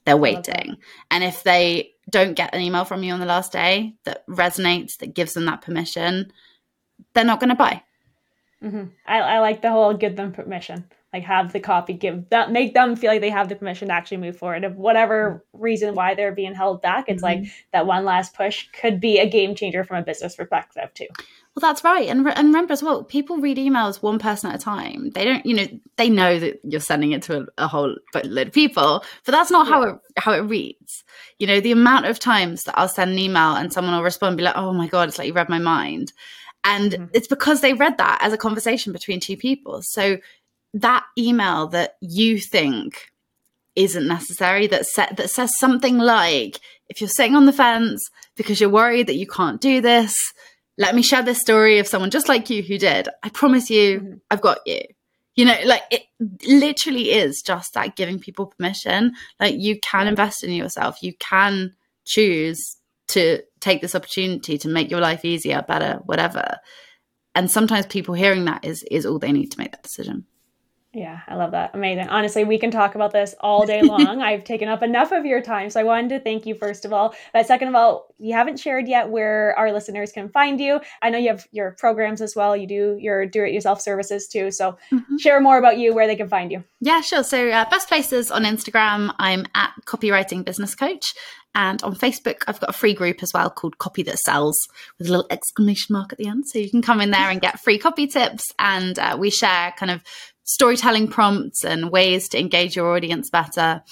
They're 0.04 0.16
waiting. 0.16 0.76
And 1.10 1.22
if 1.22 1.42
they 1.42 1.92
don't 2.10 2.34
get 2.34 2.54
an 2.54 2.62
email 2.62 2.84
from 2.84 3.02
you 3.02 3.12
on 3.12 3.20
the 3.20 3.26
last 3.26 3.52
day 3.52 3.94
that 4.04 4.26
resonates 4.26 4.96
that 4.98 5.14
gives 5.14 5.34
them 5.34 5.44
that 5.44 5.60
permission 5.60 6.32
they're 7.14 7.24
not 7.24 7.40
going 7.40 7.50
to 7.50 7.56
buy. 7.56 7.82
Mm-hmm. 8.62 8.84
I, 9.06 9.18
I 9.20 9.38
like 9.38 9.62
the 9.62 9.70
whole 9.70 9.94
give 9.94 10.16
them 10.16 10.32
permission. 10.32 10.84
Like 11.12 11.22
have 11.22 11.54
the 11.54 11.60
copy 11.60 11.94
give 11.94 12.28
that 12.28 12.52
make 12.52 12.74
them 12.74 12.94
feel 12.94 13.10
like 13.10 13.22
they 13.22 13.30
have 13.30 13.48
the 13.48 13.56
permission 13.56 13.88
to 13.88 13.94
actually 13.94 14.18
move 14.18 14.36
forward. 14.36 14.64
If 14.64 14.74
whatever 14.74 15.42
reason 15.54 15.94
why 15.94 16.14
they're 16.14 16.34
being 16.34 16.54
held 16.54 16.82
back 16.82 17.06
it's 17.08 17.22
mm-hmm. 17.22 17.44
like 17.44 17.52
that 17.72 17.86
one 17.86 18.04
last 18.04 18.34
push 18.34 18.66
could 18.78 19.00
be 19.00 19.18
a 19.18 19.28
game 19.28 19.54
changer 19.54 19.84
from 19.84 19.96
a 19.96 20.02
business 20.02 20.36
perspective 20.36 20.92
too. 20.92 21.06
Well 21.54 21.62
that's 21.62 21.82
right. 21.82 22.08
And, 22.08 22.26
and 22.28 22.48
remember 22.48 22.74
as 22.74 22.82
well 22.82 23.04
people 23.04 23.38
read 23.38 23.56
emails 23.56 24.02
one 24.02 24.18
person 24.18 24.50
at 24.50 24.56
a 24.56 24.62
time. 24.62 25.10
They 25.10 25.24
don't 25.24 25.46
you 25.46 25.56
know 25.56 25.66
they 25.96 26.10
know 26.10 26.38
that 26.38 26.60
you're 26.62 26.80
sending 26.80 27.12
it 27.12 27.22
to 27.22 27.40
a, 27.40 27.64
a 27.64 27.68
whole 27.68 27.96
load 28.24 28.48
of 28.48 28.52
people 28.52 29.02
but 29.24 29.32
that's 29.32 29.50
not 29.50 29.66
yeah. 29.66 29.72
how 29.72 29.82
it 29.84 29.96
how 30.18 30.32
it 30.32 30.40
reads. 30.40 31.04
You 31.38 31.46
know 31.46 31.60
the 31.60 31.72
amount 31.72 32.04
of 32.04 32.18
times 32.18 32.64
that 32.64 32.78
i'll 32.78 32.88
send 32.88 33.12
an 33.12 33.18
email 33.18 33.54
and 33.54 33.72
someone 33.72 33.94
will 33.94 34.02
respond 34.02 34.32
and 34.32 34.36
be 34.38 34.44
like 34.44 34.56
oh 34.56 34.74
my 34.74 34.88
god 34.88 35.08
it's 35.08 35.16
like 35.16 35.28
you 35.28 35.32
read 35.32 35.48
my 35.48 35.58
mind 35.58 36.12
and 36.64 36.92
mm-hmm. 36.92 37.04
it's 37.12 37.28
because 37.28 37.60
they 37.60 37.74
read 37.74 37.98
that 37.98 38.18
as 38.20 38.32
a 38.32 38.38
conversation 38.38 38.92
between 38.92 39.20
two 39.20 39.36
people 39.36 39.80
so 39.82 40.18
that 40.74 41.04
email 41.16 41.66
that 41.68 41.96
you 42.00 42.38
think 42.38 43.10
isn't 43.76 44.08
necessary 44.08 44.66
that 44.66 44.86
sa- 44.86 45.12
that 45.16 45.30
says 45.30 45.56
something 45.58 45.98
like 45.98 46.60
if 46.88 47.00
you're 47.00 47.08
sitting 47.08 47.36
on 47.36 47.46
the 47.46 47.52
fence 47.52 48.10
because 48.36 48.60
you're 48.60 48.70
worried 48.70 49.06
that 49.06 49.16
you 49.16 49.26
can't 49.26 49.60
do 49.60 49.80
this 49.80 50.14
let 50.76 50.94
me 50.94 51.02
share 51.02 51.22
this 51.22 51.40
story 51.40 51.78
of 51.78 51.86
someone 51.86 52.10
just 52.10 52.28
like 52.28 52.50
you 52.50 52.62
who 52.62 52.76
did 52.76 53.08
i 53.22 53.28
promise 53.28 53.70
you 53.70 54.00
mm-hmm. 54.00 54.14
i've 54.30 54.40
got 54.40 54.58
you 54.66 54.80
You 55.38 55.44
know, 55.44 55.56
like 55.66 55.84
it 55.92 56.02
literally 56.48 57.12
is 57.12 57.42
just 57.46 57.74
that 57.74 57.94
giving 57.94 58.18
people 58.18 58.46
permission. 58.46 59.12
Like 59.38 59.54
you 59.56 59.78
can 59.78 60.08
invest 60.08 60.42
in 60.42 60.50
yourself. 60.50 61.00
You 61.00 61.14
can 61.20 61.76
choose 62.04 62.77
to 63.08 63.42
take 63.60 63.80
this 63.80 63.94
opportunity 63.94 64.58
to 64.58 64.68
make 64.68 64.90
your 64.90 65.00
life 65.00 65.24
easier, 65.24 65.64
better, 65.66 66.00
whatever. 66.04 66.56
And 67.34 67.50
sometimes 67.50 67.86
people 67.86 68.14
hearing 68.14 68.44
that 68.46 68.64
is 68.64 68.84
is 68.90 69.06
all 69.06 69.18
they 69.18 69.32
need 69.32 69.52
to 69.52 69.58
make 69.58 69.72
that 69.72 69.82
decision. 69.82 70.26
Yeah, 70.94 71.20
I 71.28 71.34
love 71.34 71.50
that. 71.50 71.74
Amazing. 71.74 72.08
Honestly, 72.08 72.44
we 72.44 72.58
can 72.58 72.70
talk 72.70 72.94
about 72.94 73.12
this 73.12 73.34
all 73.40 73.66
day 73.66 73.82
long. 73.82 74.22
I've 74.22 74.44
taken 74.44 74.68
up 74.68 74.82
enough 74.82 75.12
of 75.12 75.26
your 75.26 75.42
time. 75.42 75.68
So 75.68 75.80
I 75.80 75.84
wanted 75.84 76.08
to 76.08 76.20
thank 76.20 76.46
you, 76.46 76.54
first 76.54 76.86
of 76.86 76.94
all. 76.94 77.14
But 77.34 77.46
second 77.46 77.68
of 77.68 77.74
all, 77.74 78.14
you 78.18 78.32
haven't 78.32 78.58
shared 78.58 78.88
yet 78.88 79.10
where 79.10 79.54
our 79.58 79.70
listeners 79.70 80.12
can 80.12 80.30
find 80.30 80.58
you. 80.58 80.80
I 81.02 81.10
know 81.10 81.18
you 81.18 81.28
have 81.28 81.46
your 81.52 81.72
programs 81.72 82.22
as 82.22 82.34
well. 82.34 82.56
You 82.56 82.66
do 82.66 82.96
your 82.98 83.26
do 83.26 83.44
it 83.44 83.52
yourself 83.52 83.82
services 83.82 84.28
too. 84.28 84.50
So 84.50 84.78
mm-hmm. 84.90 85.16
share 85.18 85.40
more 85.42 85.58
about 85.58 85.76
you, 85.76 85.94
where 85.94 86.06
they 86.06 86.16
can 86.16 86.28
find 86.28 86.50
you. 86.50 86.64
Yeah, 86.80 87.02
sure. 87.02 87.22
So, 87.22 87.50
uh, 87.50 87.68
best 87.68 87.88
places 87.88 88.30
on 88.30 88.44
Instagram, 88.44 89.14
I'm 89.18 89.44
at 89.54 89.72
Copywriting 89.84 90.44
Business 90.44 90.74
Coach. 90.74 91.12
And 91.54 91.82
on 91.82 91.96
Facebook, 91.96 92.42
I've 92.46 92.60
got 92.60 92.70
a 92.70 92.74
free 92.74 92.94
group 92.94 93.22
as 93.22 93.32
well 93.34 93.50
called 93.50 93.78
Copy 93.78 94.02
That 94.04 94.18
Sells 94.18 94.56
with 94.98 95.08
a 95.08 95.10
little 95.10 95.26
exclamation 95.28 95.92
mark 95.92 96.12
at 96.12 96.18
the 96.18 96.28
end. 96.28 96.44
So 96.46 96.58
you 96.58 96.70
can 96.70 96.82
come 96.82 97.00
in 97.00 97.10
there 97.10 97.30
and 97.30 97.40
get 97.40 97.58
free 97.60 97.78
copy 97.78 98.06
tips. 98.06 98.44
And 98.58 98.98
uh, 98.98 99.16
we 99.18 99.30
share 99.30 99.74
kind 99.76 99.90
of 99.90 100.02
storytelling 100.48 101.08
prompts 101.08 101.62
and 101.62 101.90
ways 101.90 102.30
to 102.30 102.40
engage 102.40 102.74
your 102.74 102.96
audience 102.96 103.28
better. 103.28 103.82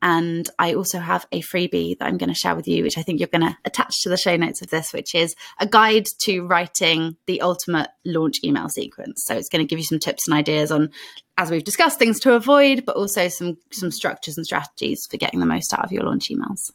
And 0.00 0.48
I 0.58 0.74
also 0.74 1.00
have 1.00 1.26
a 1.32 1.42
freebie 1.42 1.98
that 1.98 2.06
I'm 2.06 2.16
going 2.16 2.28
to 2.28 2.34
share 2.34 2.56
with 2.56 2.66
you, 2.66 2.82
which 2.82 2.96
I 2.96 3.02
think 3.02 3.20
you're 3.20 3.28
going 3.28 3.46
to 3.46 3.56
attach 3.64 4.02
to 4.02 4.08
the 4.08 4.16
show 4.16 4.36
notes 4.36 4.62
of 4.62 4.70
this, 4.70 4.92
which 4.92 5.14
is 5.14 5.34
a 5.58 5.66
guide 5.66 6.06
to 6.20 6.46
writing 6.46 7.16
the 7.26 7.42
ultimate 7.42 7.88
launch 8.06 8.36
email 8.42 8.68
sequence. 8.68 9.24
So 9.26 9.34
it's 9.34 9.48
going 9.48 9.64
to 9.64 9.68
give 9.68 9.78
you 9.78 9.84
some 9.84 9.98
tips 9.98 10.26
and 10.26 10.36
ideas 10.36 10.70
on, 10.70 10.90
as 11.36 11.50
we've 11.50 11.64
discussed, 11.64 11.98
things 11.98 12.20
to 12.20 12.34
avoid, 12.34 12.86
but 12.86 12.96
also 12.96 13.28
some 13.28 13.58
some 13.72 13.90
structures 13.90 14.38
and 14.38 14.46
strategies 14.46 15.06
for 15.10 15.18
getting 15.18 15.40
the 15.40 15.46
most 15.46 15.74
out 15.74 15.84
of 15.84 15.92
your 15.92 16.04
launch 16.04 16.30
emails. 16.30 16.70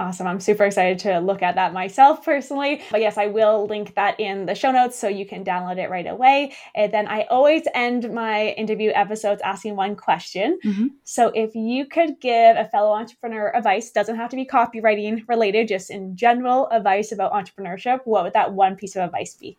Awesome. 0.00 0.28
I'm 0.28 0.38
super 0.38 0.64
excited 0.64 1.00
to 1.00 1.18
look 1.18 1.42
at 1.42 1.56
that 1.56 1.72
myself 1.72 2.24
personally. 2.24 2.82
But 2.92 3.00
yes, 3.00 3.18
I 3.18 3.26
will 3.26 3.66
link 3.66 3.96
that 3.96 4.18
in 4.20 4.46
the 4.46 4.54
show 4.54 4.70
notes 4.70 4.96
so 4.96 5.08
you 5.08 5.26
can 5.26 5.44
download 5.44 5.78
it 5.78 5.90
right 5.90 6.06
away. 6.06 6.52
And 6.76 6.92
then 6.92 7.08
I 7.08 7.24
always 7.24 7.64
end 7.74 8.12
my 8.12 8.50
interview 8.50 8.92
episodes 8.94 9.42
asking 9.42 9.74
one 9.74 9.96
question. 9.96 10.60
Mm-hmm. 10.64 10.86
So 11.02 11.32
if 11.34 11.56
you 11.56 11.84
could 11.84 12.20
give 12.20 12.56
a 12.56 12.68
fellow 12.68 12.92
entrepreneur 12.92 13.50
advice, 13.56 13.90
doesn't 13.90 14.14
have 14.14 14.30
to 14.30 14.36
be 14.36 14.46
copywriting 14.46 15.28
related, 15.28 15.66
just 15.66 15.90
in 15.90 16.16
general 16.16 16.68
advice 16.68 17.10
about 17.10 17.32
entrepreneurship, 17.32 18.00
what 18.04 18.22
would 18.22 18.34
that 18.34 18.52
one 18.52 18.76
piece 18.76 18.94
of 18.94 19.02
advice 19.02 19.34
be? 19.34 19.58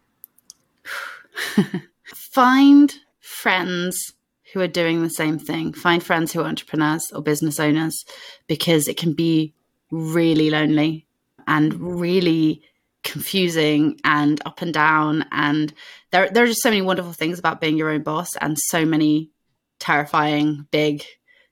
Find 2.06 2.96
friends 3.20 4.14
who 4.54 4.62
are 4.62 4.68
doing 4.68 5.04
the 5.04 5.10
same 5.10 5.38
thing. 5.38 5.74
Find 5.74 6.02
friends 6.02 6.32
who 6.32 6.42
are 6.42 6.48
entrepreneurs 6.48 7.12
or 7.14 7.22
business 7.22 7.60
owners 7.60 8.06
because 8.48 8.88
it 8.88 8.96
can 8.96 9.14
be 9.14 9.54
really 9.92 10.50
lonely 10.50 11.08
and 11.48 11.74
really 12.00 12.64
confusing 13.04 14.00
and 14.04 14.42
up 14.46 14.62
and 14.62 14.74
down. 14.74 15.26
And 15.32 15.74
there 16.12 16.30
there 16.30 16.44
are 16.44 16.48
just 16.48 16.62
so 16.62 16.70
many 16.70 16.82
wonderful 16.82 17.14
things 17.14 17.40
about 17.40 17.62
being 17.62 17.78
your 17.78 17.90
own 17.90 18.04
boss 18.04 18.36
and 18.42 18.58
so 18.58 18.86
many 18.86 19.32
terrifying 19.80 20.68
big 20.72 21.04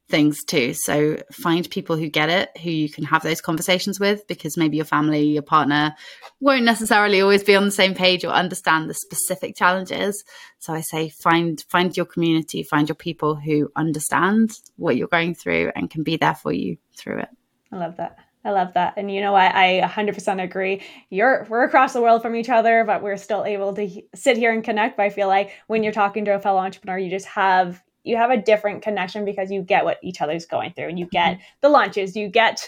things 0.09 0.43
too. 0.45 0.73
So 0.73 1.17
find 1.33 1.69
people 1.69 1.97
who 1.97 2.09
get 2.09 2.29
it 2.29 2.57
who 2.61 2.69
you 2.69 2.89
can 2.89 3.03
have 3.05 3.23
those 3.23 3.41
conversations 3.41 3.99
with 3.99 4.25
because 4.27 4.55
maybe 4.55 4.77
your 4.77 4.85
family 4.85 5.23
your 5.23 5.41
partner 5.41 5.95
won't 6.39 6.63
necessarily 6.63 7.19
always 7.21 7.43
be 7.43 7.55
on 7.55 7.65
the 7.65 7.71
same 7.71 7.93
page 7.93 8.23
or 8.23 8.29
understand 8.29 8.89
the 8.89 8.93
specific 8.93 9.55
challenges. 9.55 10.23
So 10.59 10.73
i 10.73 10.81
say 10.81 11.09
find 11.09 11.63
find 11.69 11.95
your 11.95 12.05
community 12.05 12.63
find 12.63 12.87
your 12.87 12.95
people 12.95 13.35
who 13.35 13.69
understand 13.75 14.51
what 14.77 14.95
you're 14.95 15.07
going 15.07 15.35
through 15.35 15.71
and 15.75 15.89
can 15.89 16.03
be 16.03 16.17
there 16.17 16.35
for 16.35 16.53
you 16.53 16.77
through 16.95 17.19
it. 17.19 17.29
I 17.71 17.77
love 17.77 17.97
that 17.97 18.17
I 18.45 18.51
love 18.51 18.73
that. 18.75 18.93
And 18.97 19.11
you 19.11 19.19
know 19.21 19.33
what? 19.33 19.53
I 19.53 19.81
100% 19.81 20.41
agree. 20.41 20.81
You're 21.09 21.45
we're 21.49 21.63
across 21.63 21.93
the 21.93 22.01
world 22.01 22.21
from 22.21 22.35
each 22.35 22.49
other, 22.49 22.83
but 22.85 23.03
we're 23.03 23.17
still 23.17 23.43
able 23.43 23.73
to 23.73 24.01
sit 24.15 24.37
here 24.37 24.53
and 24.53 24.63
connect. 24.63 24.97
But 24.97 25.03
I 25.03 25.09
feel 25.09 25.27
like 25.27 25.51
when 25.67 25.83
you're 25.83 25.93
talking 25.93 26.25
to 26.25 26.35
a 26.35 26.39
fellow 26.39 26.59
entrepreneur, 26.59 26.97
you 26.97 27.09
just 27.09 27.25
have 27.25 27.83
you 28.07 28.15
have 28.15 28.31
a 28.31 28.37
different 28.37 28.81
connection 28.81 29.25
because 29.25 29.51
you 29.51 29.61
get 29.61 29.83
what 29.83 29.97
each 30.01 30.21
other's 30.21 30.45
going 30.45 30.71
through 30.73 30.87
and 30.87 30.97
you 30.97 31.05
get 31.05 31.33
mm-hmm. 31.33 31.41
the 31.61 31.69
lunches, 31.69 32.15
you 32.15 32.29
get 32.29 32.67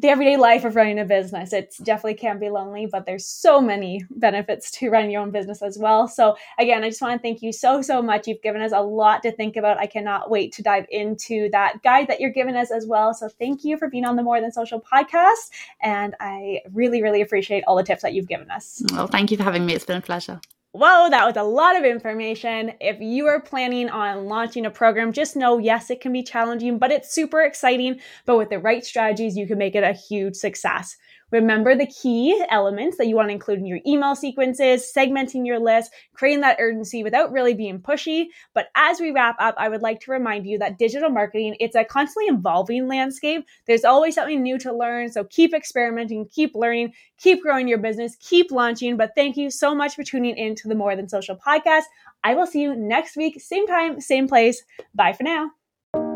the 0.00 0.08
everyday 0.08 0.38
life 0.38 0.64
of 0.64 0.76
running 0.76 0.98
a 0.98 1.04
business. 1.04 1.52
It 1.52 1.74
definitely 1.82 2.14
can 2.14 2.38
be 2.38 2.48
lonely, 2.48 2.86
but 2.86 3.04
there's 3.04 3.26
so 3.26 3.60
many 3.60 4.02
benefits 4.10 4.70
to 4.72 4.88
running 4.88 5.10
your 5.10 5.20
own 5.20 5.30
business 5.30 5.60
as 5.60 5.78
well. 5.78 6.08
So 6.08 6.36
again, 6.58 6.82
I 6.82 6.88
just 6.88 7.02
want 7.02 7.20
to 7.20 7.22
thank 7.22 7.42
you 7.42 7.52
so, 7.52 7.82
so 7.82 8.00
much. 8.00 8.26
You've 8.26 8.40
given 8.40 8.62
us 8.62 8.72
a 8.72 8.80
lot 8.80 9.22
to 9.24 9.32
think 9.32 9.56
about. 9.56 9.78
I 9.78 9.86
cannot 9.86 10.30
wait 10.30 10.52
to 10.54 10.62
dive 10.62 10.86
into 10.90 11.50
that 11.52 11.82
guide 11.82 12.08
that 12.08 12.18
you're 12.18 12.30
giving 12.30 12.56
us 12.56 12.70
as 12.70 12.86
well. 12.86 13.12
So 13.12 13.28
thank 13.28 13.62
you 13.62 13.76
for 13.76 13.88
being 13.88 14.06
on 14.06 14.16
the 14.16 14.22
More 14.22 14.40
Than 14.40 14.52
Social 14.52 14.80
podcast. 14.80 15.50
And 15.82 16.14
I 16.18 16.60
really, 16.72 17.02
really 17.02 17.20
appreciate 17.20 17.62
all 17.66 17.76
the 17.76 17.84
tips 17.84 18.02
that 18.02 18.14
you've 18.14 18.28
given 18.28 18.50
us. 18.50 18.82
Well, 18.92 19.06
thank 19.06 19.30
you 19.30 19.36
for 19.36 19.42
having 19.42 19.66
me. 19.66 19.74
It's 19.74 19.84
been 19.84 19.98
a 19.98 20.02
pleasure. 20.02 20.40
Whoa, 20.72 21.10
that 21.10 21.26
was 21.26 21.36
a 21.36 21.42
lot 21.42 21.76
of 21.76 21.84
information. 21.84 22.72
If 22.80 23.00
you 23.00 23.26
are 23.26 23.40
planning 23.40 23.88
on 23.90 24.26
launching 24.26 24.66
a 24.66 24.70
program, 24.70 25.12
just 25.12 25.34
know 25.34 25.58
yes, 25.58 25.90
it 25.90 26.00
can 26.00 26.12
be 26.12 26.22
challenging, 26.22 26.78
but 26.78 26.92
it's 26.92 27.12
super 27.12 27.40
exciting. 27.40 28.00
But 28.24 28.38
with 28.38 28.50
the 28.50 28.60
right 28.60 28.84
strategies, 28.84 29.36
you 29.36 29.48
can 29.48 29.58
make 29.58 29.74
it 29.74 29.82
a 29.82 29.92
huge 29.92 30.36
success. 30.36 30.96
Remember 31.30 31.74
the 31.74 31.86
key 31.86 32.42
elements 32.50 32.96
that 32.98 33.06
you 33.06 33.16
want 33.16 33.28
to 33.28 33.32
include 33.32 33.58
in 33.58 33.66
your 33.66 33.80
email 33.86 34.14
sequences, 34.14 34.90
segmenting 34.96 35.46
your 35.46 35.58
list, 35.58 35.92
creating 36.14 36.40
that 36.40 36.56
urgency 36.58 37.02
without 37.02 37.32
really 37.32 37.54
being 37.54 37.80
pushy. 37.80 38.26
But 38.54 38.68
as 38.74 39.00
we 39.00 39.10
wrap 39.10 39.36
up, 39.38 39.54
I 39.58 39.68
would 39.68 39.82
like 39.82 40.00
to 40.00 40.10
remind 40.10 40.46
you 40.46 40.58
that 40.58 40.78
digital 40.78 41.10
marketing, 41.10 41.56
it's 41.60 41.76
a 41.76 41.84
constantly 41.84 42.34
evolving 42.34 42.88
landscape. 42.88 43.46
There's 43.66 43.84
always 43.84 44.14
something 44.14 44.42
new 44.42 44.58
to 44.58 44.72
learn. 44.72 45.10
So 45.10 45.24
keep 45.24 45.54
experimenting, 45.54 46.26
keep 46.26 46.54
learning, 46.54 46.92
keep 47.18 47.42
growing 47.42 47.68
your 47.68 47.78
business, 47.78 48.16
keep 48.16 48.50
launching. 48.50 48.96
But 48.96 49.12
thank 49.14 49.36
you 49.36 49.50
so 49.50 49.74
much 49.74 49.94
for 49.94 50.02
tuning 50.02 50.36
in 50.36 50.54
to 50.56 50.68
the 50.68 50.74
More 50.74 50.96
Than 50.96 51.08
Social 51.08 51.36
podcast. 51.36 51.84
I 52.24 52.34
will 52.34 52.46
see 52.46 52.62
you 52.62 52.74
next 52.76 53.16
week, 53.16 53.40
same 53.40 53.66
time, 53.66 54.00
same 54.00 54.28
place. 54.28 54.62
Bye 54.94 55.12
for 55.12 55.22
now. 55.22 55.50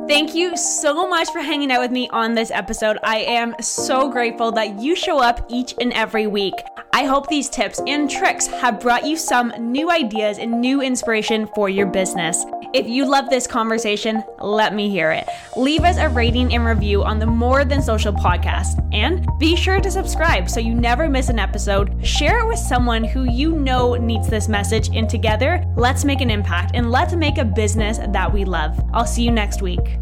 Thank 0.06 0.34
you 0.34 0.54
so 0.54 1.08
much 1.08 1.30
for 1.30 1.40
hanging 1.40 1.72
out 1.72 1.80
with 1.80 1.90
me 1.90 2.10
on 2.10 2.34
this 2.34 2.50
episode. 2.50 2.98
I 3.02 3.20
am 3.20 3.54
so 3.60 4.10
grateful 4.10 4.52
that 4.52 4.78
you 4.78 4.94
show 4.94 5.18
up 5.18 5.46
each 5.48 5.74
and 5.80 5.94
every 5.94 6.26
week. 6.26 6.52
I 6.92 7.04
hope 7.04 7.26
these 7.26 7.48
tips 7.48 7.80
and 7.86 8.10
tricks 8.10 8.46
have 8.46 8.80
brought 8.80 9.06
you 9.06 9.16
some 9.16 9.54
new 9.58 9.90
ideas 9.90 10.36
and 10.38 10.60
new 10.60 10.82
inspiration 10.82 11.48
for 11.54 11.70
your 11.70 11.86
business. 11.86 12.44
If 12.74 12.88
you 12.88 13.08
love 13.08 13.30
this 13.30 13.46
conversation, 13.46 14.24
let 14.40 14.74
me 14.74 14.90
hear 14.90 15.12
it. 15.12 15.28
Leave 15.56 15.84
us 15.84 15.96
a 15.96 16.08
rating 16.08 16.52
and 16.52 16.66
review 16.66 17.04
on 17.04 17.20
the 17.20 17.26
More 17.26 17.64
Than 17.64 17.80
Social 17.80 18.12
podcast. 18.12 18.84
And 18.92 19.24
be 19.38 19.54
sure 19.54 19.78
to 19.78 19.92
subscribe 19.92 20.50
so 20.50 20.58
you 20.58 20.74
never 20.74 21.08
miss 21.08 21.28
an 21.28 21.38
episode. 21.38 22.04
Share 22.04 22.40
it 22.40 22.48
with 22.48 22.58
someone 22.58 23.04
who 23.04 23.30
you 23.30 23.52
know 23.52 23.94
needs 23.94 24.28
this 24.28 24.48
message. 24.48 24.88
And 24.92 25.08
together, 25.08 25.64
let's 25.76 26.04
make 26.04 26.20
an 26.20 26.30
impact 26.30 26.72
and 26.74 26.90
let's 26.90 27.14
make 27.14 27.38
a 27.38 27.44
business 27.44 27.98
that 27.98 28.32
we 28.32 28.44
love. 28.44 28.76
I'll 28.92 29.06
see 29.06 29.22
you 29.22 29.30
next 29.30 29.62
week. 29.62 30.00